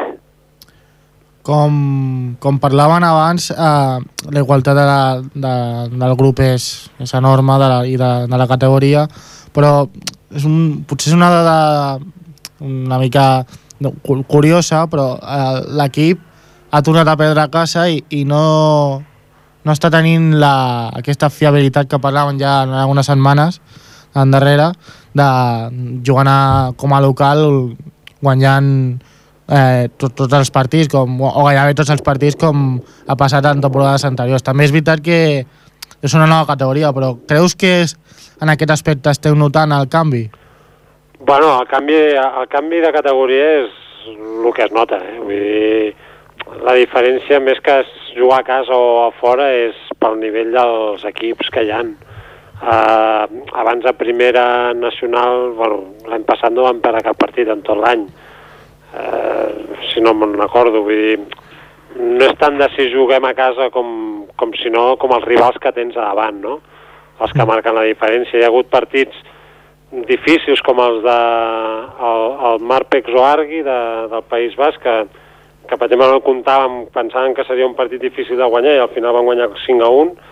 Com, 1.43 1.77
com 2.41 2.59
parlaven 2.63 3.05
abans, 3.05 3.51
eh, 3.51 4.01
la 4.31 4.43
igualtat 4.45 4.79
de 4.79 4.85
la, 4.87 5.01
de, 5.21 5.55
del 5.99 6.17
grup 6.17 6.41
és, 6.45 6.69
és 7.03 7.15
enorme 7.19 7.57
de 7.59 7.71
la, 7.73 7.79
i 7.85 7.97
de, 7.99 8.11
de 8.31 8.41
la 8.41 8.49
categoria, 8.49 9.09
però 9.53 9.75
és 10.33 10.47
un, 10.49 10.85
potser 10.89 11.11
és 11.11 11.19
una 11.19 11.33
dada 11.35 11.57
una 12.63 12.99
mica 12.99 13.45
curiosa, 14.29 14.87
però 14.91 15.15
eh, 15.19 15.63
l'equip 15.79 16.21
ha 16.73 16.83
tornat 16.83 17.09
a 17.09 17.17
perdre 17.21 17.43
a 17.43 17.51
casa 17.53 17.87
i, 17.91 18.03
i 18.11 18.25
no, 18.25 18.43
no 19.65 19.73
està 19.73 19.91
tenint 19.93 20.33
la, 20.41 20.91
aquesta 20.97 21.31
fiabilitat 21.31 21.91
que 21.91 22.01
parlaven 22.03 22.41
ja 22.41 22.63
en 22.67 22.75
algunes 22.77 23.09
setmanes 23.11 23.61
endarrere 24.17 24.73
de 25.17 25.29
jugant 26.05 26.29
a, 26.29 26.73
com 26.77 26.93
a 26.93 27.01
local 27.05 27.45
guanyant 28.23 28.69
eh, 29.49 29.89
tot, 29.99 30.15
tots 30.17 30.37
els 30.39 30.53
partits 30.55 30.91
com, 30.93 31.21
o 31.21 31.45
gairebé 31.47 31.77
tots 31.77 31.93
els 31.93 32.05
partits 32.05 32.39
com 32.41 32.79
ha 33.07 33.17
passat 33.19 33.47
en 33.51 33.61
temporades 33.65 34.05
anteriors. 34.09 34.45
També 34.45 34.67
és 34.69 34.75
veritat 34.75 35.03
que 35.05 35.19
és 36.03 36.15
una 36.17 36.27
nova 36.27 36.49
categoria, 36.49 36.93
però 36.95 37.15
creus 37.29 37.55
que 37.59 37.83
és, 37.85 37.97
en 38.43 38.51
aquest 38.51 38.73
aspecte 38.75 39.13
esteu 39.13 39.37
notant 39.39 39.75
el 39.77 39.89
canvi? 39.93 40.27
Bueno, 41.25 41.61
el 41.61 41.69
canvi, 41.69 41.95
el 41.95 42.49
canvi 42.51 42.81
de 42.83 42.89
categoria 42.91 43.45
és 43.61 43.75
el 44.11 44.49
que 44.57 44.65
es 44.65 44.73
nota, 44.75 44.97
eh? 45.07 45.21
Vull 45.23 45.39
dir, 45.39 45.93
la 46.67 46.75
diferència 46.75 47.39
més 47.39 47.61
que 47.63 47.77
es 47.85 47.93
jugar 48.17 48.41
a 48.41 48.47
casa 48.49 48.75
o 48.75 49.05
a 49.05 49.13
fora 49.21 49.47
és 49.55 49.79
pel 50.03 50.19
nivell 50.19 50.51
dels 50.57 51.05
equips 51.13 51.53
que 51.55 51.63
hi 51.63 51.71
ha. 51.71 51.79
Uh, 52.59 53.39
abans 53.55 53.87
a 53.87 53.95
primera 53.95 54.75
nacional, 54.75 55.53
bueno, 55.61 55.79
l'any 56.11 56.27
passat 56.27 56.51
no 56.57 56.67
vam 56.67 56.83
perdre 56.83 57.07
cap 57.07 57.23
partit 57.23 57.55
en 57.55 57.63
tot 57.71 57.79
l'any, 57.79 58.03
uh, 58.99 59.79
si 59.93 60.03
no 60.03 60.17
me'n 60.19 60.35
recordo, 60.43 60.83
vull 60.83 61.07
dir, 61.07 61.19
no 62.03 62.27
és 62.27 62.35
tant 62.43 62.59
de 62.59 62.67
si 62.75 62.91
juguem 62.91 63.31
a 63.31 63.37
casa 63.39 63.71
com, 63.71 64.27
com 64.35 64.59
si 64.59 64.75
no, 64.75 64.97
com 64.99 65.15
els 65.15 65.31
rivals 65.31 65.63
que 65.63 65.71
tens 65.79 65.95
davant, 65.95 66.43
no? 66.43 66.59
Els 67.23 67.31
que 67.31 67.47
marquen 67.47 67.79
la 67.79 67.87
diferència. 67.87 68.41
Hi 68.41 68.43
ha 68.43 68.51
hagut 68.51 68.75
partits 68.75 69.31
difícils 69.93 70.63
com 70.65 70.81
els 70.81 71.03
de 71.05 71.19
el, 72.09 72.23
el 72.49 73.15
o 73.15 73.25
Argui 73.25 73.63
de, 73.63 73.81
del 74.09 74.23
País 74.29 74.55
Basc 74.57 74.81
que, 74.81 74.95
que 75.69 75.77
per 75.77 75.87
exemple 75.87 76.09
no 76.09 76.23
comptàvem, 76.25 76.87
pensaven 76.95 77.35
que 77.35 77.45
seria 77.45 77.69
un 77.69 77.77
partit 77.77 78.01
difícil 78.01 78.39
de 78.41 78.49
guanyar 78.49 78.77
i 78.77 78.81
al 78.81 78.93
final 78.95 79.13
van 79.13 79.29
guanyar 79.29 79.51
5 79.67 79.85
a 79.85 79.91
1 79.91 80.31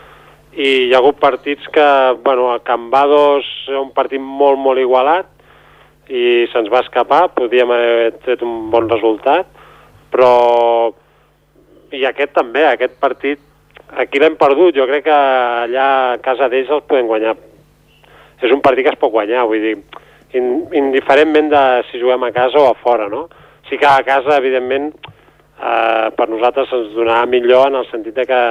i 0.57 0.71
hi 0.89 0.95
ha 0.95 0.99
hagut 0.99 1.21
partits 1.21 1.69
que, 1.71 1.89
bueno, 2.25 2.51
a 2.51 2.59
Cambados 2.65 3.47
era 3.69 3.83
un 3.85 3.93
partit 3.93 4.21
molt, 4.21 4.59
molt 4.59 4.81
igualat 4.81 5.29
i 6.11 6.49
se'ns 6.51 6.73
va 6.73 6.81
escapar, 6.83 7.29
podíem 7.37 7.71
haver 7.71 8.17
tret 8.25 8.41
un 8.43 8.71
bon 8.73 8.89
resultat, 8.91 9.47
però 10.11 10.91
i 11.95 12.03
aquest 12.09 12.33
també, 12.35 12.65
aquest 12.67 12.97
partit 12.99 13.39
aquí 14.01 14.19
l'hem 14.19 14.35
perdut, 14.41 14.75
jo 14.75 14.89
crec 14.91 15.07
que 15.07 15.15
allà 15.15 15.87
a 16.17 16.19
casa 16.25 16.49
d'ells 16.51 16.73
els 16.75 16.89
podem 16.89 17.07
guanyar 17.07 17.37
és 18.47 18.53
un 18.55 18.63
partit 18.65 18.87
que 18.87 18.95
es 18.95 19.01
pot 19.01 19.13
guanyar, 19.13 19.47
vull 19.49 19.63
dir, 19.63 19.77
in, 20.39 20.51
indiferentment 20.77 21.51
de 21.53 21.65
si 21.91 22.01
juguem 22.01 22.25
a 22.27 22.33
casa 22.35 22.61
o 22.61 22.69
a 22.71 22.77
fora, 22.81 23.09
no? 23.13 23.27
Sí 23.69 23.79
que 23.79 23.87
a 23.87 24.03
casa, 24.07 24.39
evidentment, 24.39 24.91
eh, 25.61 26.09
per 26.17 26.29
nosaltres 26.31 26.73
ens 26.77 26.95
donarà 26.97 27.27
millor 27.31 27.69
en 27.71 27.81
el 27.81 27.89
sentit 27.91 28.17
de 28.17 28.27
que, 28.29 28.43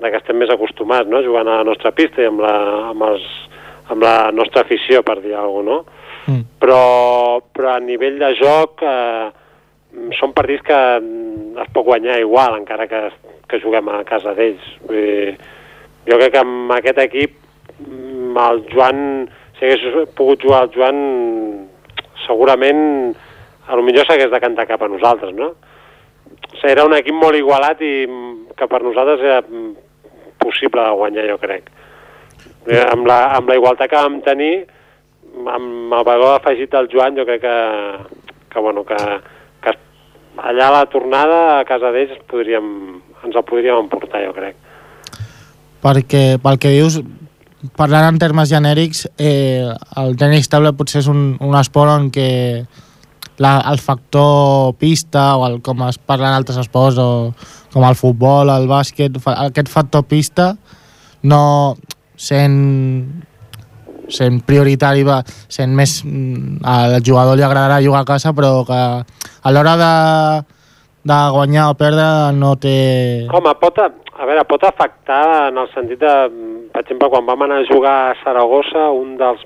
de 0.00 0.10
que 0.10 0.20
estem 0.20 0.38
més 0.38 0.52
acostumats, 0.52 1.10
no?, 1.10 1.22
jugant 1.24 1.48
a 1.48 1.60
la 1.62 1.68
nostra 1.70 1.94
pista 1.96 2.22
i 2.22 2.28
amb 2.30 2.44
la, 2.44 2.54
amb 2.92 3.06
els, 3.08 3.28
amb 3.92 4.04
la 4.04 4.16
nostra 4.32 4.64
afició, 4.64 5.02
per 5.06 5.20
dir 5.24 5.36
alguna 5.36 5.80
cosa, 5.80 5.84
no? 5.84 6.02
Mm. 6.24 6.44
Però, 6.56 6.84
però 7.52 7.74
a 7.74 7.80
nivell 7.84 8.16
de 8.16 8.30
joc 8.38 8.80
eh, 8.80 9.26
són 10.18 10.32
partits 10.36 10.64
que 10.64 10.78
es 11.62 11.72
pot 11.74 11.84
guanyar 11.84 12.16
igual, 12.22 12.56
encara 12.58 12.86
que, 12.88 13.02
que 13.48 13.60
juguem 13.62 13.90
a 13.92 14.02
casa 14.08 14.32
d'ells. 14.36 14.64
Jo 16.08 16.16
crec 16.18 16.32
que 16.34 16.40
amb 16.40 16.72
aquest 16.74 17.00
equip 17.04 17.36
el 18.40 18.64
Joan, 18.72 18.98
si 19.58 19.66
hagués 19.66 20.10
pogut 20.16 20.42
jugar 20.42 20.64
el 20.66 20.74
Joan, 20.74 20.98
segurament 22.26 23.14
a 23.66 23.76
lo 23.76 23.84
millor 23.84 24.06
s'hagués 24.06 24.30
de 24.32 24.40
cantar 24.42 24.66
cap 24.68 24.82
a 24.82 24.90
nosaltres, 24.90 25.34
no? 25.34 25.54
O 25.54 26.56
sigui, 26.58 26.72
era 26.72 26.84
un 26.86 26.94
equip 26.96 27.16
molt 27.16 27.38
igualat 27.38 27.80
i 27.84 27.94
que 28.56 28.68
per 28.70 28.82
nosaltres 28.84 29.24
era 29.24 29.40
possible 30.40 30.82
de 30.82 30.98
guanyar, 31.00 31.28
jo 31.32 31.38
crec. 31.42 31.70
Eh, 32.68 32.80
Amb 32.80 33.06
la, 33.08 33.18
amb 33.36 33.48
la 33.48 33.56
igualtat 33.58 33.90
que 33.90 34.00
vam 34.00 34.20
tenir, 34.24 34.66
amb 35.34 35.92
el 35.92 36.04
valor 36.06 36.36
afegit 36.36 36.72
del 36.72 36.88
Joan, 36.92 37.16
jo 37.18 37.26
crec 37.28 37.42
que, 37.42 37.56
que, 38.52 38.60
bueno, 38.60 38.84
que, 38.88 38.98
que 39.64 39.74
allà 40.36 40.68
a 40.68 40.76
la 40.78 40.84
tornada 40.92 41.40
a 41.58 41.64
casa 41.68 41.92
d'ells 41.92 42.14
ens 42.14 43.34
el 43.34 43.44
podríem 43.48 43.80
emportar, 43.84 44.24
jo 44.26 44.32
crec. 44.36 44.56
Perquè, 45.84 46.24
pel 46.40 46.60
que 46.60 46.72
dius, 46.72 47.00
parlant 47.76 48.12
en 48.12 48.18
termes 48.20 48.50
genèrics, 48.50 49.06
eh, 49.18 49.66
el 50.00 50.16
tenis 50.20 50.50
table 50.52 50.74
potser 50.76 51.00
és 51.02 51.10
un, 51.10 51.34
un 51.40 51.56
esport 51.58 51.94
en 51.94 52.10
què 52.14 52.30
la, 53.38 53.58
el 53.70 53.80
factor 53.82 54.74
pista, 54.78 55.34
o 55.36 55.46
el, 55.48 55.60
com 55.64 55.82
es 55.88 55.98
parla 55.98 56.30
en 56.30 56.38
altres 56.38 56.60
esports, 56.60 56.98
o 57.00 57.34
com 57.74 57.86
el 57.88 57.98
futbol, 57.98 58.52
el 58.52 58.68
bàsquet, 58.70 59.18
fa, 59.22 59.36
aquest 59.48 59.70
factor 59.72 60.04
pista 60.06 60.52
no 61.24 61.42
sent 62.20 62.58
sent 64.12 64.42
prioritari, 64.44 65.00
va, 65.06 65.22
sent 65.48 65.72
més 65.74 66.02
mm, 66.04 66.60
al 66.68 66.98
jugador 67.04 67.38
li 67.38 67.44
agradarà 67.46 67.80
jugar 67.82 68.02
a 68.04 68.08
casa, 68.08 68.34
però 68.36 68.60
que 68.68 68.76
a 68.76 69.52
l'hora 69.52 69.74
de, 69.80 69.94
de 71.08 71.20
guanyar 71.32 71.70
o 71.72 71.78
perdre 71.80 72.06
no 72.36 72.54
té... 72.60 72.76
Home, 73.32 73.54
pot, 73.62 73.80
a 74.18 74.26
veure, 74.28 74.44
pot 74.46 74.62
afectar 74.66 75.48
en 75.48 75.58
el 75.58 75.70
sentit 75.74 75.98
de, 75.98 76.12
per 76.72 76.84
exemple, 76.84 77.08
quan 77.10 77.26
vam 77.26 77.46
anar 77.46 77.62
a 77.62 77.68
jugar 77.68 77.94
a 78.10 78.18
Saragossa, 78.22 78.88
un 78.94 79.16
dels, 79.18 79.42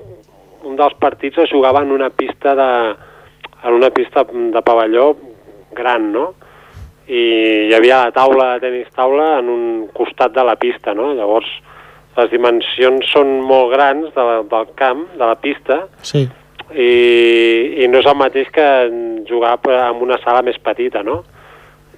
un 0.68 0.76
dels 0.76 0.96
partits 1.00 1.38
es 1.44 1.52
jugava 1.52 1.82
en 1.86 1.92
una 1.94 2.10
pista 2.10 2.54
de, 2.58 2.70
en 3.64 3.72
una 3.78 3.90
pista 3.90 4.24
de 4.28 4.62
pavelló 4.62 5.14
gran, 5.76 6.12
no? 6.12 6.26
I 7.08 7.22
hi 7.70 7.74
havia 7.74 8.02
la 8.04 8.12
taula 8.12 8.50
de 8.54 8.66
tenis 8.66 8.90
taula 8.92 9.38
en 9.38 9.48
un 9.48 9.64
costat 9.96 10.34
de 10.36 10.44
la 10.44 10.58
pista, 10.60 10.92
no? 10.94 11.14
Llavors, 11.16 11.48
les 12.18 12.30
dimensions 12.34 13.08
són 13.14 13.38
molt 13.46 13.72
grans 13.72 14.12
de 14.12 14.26
la, 14.26 14.42
del 14.50 14.68
camp, 14.76 15.06
de 15.14 15.24
la 15.24 15.38
pista, 15.40 15.86
Sí. 16.02 16.26
i, 16.74 16.90
i 17.84 17.88
no 17.88 18.02
és 18.02 18.08
el 18.10 18.18
mateix 18.18 18.50
que 18.52 18.68
jugar 19.28 19.56
en 19.64 20.02
una 20.04 20.18
sala 20.24 20.42
més 20.42 20.58
petita, 20.60 21.02
no? 21.02 21.22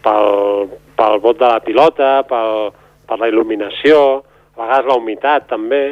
Pel, 0.04 0.70
pel 0.96 1.18
vot 1.20 1.40
de 1.40 1.48
la 1.48 1.60
pilota, 1.64 2.12
pel, 2.28 2.70
per 3.08 3.18
la 3.20 3.28
il·luminació, 3.28 3.98
a 4.56 4.62
vegades 4.62 4.88
la 4.88 4.96
humitat 5.00 5.48
també, 5.50 5.84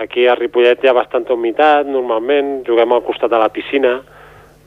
Aquí 0.00 0.24
a 0.26 0.34
Ripollet 0.34 0.80
hi 0.80 0.88
ha 0.88 0.94
bastanta 0.96 1.34
humitat, 1.34 1.86
normalment, 1.86 2.62
juguem 2.64 2.94
al 2.94 3.02
costat 3.04 3.30
de 3.30 3.40
la 3.40 3.50
piscina, 3.52 3.98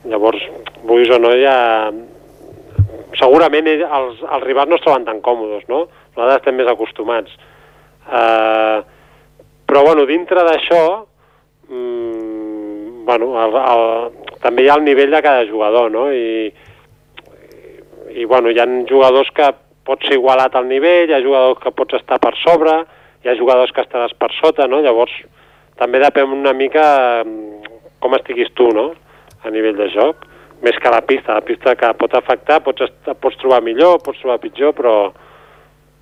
llavors, 0.06 0.42
vulguis 0.84 1.10
o 1.10 1.18
no, 1.18 1.32
ha... 1.50 1.90
Segurament 3.16 3.66
els, 3.66 4.20
els 4.20 4.44
rivals 4.44 4.70
no 4.70 4.76
es 4.76 4.84
troben 4.84 5.06
tan 5.06 5.22
còmodes, 5.24 5.64
no? 5.70 5.86
Nosaltres 6.14 6.38
estem 6.38 6.56
més 6.58 6.68
acostumats. 6.70 7.32
Uh, 8.06 8.84
però, 9.66 9.82
bueno, 9.86 10.04
dintre 10.06 10.44
d'això, 10.46 10.82
mm, 11.70 13.04
bueno, 13.08 13.32
el, 13.42 13.56
el, 13.62 14.36
també 14.44 14.66
hi 14.66 14.70
ha 14.70 14.76
el 14.78 14.84
nivell 14.86 15.16
de 15.16 15.22
cada 15.26 15.46
jugador, 15.48 15.90
no? 15.90 16.06
I, 16.12 16.52
i 18.16 18.24
bueno, 18.24 18.50
hi 18.50 18.58
ha 18.62 18.66
jugadors 18.88 19.28
que 19.36 19.50
pots 19.86 20.08
ser 20.08 20.16
igualat 20.18 20.54
al 20.58 20.66
nivell, 20.70 21.10
hi 21.10 21.14
ha 21.14 21.22
jugadors 21.22 21.60
que 21.62 21.70
pots 21.76 21.98
estar 22.00 22.18
per 22.22 22.32
sobre, 22.42 22.78
hi 23.22 23.28
ha 23.30 23.36
jugadors 23.38 23.72
que 23.76 23.84
estaràs 23.84 24.14
per 24.18 24.30
sota, 24.40 24.66
no? 24.66 24.80
Llavors, 24.82 25.12
també 25.78 26.00
depèn 26.02 26.32
una 26.32 26.54
mica 26.56 26.86
mm, 27.22 27.76
com 28.00 28.16
estiguis 28.18 28.50
tu, 28.56 28.70
no?, 28.74 28.88
a 29.46 29.50
nivell 29.52 29.76
de 29.78 29.86
joc, 29.94 30.24
més 30.64 30.78
que 30.82 30.90
la 30.90 31.02
pista. 31.06 31.36
La 31.36 31.44
pista 31.44 31.76
que 31.78 31.92
pot 32.00 32.14
afectar, 32.18 32.62
pots, 32.64 32.82
est- 32.88 33.10
et 33.12 33.20
pots 33.22 33.36
trobar 33.38 33.60
millor, 33.62 34.00
pots 34.02 34.18
trobar 34.22 34.40
pitjor, 34.42 34.72
però, 34.74 34.94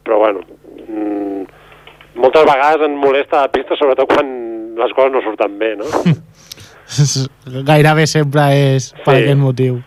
però 0.07 0.21
bueno, 0.23 0.45
mm, 0.87 1.43
moltes 2.23 2.47
vegades 2.47 2.87
em 2.87 2.95
molesta 3.03 3.43
la 3.45 3.51
pista, 3.53 3.77
sobretot 3.77 4.09
quan 4.15 4.31
les 4.79 4.95
coses 4.97 5.13
no 5.13 5.21
surten 5.27 5.59
bé, 5.61 5.75
no? 5.77 5.85
Gairebé 7.69 8.07
sempre 8.07 8.47
és 8.77 8.93
per 9.05 9.17
Sí. 9.17 9.23
aquest 9.25 9.39
motiu. 9.41 9.81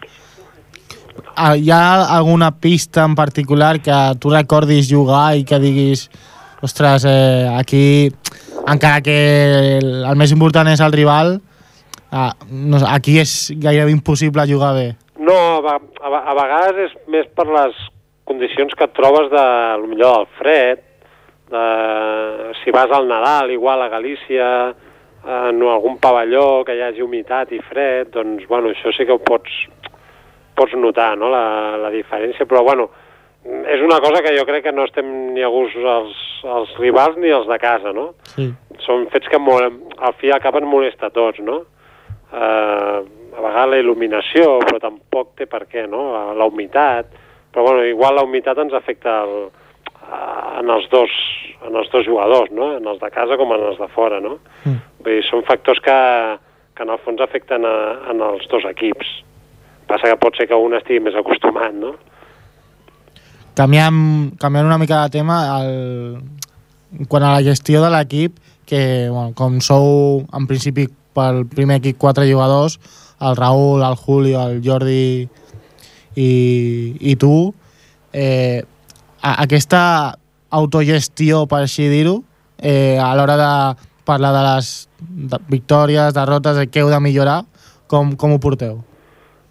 Ah, 1.35 1.55
Hi 1.57 1.69
ha 1.71 2.17
alguna 2.17 2.51
pista 2.59 3.05
en 3.05 3.15
particular 3.15 3.79
que 3.81 3.97
tu 4.19 4.31
recordis 4.33 4.89
jugar 4.91 5.35
i 5.37 5.43
que 5.45 5.59
diguis 5.59 6.07
ostres, 6.61 7.05
eh, 7.05 7.47
aquí 7.53 8.09
encara 8.67 9.01
que 9.01 9.17
el, 9.77 9.91
el 10.09 10.17
més 10.17 10.33
important 10.33 10.67
és 10.71 10.81
el 10.81 10.95
rival 10.95 11.37
ah, 12.11 12.31
no, 12.49 12.81
aquí 12.89 13.19
és 13.21 13.53
gairebé 13.57 13.93
impossible 13.93 14.47
jugar 14.49 14.73
bé. 14.77 14.87
No, 15.19 15.37
a, 15.61 15.77
a, 15.77 16.09
a 16.31 16.35
vegades 16.37 16.83
és 16.87 16.97
més 17.11 17.29
per 17.35 17.47
les 17.51 17.77
condicions 18.27 18.73
que 18.75 18.85
et 18.87 18.97
trobes 18.97 19.29
de, 19.31 19.45
millor 19.87 20.19
del 20.19 20.27
fred, 20.39 20.83
de, 21.51 21.63
si 22.63 22.73
vas 22.75 22.91
al 22.91 23.07
Nadal, 23.07 23.51
igual 23.55 23.81
a 23.81 23.89
Galícia, 23.89 24.49
en 25.27 25.61
algun 25.63 25.97
pavelló 25.99 26.63
que 26.63 26.75
hi 26.75 26.83
hagi 26.85 27.03
humitat 27.03 27.51
i 27.51 27.59
fred, 27.67 28.13
doncs, 28.13 28.45
bueno, 28.47 28.71
això 28.71 28.93
sí 28.95 29.07
que 29.07 29.15
ho 29.15 29.19
pots, 29.23 29.51
pots 30.57 30.75
notar, 30.77 31.13
no?, 31.19 31.29
la, 31.33 31.77
la 31.79 31.93
diferència, 31.93 32.49
però, 32.49 32.65
bueno, 32.65 32.89
és 33.47 33.81
una 33.85 34.01
cosa 34.03 34.21
que 34.25 34.33
jo 34.35 34.43
crec 34.47 34.65
que 34.65 34.75
no 34.75 34.83
estem 34.87 35.07
ni 35.35 35.43
a 35.45 35.49
gust 35.51 35.77
els, 35.77 36.15
els 36.43 36.73
rivals 36.81 37.15
ni 37.21 37.31
els 37.31 37.47
de 37.47 37.57
casa, 37.61 37.93
no? 37.95 38.09
sí. 38.33 38.49
són 38.83 39.07
fets 39.13 39.29
que 39.31 39.39
al 39.39 40.15
fi 40.19 40.31
al 40.31 40.41
cap 40.43 40.57
ens 40.59 40.69
molesta 40.69 41.09
a 41.09 41.13
tots, 41.13 41.39
no? 41.43 41.61
Uh, 42.27 43.03
a 43.37 43.43
vegades 43.43 43.71
la 43.71 43.79
il·luminació, 43.83 44.57
però 44.65 44.81
tampoc 44.83 45.35
té 45.39 45.47
per 45.49 45.65
què, 45.69 45.85
no? 45.87 46.09
La 46.37 46.47
humitat, 46.49 47.13
però 47.53 47.67
bueno, 47.69 47.85
igual 47.87 48.17
la 48.17 48.25
humitat 48.25 48.59
ens 48.63 48.75
afecta 48.75 49.21
el, 49.23 49.35
uh, 49.47 50.59
en, 50.59 50.73
els 50.73 50.89
dos, 50.91 51.13
en 51.67 51.75
els 51.75 51.91
dos 51.93 52.07
jugadors, 52.07 52.51
no? 52.51 52.73
En 52.79 52.87
els 52.87 52.99
de 53.03 53.11
casa 53.13 53.37
com 53.39 53.53
en 53.55 53.63
els 53.71 53.79
de 53.79 53.87
fora, 53.93 54.19
no? 54.23 54.37
Mm. 54.65 54.81
Vull 55.03 55.19
dir, 55.19 55.23
són 55.29 55.45
factors 55.47 55.83
que, 55.83 55.97
que 56.75 56.87
en 56.87 56.93
el 56.95 57.01
fons 57.05 57.23
afecten 57.23 57.67
a, 57.67 57.77
en 58.11 58.23
els 58.31 58.47
dos 58.51 58.67
equips. 58.67 59.21
Passa 59.87 60.11
que 60.11 60.19
pot 60.19 60.35
ser 60.35 60.47
que 60.49 60.59
un 60.59 60.75
estigui 60.75 60.99
més 61.03 61.15
acostumat, 61.15 61.73
no? 61.73 61.95
canviant, 63.57 64.37
canviant 64.37 64.67
una 64.69 64.77
mica 64.77 65.01
de 65.03 65.17
tema 65.17 65.37
el, 65.57 66.21
quan 67.09 67.25
a 67.25 67.33
la 67.33 67.43
gestió 67.43 67.81
de 67.81 67.89
l'equip 67.93 68.37
que 68.69 69.09
bueno, 69.09 69.33
com 69.33 69.57
sou 69.63 70.21
en 70.37 70.47
principi 70.49 70.87
pel 71.17 71.45
primer 71.49 71.79
equip 71.81 71.97
quatre 71.97 72.27
jugadors 72.29 72.77
el 73.17 73.35
Raül, 73.39 73.81
el 73.81 73.95
Julio, 73.97 74.43
el 74.45 74.61
Jordi 74.61 75.25
i, 76.15 76.29
i 77.01 77.15
tu 77.17 77.49
eh, 78.13 78.61
aquesta 79.17 79.81
autogestió 80.53 81.45
per 81.49 81.63
així 81.65 81.89
dir-ho 81.89 82.19
eh, 82.61 82.97
a 83.01 83.13
l'hora 83.17 83.39
de 83.41 83.51
parlar 84.07 84.31
de 84.35 84.43
les 84.45 84.69
victòries, 85.49 86.13
derrotes, 86.15 86.61
de 86.61 86.69
què 86.69 86.85
heu 86.85 86.93
de 86.93 87.01
millorar 87.03 87.41
com, 87.89 88.13
com 88.15 88.37
ho 88.37 88.39
porteu? 88.39 88.77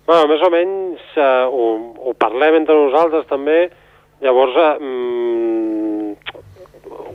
Bueno, 0.07 0.28
més 0.30 0.42
o 0.46 0.48
menys 0.54 1.02
eh, 1.18 1.46
ho, 1.50 1.64
ho 1.98 2.12
parlem 2.14 2.61
entre 2.61 2.76
nosaltres 2.78 3.24
també, 3.26 3.64
llavors 4.22 4.54
eh, 4.62 4.74
mm, 4.78 6.12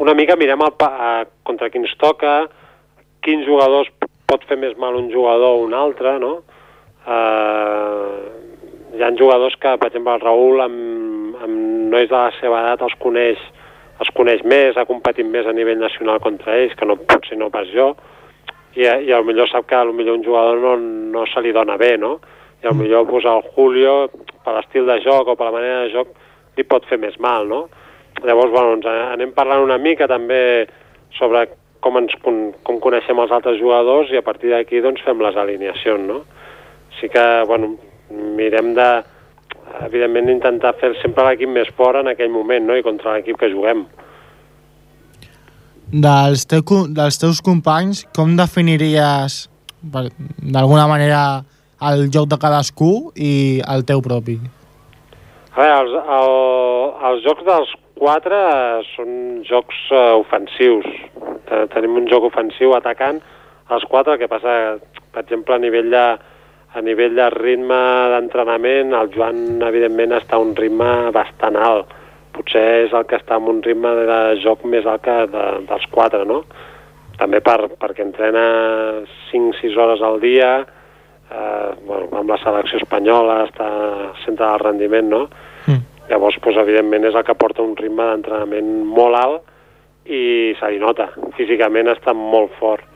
una 0.03 0.15
mica 0.17 0.35
mirem 0.35 0.59
el, 0.65 0.73
eh, 0.75 1.21
contra 1.47 1.69
qui 1.71 1.79
ens 1.79 1.93
toca, 2.01 2.33
quins 3.23 3.47
jugadors 3.47 3.87
pot 4.27 4.43
fer 4.49 4.57
més 4.59 4.75
mal 4.81 4.97
un 4.99 5.07
jugador 5.13 5.55
o 5.55 5.61
un 5.63 5.75
altre, 5.77 6.17
no? 6.19 6.33
Eh, 7.07 8.17
hi 8.97 9.05
ha 9.07 9.13
jugadors 9.15 9.55
que, 9.55 9.71
per 9.79 9.87
exemple, 9.87 10.17
el 10.17 10.25
Raül 10.25 10.65
amb, 10.65 11.39
amb 11.47 11.55
nois 11.95 12.11
de 12.11 12.17
la 12.17 12.35
seva 12.41 12.59
edat 12.65 12.83
els 12.89 12.99
coneix, 12.99 13.39
els 14.03 14.11
coneix 14.19 14.43
més, 14.43 14.75
ha 14.75 14.87
competit 14.89 15.31
més 15.31 15.47
a 15.47 15.55
nivell 15.55 15.79
nacional 15.79 16.19
contra 16.19 16.59
ells, 16.59 16.75
que 16.75 16.91
no 16.91 16.99
pot 16.99 17.23
ser 17.31 17.39
no 17.39 17.47
pas 17.55 17.71
jo, 17.71 17.93
i, 18.75 18.83
i 18.83 19.15
al 19.15 19.23
millor 19.23 19.47
sap 19.47 19.63
que 19.71 19.79
millor 19.95 20.19
un 20.19 20.27
jugador 20.27 20.59
no, 20.59 20.75
no 21.15 21.23
se 21.31 21.39
li 21.39 21.55
dona 21.55 21.79
bé, 21.79 21.95
no? 21.95 22.17
I 22.61 22.73
millor 22.77 23.07
pues, 23.09 23.25
el 23.25 23.41
Julio, 23.55 24.09
per 24.45 24.53
l'estil 24.57 24.85
de 24.85 24.99
joc 25.01 25.31
o 25.31 25.35
per 25.37 25.47
la 25.49 25.55
manera 25.55 25.79
de 25.85 25.93
joc, 25.93 26.11
li 26.57 26.65
pot 26.67 26.85
fer 26.89 26.99
més 27.01 27.17
mal, 27.19 27.47
no? 27.49 27.63
Llavors, 28.21 28.51
bueno, 28.53 28.75
ens 28.77 28.85
anem 28.85 29.31
parlant 29.33 29.63
una 29.63 29.79
mica 29.81 30.07
també 30.09 30.67
sobre 31.17 31.47
com, 31.81 31.97
ens, 31.97 32.13
com 32.21 32.79
coneixem 32.83 33.19
els 33.23 33.31
altres 33.33 33.57
jugadors 33.59 34.11
i 34.13 34.19
a 34.19 34.25
partir 34.25 34.53
d'aquí 34.53 34.81
doncs, 34.83 35.01
fem 35.05 35.21
les 35.23 35.37
alineacions, 35.37 36.05
no? 36.05 36.21
Sí 36.99 37.09
que, 37.09 37.23
bueno, 37.49 37.73
mirem 38.37 38.75
de, 38.77 38.89
evidentment, 39.87 40.29
intentar 40.29 40.75
fer 40.79 40.93
sempre 41.01 41.25
l'equip 41.27 41.49
més 41.49 41.71
fort 41.77 42.01
en 42.01 42.11
aquell 42.11 42.31
moment, 42.33 42.67
no?, 42.67 42.77
i 42.77 42.85
contra 42.85 43.15
l'equip 43.15 43.39
que 43.41 43.49
juguem. 43.53 43.85
Dels, 45.91 46.45
teu, 46.47 46.63
dels 46.95 47.17
teus 47.19 47.41
companys, 47.43 48.05
com 48.15 48.37
definiries 48.37 49.47
d'alguna 49.81 50.85
manera 50.87 51.21
el 51.89 52.09
joc 52.13 52.27
de 52.29 52.37
cadascú 52.41 53.11
i 53.15 53.61
el 53.73 53.85
teu 53.89 54.01
propi? 54.05 54.37
A 55.51 55.59
veure, 55.59 55.77
els, 55.81 55.95
el, 56.17 56.35
els 57.09 57.23
jocs 57.25 57.45
dels 57.47 57.71
quatre 57.99 58.37
eh, 58.37 58.81
són 58.95 59.41
jocs 59.47 59.79
uh, 59.91 60.17
ofensius. 60.21 60.87
Te- 61.49 61.65
Tenim 61.73 61.97
un 61.99 62.07
joc 62.09 62.29
ofensiu 62.29 62.75
atacant 62.77 63.19
els 63.71 63.83
quatre, 63.87 64.17
que 64.19 64.27
passa, 64.31 64.77
per 65.13 65.23
exemple, 65.23 65.55
a 65.55 65.61
nivell 65.63 65.91
de, 65.93 66.05
a 66.75 66.81
nivell 66.83 67.15
de 67.15 67.27
ritme 67.35 67.79
d'entrenament, 68.13 68.91
el 68.95 69.11
Joan, 69.13 69.61
evidentment, 69.67 70.15
està 70.17 70.35
a 70.39 70.43
un 70.43 70.55
ritme 70.57 70.89
bastant 71.15 71.55
alt. 71.59 71.91
Potser 72.35 72.63
és 72.85 72.93
el 72.95 73.05
que 73.07 73.19
està 73.19 73.37
amb 73.37 73.51
un 73.51 73.61
ritme 73.63 73.91
de 74.07 74.19
joc 74.43 74.63
més 74.67 74.87
alt 74.87 75.03
que 75.03 75.15
de, 75.31 75.45
dels 75.67 75.87
quatre, 75.91 76.23
no? 76.27 76.41
També 77.19 77.41
per, 77.43 77.57
perquè 77.79 78.03
entrena 78.05 78.43
5-6 79.29 79.75
hores 79.79 80.03
al 80.03 80.19
dia, 80.23 80.51
eh, 81.31 81.71
bueno, 81.85 82.09
amb 82.19 82.29
la 82.29 82.37
selecció 82.43 82.81
espanyola 82.81 83.45
està 83.47 83.69
centre 84.25 84.45
del 84.45 84.61
rendiment, 84.65 85.09
no? 85.09 85.23
Mm. 85.67 85.87
Llavors, 86.11 86.37
doncs, 86.43 86.59
evidentment, 86.59 87.07
és 87.07 87.15
el 87.15 87.25
que 87.27 87.37
porta 87.39 87.63
un 87.63 87.75
ritme 87.79 88.05
d'entrenament 88.09 88.71
molt 88.85 89.17
alt 89.17 90.11
i 90.11 90.53
se 90.59 90.71
li 90.71 90.79
nota. 90.81 91.11
Físicament 91.37 91.91
està 91.91 92.13
molt 92.17 92.55
fort. 92.59 92.87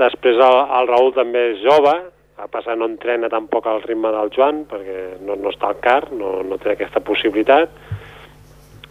Després 0.00 0.40
el, 0.40 0.56
el 0.78 0.90
Raül 0.90 1.14
també 1.16 1.50
és 1.54 1.62
jove, 1.64 1.94
a 2.40 2.48
passar 2.48 2.76
no 2.78 2.88
entrena 2.88 3.28
tampoc 3.28 3.66
al 3.68 3.82
ritme 3.84 4.10
del 4.14 4.30
Joan, 4.32 4.64
perquè 4.68 5.20
no, 5.26 5.36
no 5.36 5.52
està 5.52 5.68
al 5.70 5.80
car, 5.84 6.06
no, 6.12 6.40
no 6.46 6.56
té 6.60 6.72
aquesta 6.72 7.02
possibilitat. 7.04 7.72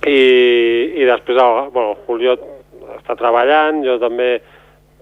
I, 0.06 0.20
i 1.02 1.08
després 1.10 1.38
el, 1.42 1.72
bueno, 1.74 1.96
el 1.96 2.06
Julio 2.06 2.38
està 2.96 3.18
treballant, 3.20 3.82
jo 3.86 3.98
també 4.02 4.38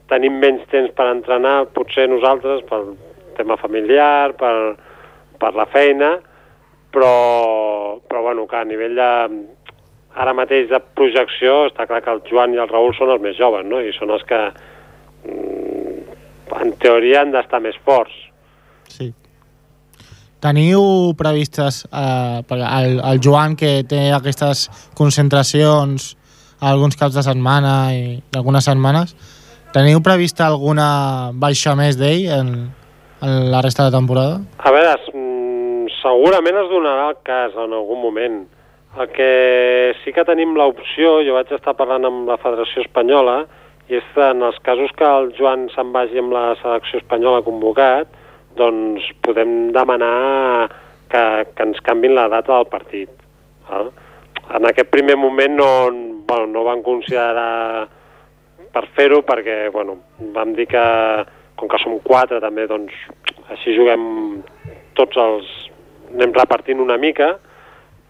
tenim 0.07 0.39
menys 0.39 0.63
temps 0.71 0.93
per 0.95 1.09
entrenar, 1.11 1.67
potser 1.75 2.07
nosaltres, 2.09 2.63
pel 2.69 2.95
tema 3.37 3.57
familiar, 3.61 4.33
per, 4.39 4.55
per 5.39 5.53
la 5.55 5.67
feina, 5.71 6.15
però, 6.93 7.99
però 8.07 8.23
bueno, 8.25 8.47
que 8.49 8.57
a 8.59 8.65
nivell 8.67 8.97
de, 8.97 9.11
ara 10.17 10.33
mateix 10.37 10.69
de 10.71 10.79
projecció 10.97 11.67
està 11.67 11.85
clar 11.89 12.01
que 12.05 12.13
el 12.15 12.23
Joan 12.29 12.55
i 12.55 12.61
el 12.61 12.69
Raül 12.71 12.95
són 12.97 13.13
els 13.13 13.23
més 13.23 13.37
joves, 13.37 13.65
no? 13.69 13.81
I 13.81 13.93
són 13.97 14.13
els 14.15 14.25
que 14.27 14.41
mm, 15.29 16.17
en 16.61 16.75
teoria 16.81 17.21
han 17.21 17.33
d'estar 17.35 17.61
més 17.63 17.77
forts. 17.85 18.15
Sí. 18.89 19.11
Teniu 20.41 21.13
previstes 21.17 21.83
eh, 21.89 22.43
perquè 22.47 22.69
el, 22.81 22.99
el 23.01 23.21
Joan 23.23 23.57
que 23.59 23.81
té 23.89 24.07
aquestes 24.13 24.67
concentracions 24.97 26.13
alguns 26.59 26.97
caps 26.97 27.17
de 27.17 27.23
setmana 27.25 27.73
i 27.93 28.03
algunes 28.37 28.65
setmanes 28.65 29.13
teniu 29.73 30.01
prevista 30.01 30.47
alguna 30.47 31.31
baixa 31.37 31.75
més 31.77 31.97
d'ell 31.99 32.25
en, 32.33 32.53
en 33.21 33.51
la 33.51 33.61
resta 33.61 33.85
de 33.85 33.91
temporada? 33.91 34.39
A 34.57 34.71
veure, 34.71 34.95
mm, 35.13 35.87
segurament 36.01 36.57
es 36.63 36.69
donarà 36.69 37.09
el 37.09 37.17
cas 37.23 37.55
en 37.55 37.73
algun 37.73 38.01
moment. 38.01 38.47
El 38.97 39.09
que 39.09 39.95
sí 40.03 40.13
que 40.13 40.25
tenim 40.25 40.55
l'opció, 40.55 41.21
jo 41.23 41.33
vaig 41.33 41.51
estar 41.51 41.75
parlant 41.75 42.05
amb 42.05 42.27
la 42.27 42.37
Federació 42.37 42.81
Espanyola, 42.81 43.45
i 43.87 43.95
és 44.01 44.17
en 44.19 44.41
els 44.43 44.57
casos 44.65 44.91
que 44.99 45.05
el 45.07 45.31
Joan 45.37 45.69
se'n 45.71 45.93
vagi 45.95 46.19
amb 46.19 46.33
la 46.35 46.55
selecció 46.61 46.99
espanyola 46.99 47.43
convocat, 47.45 48.09
doncs 48.59 49.05
podem 49.23 49.71
demanar 49.75 50.67
que, 51.11 51.23
que 51.55 51.67
ens 51.69 51.79
canvin 51.85 52.15
la 52.17 52.27
data 52.27 52.57
del 52.57 52.67
partit. 52.71 53.09
Val? 53.69 53.91
En 54.57 54.67
aquest 54.67 54.91
primer 54.91 55.15
moment 55.19 55.55
no, 55.55 55.69
bueno, 56.27 56.47
no 56.51 56.65
van 56.67 56.83
considerar 56.83 57.87
per 58.73 58.83
fer-ho 58.95 59.21
perquè 59.27 59.67
bueno, 59.71 59.97
vam 60.35 60.53
dir 60.57 60.67
que 60.67 60.83
com 61.57 61.69
que 61.71 61.79
som 61.81 61.97
quatre 62.05 62.39
també 62.43 62.67
doncs 62.69 62.93
així 63.53 63.75
juguem 63.75 64.43
tots 64.97 65.17
els 65.21 65.49
anem 66.13 66.33
repartint 66.37 66.81
una 66.83 66.97
mica 67.01 67.35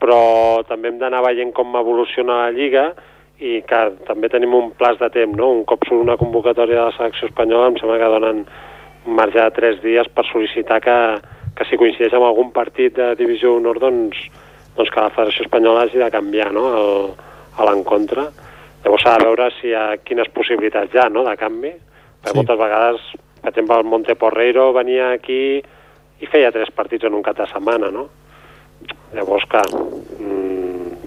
però 0.01 0.63
també 0.69 0.91
hem 0.91 0.99
d'anar 1.01 1.23
veient 1.25 1.53
com 1.57 1.75
evoluciona 1.79 2.43
la 2.43 2.53
Lliga 2.53 2.91
i 3.41 3.61
que 3.69 3.81
també 4.07 4.29
tenim 4.33 4.53
un 4.57 4.71
plaç 4.77 4.97
de 5.01 5.09
temps, 5.13 5.35
no? 5.37 5.51
Un 5.53 5.63
cop 5.69 5.85
surt 5.85 6.01
una 6.01 6.17
convocatòria 6.17 6.79
de 6.79 6.85
la 6.89 6.95
selecció 6.95 7.29
espanyola 7.29 7.71
em 7.71 7.77
sembla 7.77 7.99
que 8.01 8.11
donen 8.13 8.43
un 9.07 9.17
marge 9.17 9.37
de 9.39 9.53
tres 9.55 9.79
dies 9.83 10.09
per 10.13 10.25
sol·licitar 10.29 10.79
que, 10.83 10.97
que 11.57 11.67
si 11.69 11.77
coincideix 11.79 12.15
amb 12.17 12.27
algun 12.27 12.49
partit 12.55 12.97
de 12.97 13.11
divisió 13.19 13.55
honor 13.57 13.79
doncs, 13.81 14.19
doncs 14.77 14.93
que 14.93 15.03
la 15.03 15.13
Federació 15.13 15.45
Espanyola 15.45 15.85
hagi 15.85 16.01
de 16.01 16.09
canviar 16.13 16.49
no? 16.53 16.65
el, 16.81 17.13
a 17.57 17.69
l'encontre. 17.69 18.27
Llavors 18.83 19.05
s'ha 19.05 19.15
de 19.17 19.29
veure 19.29 19.49
si 19.57 19.71
hi 19.71 19.77
ha 19.77 19.85
quines 20.03 20.29
possibilitats 20.33 20.93
hi 20.93 21.01
ha 21.01 21.07
no? 21.13 21.23
de 21.25 21.37
canvi, 21.37 21.73
perquè 21.73 22.33
Sí. 22.33 22.37
moltes 22.41 22.59
vegades, 22.59 23.07
per 23.47 23.53
exemple, 23.53 23.77
el 23.79 23.87
Monteporreiro 23.87 24.73
venia 24.75 25.13
aquí 25.15 25.61
i 26.19 26.27
feia 26.27 26.51
tres 26.51 26.67
partits 26.75 27.07
en 27.07 27.13
un 27.15 27.23
cap 27.23 27.37
de 27.37 27.45
setmana, 27.47 27.87
no? 27.93 28.09
Llavors, 29.15 29.45
clar, 29.47 29.63
mm, 29.71 30.97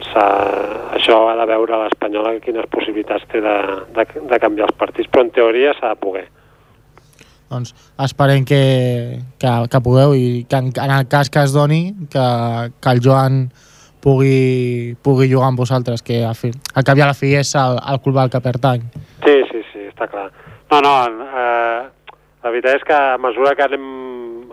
això 0.97 1.19
ha 1.29 1.37
de 1.37 1.47
veure 1.51 1.83
l'Espanyola 1.83 2.39
quines 2.41 2.65
possibilitats 2.73 3.29
té 3.29 3.43
de, 3.45 3.57
de, 3.93 4.07
de 4.33 4.39
canviar 4.41 4.71
els 4.71 4.79
partits, 4.81 5.11
però 5.13 5.27
en 5.27 5.35
teoria 5.37 5.75
s'ha 5.77 5.93
de 5.93 6.01
poder. 6.01 6.25
Doncs 7.51 7.75
esperem 8.07 8.49
que, 8.49 8.63
que, 9.37 9.53
que 9.69 9.85
pugueu 9.85 10.17
i 10.17 10.47
que 10.49 10.57
en, 10.57 10.73
en 10.73 10.97
el 10.97 11.09
cas 11.13 11.29
que 11.29 11.45
es 11.45 11.53
doni 11.53 11.93
que, 12.09 12.27
que 12.81 12.95
el 12.95 13.05
Joan 13.05 13.51
pugui, 14.01 14.97
pugui 15.05 15.29
jugar 15.29 15.53
amb 15.53 15.61
vosaltres, 15.61 16.01
que 16.01 16.25
al, 16.25 16.39
fi, 16.39 16.55
al 16.73 16.89
cap 16.89 16.97
i 16.97 17.05
a 17.05 17.13
la 17.13 17.19
fi 17.19 17.35
és 17.37 17.53
el, 17.59 17.77
el 17.85 18.01
club 18.01 18.23
al 18.23 18.33
que 18.33 18.41
pertany. 18.41 18.89
Sí, 19.27 19.43
sí, 19.53 19.67
sí, 19.75 19.91
està 19.93 20.09
clar. 20.09 20.31
No, 20.71 20.79
no, 20.79 21.27
eh, 21.27 21.89
la 22.43 22.51
veritat 22.51 22.81
és 22.81 22.85
que 22.89 22.97
a 22.97 23.19
mesura 23.21 23.55
que 23.57 23.67
anem 23.67 23.89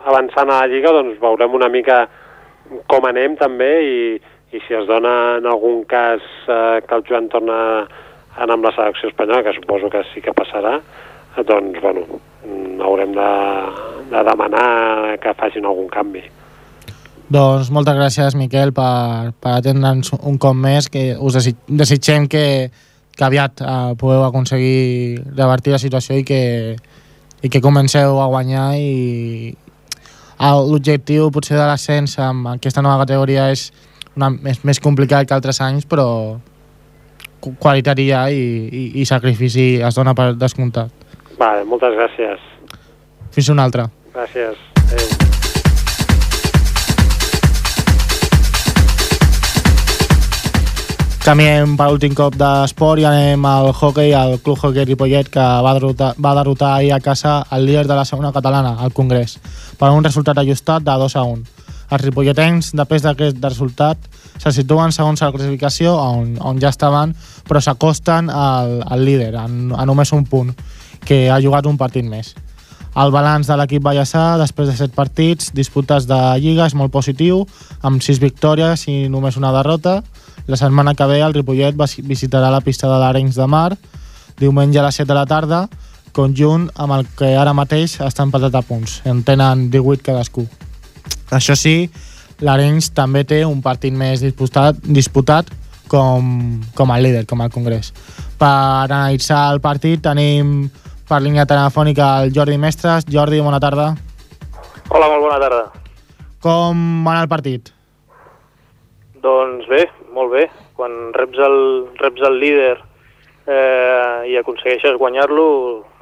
avançant 0.06 0.50
a 0.50 0.62
la 0.64 0.72
Lliga 0.72 0.92
doncs 0.96 1.20
veurem 1.22 1.56
una 1.56 1.70
mica 1.72 2.06
com 2.92 3.06
anem 3.08 3.38
també 3.40 3.72
i, 3.84 4.00
i 4.52 4.62
si 4.66 4.76
es 4.76 4.88
dona 4.90 5.38
en 5.40 5.48
algun 5.48 5.84
cas 5.90 6.24
eh, 6.48 6.80
que 6.84 6.96
el 6.96 7.06
Joan 7.08 7.30
torna 7.32 7.58
a 7.84 8.44
anar 8.44 8.58
amb 8.58 8.68
la 8.68 8.74
selecció 8.76 9.10
espanyola, 9.10 9.44
que 9.44 9.56
suposo 9.56 9.90
que 9.90 10.04
sí 10.14 10.22
que 10.22 10.36
passarà, 10.36 10.78
eh, 10.80 11.44
doncs, 11.48 11.80
bueno, 11.82 12.04
mm, 12.46 12.82
haurem 12.86 13.16
de, 13.16 13.30
de 14.12 14.26
demanar 14.30 15.18
que 15.24 15.34
facin 15.40 15.66
algun 15.66 15.88
canvi. 15.90 16.24
Doncs 17.28 17.72
moltes 17.76 17.98
gràcies, 17.98 18.38
Miquel, 18.40 18.72
per, 18.76 19.34
per 19.44 19.58
atendre'ns 19.58 20.14
un 20.22 20.38
cop 20.40 20.56
més, 20.56 20.88
que 20.92 21.10
us 21.20 21.40
desitgem 21.68 22.30
que, 22.32 22.46
que 23.18 23.26
aviat 23.26 23.64
eh, 23.64 23.96
pugueu 24.00 24.24
aconseguir 24.28 25.24
revertir 25.34 25.76
la 25.76 25.82
situació 25.82 26.22
i 26.22 26.28
que, 26.28 26.42
i 27.44 27.50
que 27.50 27.62
comenceu 27.62 28.20
a 28.22 28.28
guanyar 28.32 28.72
i 28.80 29.54
l'objectiu 30.40 31.30
potser 31.34 31.58
de 31.58 31.66
l'ascens 31.66 32.18
amb 32.22 32.48
aquesta 32.56 32.82
nova 32.86 33.04
categoria 33.06 33.50
és, 33.54 33.72
una, 34.16 34.32
és 34.50 34.64
més 34.66 34.80
complicat 34.80 35.28
que 35.28 35.34
altres 35.38 35.62
anys, 35.62 35.86
però 35.90 36.08
qu- 37.42 37.56
qualitat 37.62 38.00
hi 38.00 38.12
ha 38.14 38.28
i, 38.34 38.44
i, 38.70 38.84
i 39.02 39.06
sacrifici 39.06 39.78
es 39.82 39.96
dona 39.98 40.14
per 40.18 40.32
descomptat. 40.38 40.90
Vale, 41.38 41.66
moltes 41.70 41.94
gràcies. 41.98 42.42
Fins 43.34 43.50
una 43.54 43.66
altra. 43.70 43.90
Gràcies. 44.14 44.58
Adéu. 44.88 45.37
Canviem 51.28 51.74
per 51.76 51.90
l'últim 51.92 52.14
cop 52.16 52.38
d'esport 52.40 53.02
i 53.02 53.04
anem 53.04 53.44
al 53.50 53.74
hockey, 53.74 54.14
al 54.16 54.38
Club 54.40 54.62
Hockey 54.64 54.86
Ripollet, 54.88 55.28
que 55.28 55.44
va 55.44 55.74
derrotar, 55.76 56.14
va 56.24 56.32
derrotar 56.38 56.70
ahir 56.78 56.94
a 56.96 57.02
casa 57.04 57.42
el 57.52 57.66
líder 57.68 57.84
de 57.90 57.98
la 57.98 58.06
segona 58.08 58.32
catalana, 58.32 58.78
al 58.80 58.94
Congrés, 58.96 59.34
per 59.76 59.90
un 59.92 60.08
resultat 60.08 60.40
ajustat 60.40 60.86
de 60.88 60.96
2 61.02 61.18
a 61.20 61.26
1. 61.28 61.44
Els 61.92 62.06
ripolletens, 62.06 62.70
després 62.80 63.04
d'aquest 63.04 63.44
resultat, 63.44 64.08
se 64.40 64.54
situen 64.56 64.96
segons 64.96 65.20
la 65.20 65.34
classificació, 65.36 65.98
on, 66.00 66.38
on 66.40 66.62
ja 66.64 66.72
estaven, 66.72 67.12
però 67.44 67.60
s'acosten 67.60 68.32
al, 68.32 68.78
al 68.88 69.04
líder, 69.04 69.34
en, 69.36 69.74
a 69.76 69.84
només 69.84 70.16
un 70.16 70.24
punt, 70.24 70.54
que 71.04 71.26
ha 71.28 71.42
jugat 71.44 71.68
un 71.68 71.76
partit 71.76 72.08
més. 72.08 72.38
El 72.96 73.12
balanç 73.12 73.52
de 73.52 73.60
l'equip 73.60 73.84
Ballassà, 73.84 74.38
després 74.40 74.72
de 74.72 74.78
set 74.80 74.96
partits 74.96 75.52
disputats 75.52 76.08
de 76.08 76.22
Lliga, 76.40 76.72
és 76.72 76.74
molt 76.74 76.96
positiu, 76.96 77.44
amb 77.84 78.00
sis 78.02 78.24
victòries 78.24 78.88
i 78.88 78.96
només 79.12 79.36
una 79.36 79.52
derrota. 79.60 80.00
La 80.48 80.56
setmana 80.56 80.96
que 80.96 81.06
ve 81.06 81.20
el 81.20 81.34
Ripollet 81.36 81.76
visitarà 82.08 82.50
la 82.50 82.62
pista 82.64 82.88
de 82.88 82.98
l'Arenys 83.02 83.36
de 83.36 83.48
Mar, 83.52 83.76
diumenge 84.40 84.80
a 84.80 84.86
les 84.86 84.96
7 84.96 85.10
de 85.10 85.18
la 85.18 85.26
tarda, 85.28 85.66
conjunt 86.16 86.70
amb 86.80 86.96
el 86.96 87.06
que 87.20 87.34
ara 87.36 87.54
mateix 87.54 87.98
està 88.02 88.24
empatat 88.24 88.56
a 88.56 88.64
punts. 88.64 89.02
En 89.06 89.22
tenen 89.28 89.68
18 89.74 90.06
cadascú. 90.08 90.48
Això 91.36 91.56
sí, 91.60 91.90
l'Arenys 92.40 92.94
també 92.96 93.26
té 93.28 93.44
un 93.46 93.62
partit 93.62 93.94
més 93.94 94.24
disputat, 94.24 94.80
disputat 94.84 95.52
com, 95.92 96.62
com 96.76 96.96
el 96.96 97.04
líder, 97.04 97.26
com 97.28 97.44
el 97.44 97.52
Congrés. 97.52 97.92
Per 98.40 98.48
analitzar 98.88 99.48
el 99.52 99.60
partit 99.60 100.04
tenim 100.08 100.70
per 101.08 101.22
línia 101.24 101.48
telefònica 101.48 102.18
el 102.24 102.34
Jordi 102.36 102.58
Mestres. 102.62 103.08
Jordi, 103.12 103.40
bona 103.44 103.60
tarda. 103.64 103.94
Hola, 104.88 105.08
molt 105.12 105.24
bona 105.28 105.40
tarda. 105.44 105.64
Com 106.44 107.04
va 107.04 107.16
anar 107.16 107.26
el 107.26 107.32
partit? 107.32 107.74
Doncs 109.24 109.66
bé, 109.68 109.88
molt 110.18 110.34
bé. 110.34 110.48
Quan 110.78 111.14
reps 111.16 111.40
el, 111.48 111.60
reps 112.02 112.26
el 112.28 112.40
líder 112.42 112.76
eh, 113.48 114.28
i 114.32 114.36
aconsegueixes 114.40 114.98
guanyar-lo, 115.00 115.48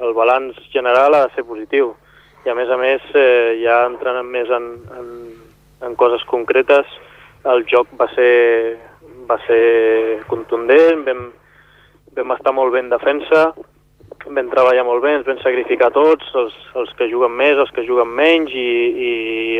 el 0.00 0.16
balanç 0.16 0.58
general 0.72 1.14
ha 1.14 1.26
de 1.26 1.34
ser 1.36 1.46
positiu. 1.48 1.92
I 2.46 2.52
a 2.52 2.56
més 2.58 2.70
a 2.70 2.78
més, 2.80 3.04
eh, 3.14 3.58
ja 3.62 3.84
entrant 3.86 4.22
més 4.26 4.50
en, 4.54 4.68
en, 4.98 5.14
en 5.86 5.96
coses 5.98 6.24
concretes, 6.30 6.90
el 7.46 7.64
joc 7.70 7.90
va 7.98 8.08
ser, 8.14 8.78
va 9.28 9.38
ser 9.46 10.20
contundent, 10.30 11.04
vam, 11.06 11.24
vam 12.16 12.36
estar 12.36 12.54
molt 12.54 12.74
bé 12.74 12.82
en 12.84 12.92
defensa, 12.92 13.48
vam 14.26 14.50
treballar 14.50 14.84
molt 14.86 15.04
bé, 15.04 15.12
ens 15.18 15.26
vam 15.26 15.38
sacrificar 15.42 15.92
tots, 15.94 16.30
els, 16.38 16.54
els 16.78 16.90
que 16.98 17.10
juguen 17.10 17.34
més, 17.38 17.58
els 17.58 17.70
que 17.74 17.86
juguen 17.86 18.10
menys, 18.18 18.54
i, 18.54 18.70
i 19.08 19.12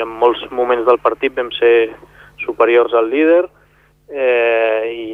en 0.02 0.11
molts 0.22 0.42
moments 0.50 0.86
del 0.88 0.98
partit 1.02 1.34
vam 1.36 1.52
ser 1.59 1.92
superiors 2.42 2.94
al 2.94 3.11
líder, 3.11 3.44
eh, 4.09 4.82
i, 4.92 5.09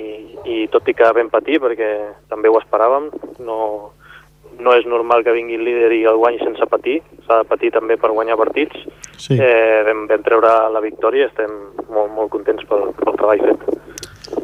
i 0.44 0.68
tot 0.72 0.88
i 0.88 0.94
que 0.94 1.12
vam 1.16 1.30
patir, 1.32 1.60
perquè 1.62 1.90
també 2.30 2.50
ho 2.50 2.58
esperàvem, 2.60 3.10
no, 3.46 3.58
no 4.60 4.74
és 4.76 4.86
normal 4.86 5.24
que 5.24 5.34
vingui 5.34 5.56
el 5.58 5.64
líder 5.66 5.92
i 5.96 6.02
el 6.08 6.18
guanyi 6.20 6.42
sense 6.42 6.66
patir, 6.70 7.00
s'ha 7.26 7.42
de 7.42 7.48
patir 7.48 7.72
també 7.74 7.96
per 7.96 8.12
guanyar 8.12 8.38
partits, 8.40 8.76
Sí. 9.22 9.36
eh, 9.38 9.82
vam, 9.86 10.06
vam 10.10 10.22
treure 10.24 10.50
la 10.72 10.80
victòria 10.82 11.26
i 11.26 11.28
estem 11.28 11.52
molt, 11.92 12.10
molt 12.10 12.30
contents 12.32 12.64
pel, 12.66 12.88
pel 12.96 13.18
treball 13.20 13.44
fet. 13.44 13.68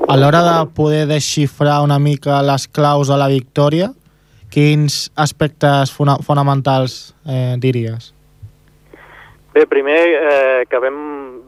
A 0.09 0.17
l'hora 0.17 0.43
de 0.45 0.53
poder 0.77 1.07
desxifrar 1.09 1.81
una 1.83 1.99
mica 1.99 2.43
les 2.47 2.69
claus 2.69 3.09
de 3.09 3.17
la 3.19 3.27
victòria, 3.29 3.91
quins 4.53 5.11
aspectes 5.17 5.91
fona 5.93 6.17
fonamentals 6.25 7.15
eh, 7.27 7.57
diries? 7.61 8.13
Bé, 9.53 9.67
primer 9.67 9.99
eh, 9.99 10.63
que 10.71 10.79
vam, 10.79 10.99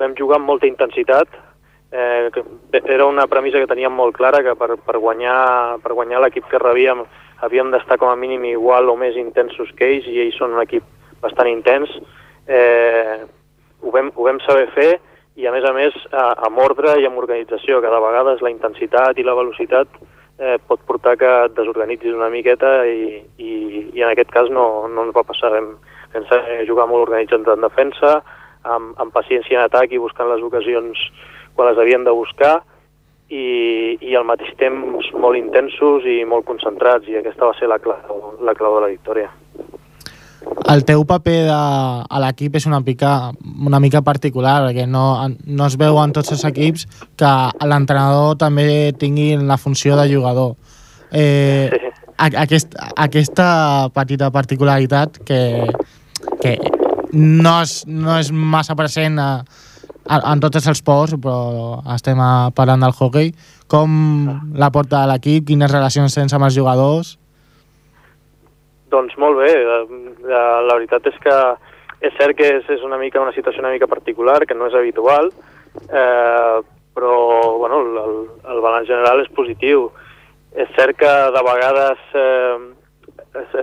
vam 0.01 0.17
jugar 0.19 0.41
amb 0.41 0.51
molta 0.51 0.67
intensitat, 0.67 1.29
eh, 1.93 2.31
era 2.85 3.07
una 3.07 3.27
premissa 3.27 3.59
que 3.59 3.71
teníem 3.71 3.93
molt 3.93 4.17
clara, 4.17 4.43
que 4.47 4.55
per, 4.59 4.77
per 4.85 4.99
guanyar, 4.99 5.81
per 5.83 5.97
guanyar 5.99 6.23
l'equip 6.25 6.49
que 6.51 6.63
rebíem 6.63 7.05
havíem 7.41 7.71
d'estar 7.73 7.97
com 7.99 8.11
a 8.11 8.17
mínim 8.17 8.45
igual 8.45 8.91
o 8.93 8.97
més 9.01 9.17
intensos 9.17 9.71
que 9.77 9.89
ells, 9.89 10.09
i 10.09 10.21
ells 10.21 10.37
són 10.37 10.57
un 10.57 10.63
equip 10.63 10.85
bastant 11.23 11.49
intens. 11.49 11.93
Eh, 12.47 13.21
ho, 13.81 13.93
vam, 13.95 14.11
ho 14.15 14.27
vam 14.27 14.41
saber 14.45 14.69
fer, 14.75 14.91
i 15.41 15.47
a 15.49 15.53
més 15.55 15.65
a 15.65 15.73
més 15.73 15.97
a, 16.13 16.27
amb 16.49 16.61
ordre 16.61 16.99
i 17.01 17.07
amb 17.09 17.21
organització, 17.21 17.81
que 17.81 17.93
de 17.93 18.03
vegades 18.05 18.43
la 18.45 18.53
intensitat 18.53 19.19
i 19.19 19.25
la 19.25 19.37
velocitat 19.39 19.89
eh, 20.41 20.59
pot 20.69 20.83
portar 20.89 21.17
que 21.21 21.31
et 21.47 21.57
desorganitzis 21.57 22.17
una 22.17 22.29
miqueta 22.33 22.83
i, 22.89 23.23
i, 23.39 23.53
i 23.95 24.03
en 24.03 24.11
aquest 24.11 24.33
cas 24.35 24.53
no, 24.53 24.67
no 24.89 25.09
ens 25.09 25.17
va 25.17 25.25
passar. 25.25 25.55
Vam, 25.57 25.73
vam 26.13 26.29
jugar 26.69 26.89
molt 26.91 27.09
organitzat 27.09 27.49
en 27.55 27.65
defensa, 27.65 28.19
amb, 28.69 28.93
amb 29.01 29.15
paciència 29.15 29.61
en 29.61 29.65
atac 29.65 29.95
i 29.95 30.03
buscant 30.03 30.29
les 30.29 30.43
ocasions 30.45 31.09
quan 31.61 31.69
les 31.69 31.79
havien 31.85 32.07
de 32.09 32.17
buscar 32.17 32.63
i, 33.29 33.99
i 34.01 34.17
al 34.17 34.25
mateix 34.27 34.57
temps 34.59 35.13
molt 35.21 35.37
intensos 35.39 36.09
i 36.09 36.23
molt 36.25 36.49
concentrats 36.49 37.07
i 37.13 37.21
aquesta 37.21 37.53
va 37.53 37.55
ser 37.61 37.69
la 37.71 37.79
clau, 37.85 38.33
la 38.41 38.57
clau 38.57 38.79
de 38.81 38.87
la 38.87 38.91
victòria. 38.97 39.29
El 40.73 40.87
teu 40.89 41.03
paper 41.05 41.37
de, 41.51 41.53
a 41.53 42.21
l'equip 42.25 42.57
és 42.57 42.65
una 42.67 42.81
mica, 42.81 43.13
una 43.67 43.81
mica 43.83 44.01
particular, 44.03 44.57
perquè 44.65 44.87
no, 44.89 45.05
no 45.29 45.67
es 45.69 45.77
veu 45.79 45.99
en 46.01 46.15
tots 46.17 46.33
els 46.33 46.45
equips 46.49 46.87
que 47.21 47.33
l'entrenador 47.69 48.39
també 48.41 48.95
tingui 48.99 49.35
la 49.37 49.59
funció 49.61 49.99
de 50.01 50.09
jugador. 50.09 50.55
Eh, 51.13 51.69
a- 52.17 52.33
aquest, 52.47 52.73
aquesta 52.97 53.91
petita 53.95 54.31
particularitat 54.33 55.21
que, 55.29 55.43
que 56.41 56.57
no, 57.13 57.61
és, 57.61 57.83
no 57.87 58.17
és 58.19 58.31
massa 58.33 58.77
present 58.79 59.21
a, 59.21 59.31
a, 59.43 59.60
en 60.11 60.43
tots 60.43 60.59
els 60.59 60.69
esports, 60.73 61.15
però 61.23 61.81
estem 61.95 62.21
parlant 62.57 62.83
del 62.83 62.95
hockey. 62.97 63.33
Com 63.71 63.91
la 64.59 64.71
porta 64.75 65.07
l'equip? 65.07 65.47
Quines 65.51 65.71
relacions 65.71 66.15
tens 66.17 66.35
amb 66.35 66.49
els 66.49 66.57
jugadors? 66.57 67.15
Doncs 68.91 69.15
molt 69.23 69.39
bé, 69.39 69.53
eh, 69.55 69.83
la, 70.27 70.43
la 70.67 70.75
veritat 70.75 71.07
és 71.07 71.19
que 71.23 71.37
és 72.01 72.15
cert 72.17 72.35
que 72.37 72.49
és, 72.57 72.67
és 72.73 72.83
una 72.83 72.99
mica 72.99 73.21
una 73.21 73.35
situació 73.37 73.63
una 73.63 73.73
mica 73.75 73.87
particular, 73.87 74.41
que 74.49 74.57
no 74.57 74.67
és 74.71 74.75
habitual, 74.75 75.31
eh, 75.87 76.61
però 76.97 77.15
bueno, 77.61 77.83
el, 77.85 77.99
el, 78.03 78.15
el 78.55 78.63
balanç 78.65 78.89
general 78.91 79.23
és 79.23 79.33
positiu. 79.37 79.91
És 80.51 80.71
cert 80.75 80.99
que 80.99 81.11
de 81.31 81.43
vegades 81.47 82.01
eh, 82.19 82.57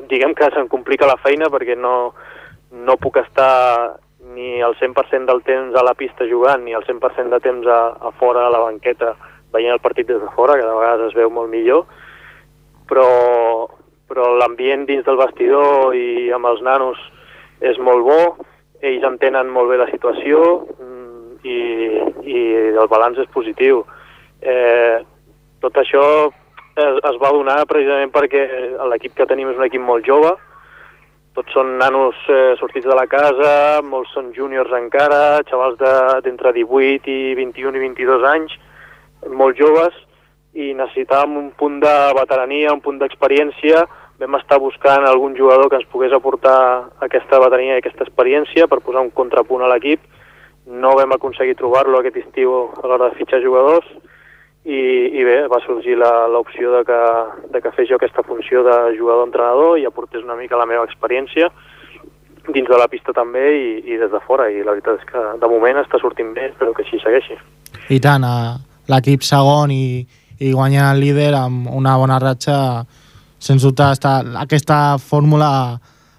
diguem 0.08 0.36
que 0.38 0.48
se'm 0.54 0.70
complica 0.72 1.10
la 1.10 1.20
feina 1.20 1.50
perquè 1.52 1.76
no, 1.76 2.14
no 2.72 2.96
puc 3.02 3.20
estar 3.20 3.98
ni 4.34 4.60
el 4.62 4.76
100% 4.80 5.26
del 5.30 5.44
temps 5.44 5.76
a 5.76 5.84
la 5.86 5.94
pista 5.96 6.28
jugant 6.30 6.64
ni 6.66 6.74
el 6.74 6.86
100% 6.86 7.34
de 7.34 7.40
temps 7.44 7.68
a, 7.68 7.82
a 8.00 8.12
fora 8.20 8.48
a 8.48 8.54
la 8.54 8.64
banqueta 8.66 9.16
veient 9.54 9.74
el 9.74 9.84
partit 9.84 10.08
des 10.08 10.20
de 10.22 10.30
fora, 10.36 10.58
que 10.58 10.66
de 10.66 10.76
vegades 10.76 11.10
es 11.10 11.18
veu 11.18 11.32
molt 11.32 11.50
millor, 11.52 11.86
però, 12.90 13.08
però 14.10 14.32
l'ambient 14.38 14.86
dins 14.88 15.06
del 15.08 15.20
vestidor 15.20 15.96
i 15.96 16.32
amb 16.36 16.50
els 16.52 16.64
nanos 16.66 17.00
és 17.64 17.80
molt 17.80 18.06
bo, 18.06 18.20
ells 18.86 19.06
entenen 19.08 19.50
molt 19.50 19.72
bé 19.72 19.80
la 19.80 19.90
situació 19.90 20.42
mm, 20.78 21.38
i, 21.48 21.60
i 22.30 22.42
el 22.76 22.92
balanç 22.92 23.24
és 23.24 23.32
positiu. 23.34 23.82
Eh, 24.42 25.00
tot 25.64 25.80
això 25.82 26.04
es, 26.28 27.00
es 27.10 27.18
va 27.24 27.34
donar 27.34 27.64
precisament 27.70 28.14
perquè 28.14 28.44
l'equip 28.92 29.16
que 29.18 29.26
tenim 29.30 29.50
és 29.50 29.58
un 29.58 29.66
equip 29.66 29.82
molt 29.82 30.06
jove, 30.06 30.36
tots 31.38 31.54
són 31.54 31.76
nanos 31.78 32.18
eh, 32.34 32.56
sortits 32.58 32.88
de 32.90 32.96
la 32.98 33.06
casa, 33.10 33.52
molts 33.86 34.10
són 34.16 34.32
júniors 34.34 34.74
encara, 34.74 35.44
xavals 35.50 35.78
de- 35.78 36.22
d'entre 36.26 36.52
18 36.56 37.06
i 37.14 37.36
21 37.38 37.78
i 37.78 37.84
22 37.86 38.26
anys, 38.26 38.56
molt 39.30 39.58
joves, 39.60 39.94
i 40.58 40.74
necessitàvem 40.74 41.38
un 41.38 41.52
punt 41.54 41.80
de 41.84 41.94
veterania, 42.18 42.74
un 42.74 42.82
punt 42.82 42.98
d'experiència. 42.98 43.86
Vam 44.18 44.34
estar 44.40 44.58
buscant 44.58 45.06
algun 45.06 45.36
jugador 45.38 45.70
que 45.70 45.78
ens 45.78 45.90
pogués 45.94 46.14
aportar 46.14 46.90
aquesta 47.06 47.38
veterania 47.40 47.76
i 47.76 47.84
aquesta 47.84 48.04
experiència 48.08 48.66
per 48.68 48.80
posar 48.82 49.04
un 49.06 49.12
contrapunt 49.14 49.62
a 49.62 49.70
l'equip. 49.70 50.02
No 50.66 50.96
vam 50.98 51.14
aconseguir 51.14 51.54
trobar-lo 51.56 52.00
aquest 52.00 52.18
estiu 52.24 52.56
a 52.82 52.88
l'hora 52.88 53.12
de 53.12 53.16
fitxar 53.20 53.44
jugadors 53.46 53.86
i, 54.68 54.82
i 55.16 55.24
bé, 55.24 55.38
va 55.48 55.62
sorgir 55.64 55.96
l'opció 55.98 56.74
de, 56.76 56.84
que, 56.88 57.00
de 57.54 57.62
que 57.64 57.72
fes 57.72 57.88
jo 57.88 57.96
aquesta 57.96 58.24
funció 58.28 58.66
de 58.68 58.76
jugador-entrenador 58.98 59.80
i 59.80 59.88
aportés 59.88 60.26
una 60.26 60.36
mica 60.36 60.60
la 60.60 60.68
meva 60.68 60.84
experiència 60.84 61.48
dins 62.52 62.68
de 62.68 62.80
la 62.80 62.88
pista 62.92 63.16
també 63.16 63.46
i, 63.56 63.70
i 63.94 64.00
des 64.00 64.12
de 64.12 64.20
fora 64.28 64.50
i 64.52 64.60
la 64.64 64.76
veritat 64.76 65.00
és 65.00 65.08
que 65.08 65.24
de 65.40 65.50
moment 65.52 65.80
està 65.80 66.00
sortint 66.04 66.34
bé, 66.36 66.50
espero 66.52 66.74
que 66.76 66.84
així 66.84 67.00
segueixi. 67.04 67.40
I 67.92 68.00
tant, 68.04 68.24
l'equip 68.92 69.24
segon 69.24 69.72
i, 69.72 70.04
i 70.40 70.52
guanyant 70.52 70.94
el 70.94 71.04
líder 71.04 71.34
amb 71.40 71.68
una 71.72 71.96
bona 72.00 72.20
ratxa, 72.24 72.58
sens 73.40 73.64
dubte 73.64 73.88
està, 73.96 74.20
aquesta 74.44 74.98
fórmula 75.00 75.50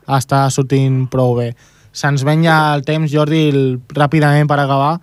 està 0.08 0.46
sortint 0.52 1.04
prou 1.12 1.36
bé. 1.36 1.52
Se'ns 1.92 2.24
venya 2.24 2.74
el 2.76 2.84
temps, 2.86 3.10
Jordi, 3.12 3.48
ràpidament 3.96 4.48
per 4.48 4.60
acabar. 4.62 4.98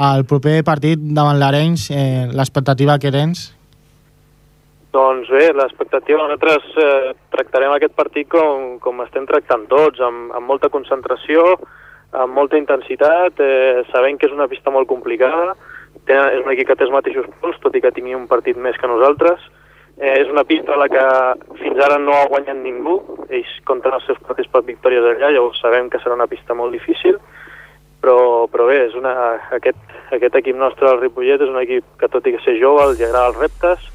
El 0.00 0.22
proper 0.24 0.62
partit 0.64 1.00
davant 1.12 1.36
l'Arenys, 1.36 1.90
eh, 1.92 2.28
l'expectativa 2.32 2.94
que 2.98 3.10
tens? 3.12 3.50
Doncs 4.96 5.28
bé, 5.28 5.50
l'expectativa, 5.52 6.22
nosaltres 6.24 6.70
eh, 6.80 7.10
tractarem 7.34 7.74
aquest 7.74 7.92
partit 7.98 8.30
com, 8.32 8.78
com 8.80 9.02
estem 9.04 9.26
tractant 9.28 9.66
tots, 9.68 10.00
amb, 10.00 10.32
amb 10.38 10.48
molta 10.48 10.70
concentració, 10.72 11.44
amb 12.16 12.32
molta 12.32 12.56
intensitat, 12.56 13.42
eh, 13.44 13.82
sabent 13.92 14.16
que 14.16 14.30
és 14.30 14.32
una 14.32 14.48
pista 14.48 14.72
molt 14.72 14.88
complicada, 14.88 15.52
té, 16.08 16.16
és 16.16 16.40
un 16.46 16.48
equip 16.54 16.70
que 16.70 16.78
té 16.80 16.88
els 16.88 16.94
mateixos 16.96 17.28
punts, 17.42 17.60
tot 17.60 17.76
i 17.76 17.84
que 17.84 17.92
tingui 17.92 18.16
un 18.16 18.24
partit 18.30 18.56
més 18.56 18.80
que 18.80 18.88
nosaltres, 18.88 19.44
eh, 20.00 20.16
és 20.16 20.32
una 20.32 20.46
pista 20.48 20.74
a 20.74 20.80
la 20.80 20.88
que 20.88 21.04
fins 21.60 21.84
ara 21.84 22.00
no 22.00 22.16
ha 22.16 22.24
guanyat 22.32 22.56
ningú, 22.56 22.96
ells 23.28 23.52
compten 23.68 24.00
els 24.00 24.08
seus 24.08 24.24
partits 24.24 24.48
per 24.48 24.64
victòries 24.64 25.12
allà, 25.12 25.28
llavors 25.36 25.60
sabem 25.60 25.92
que 25.92 26.00
serà 26.00 26.16
una 26.16 26.30
pista 26.30 26.56
molt 26.56 26.72
difícil, 26.72 27.20
però, 28.02 28.46
però 28.50 28.66
bé, 28.68 28.82
és 28.88 28.96
una, 28.98 29.14
aquest, 29.56 29.78
aquest 30.14 30.36
equip 30.40 30.58
nostre, 30.58 30.88
el 30.90 31.00
Ripollet, 31.00 31.40
és 31.40 31.52
un 31.52 31.60
equip 31.62 31.86
que 32.00 32.08
tot 32.12 32.26
i 32.26 32.34
que 32.34 32.42
ser 32.44 32.58
jove, 32.60 32.84
els 32.88 33.00
agrada 33.00 33.32
els 33.32 33.40
reptes, 33.40 33.88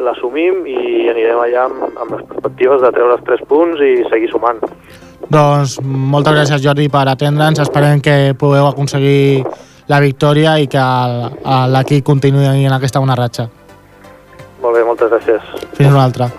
l'assumim 0.00 0.62
i 0.66 1.08
anirem 1.12 1.40
allà 1.42 1.66
amb, 1.68 1.82
amb 2.00 2.14
les 2.16 2.22
perspectives 2.30 2.80
de 2.80 2.92
treure 2.96 3.16
els 3.18 3.24
tres 3.26 3.42
punts 3.48 3.82
i 3.84 3.92
seguir 4.08 4.30
sumant. 4.32 4.62
Doncs 5.32 5.78
moltes 5.84 6.34
gràcies, 6.34 6.62
Jordi, 6.64 6.88
per 6.92 7.04
atendre'ns. 7.08 7.60
Esperem 7.62 8.00
que 8.04 8.34
pugueu 8.38 8.66
aconseguir 8.68 9.44
la 9.88 10.00
victòria 10.00 10.56
i 10.60 10.68
que 10.70 10.84
l'equip 11.72 12.04
continuï 12.06 12.48
en 12.66 12.76
aquesta 12.76 13.02
bona 13.02 13.16
ratxa. 13.18 13.48
Molt 14.62 14.76
bé, 14.78 14.84
moltes 14.86 15.10
gràcies. 15.12 15.52
Fins 15.76 15.90
una 15.90 16.04
altra. 16.04 16.30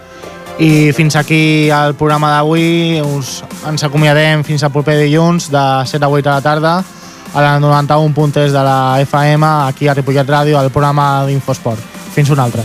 I 0.59 0.91
fins 0.93 1.15
aquí 1.15 1.69
el 1.73 1.95
programa 1.97 2.29
d'avui. 2.35 3.01
Us 3.01 3.41
ens 3.69 3.83
acomiadem 3.83 4.43
fins 4.45 4.63
al 4.63 4.71
proper 4.71 4.99
dilluns 5.01 5.49
de 5.51 5.63
7 5.89 6.05
a 6.05 6.09
8 6.09 6.21
de 6.23 6.29
la 6.29 6.41
tarda 6.41 6.73
a 7.33 7.41
la 7.41 7.59
91.3 7.59 8.51
de 8.53 8.63
la 8.63 9.01
FM 9.01 9.45
aquí 9.67 9.87
a 9.87 9.95
Ripollet 9.97 10.29
Ràdio, 10.29 10.59
al 10.59 10.69
programa 10.69 11.25
d'Infosport. 11.25 11.81
Fins 12.13 12.29
una 12.29 12.45
altra. 12.45 12.61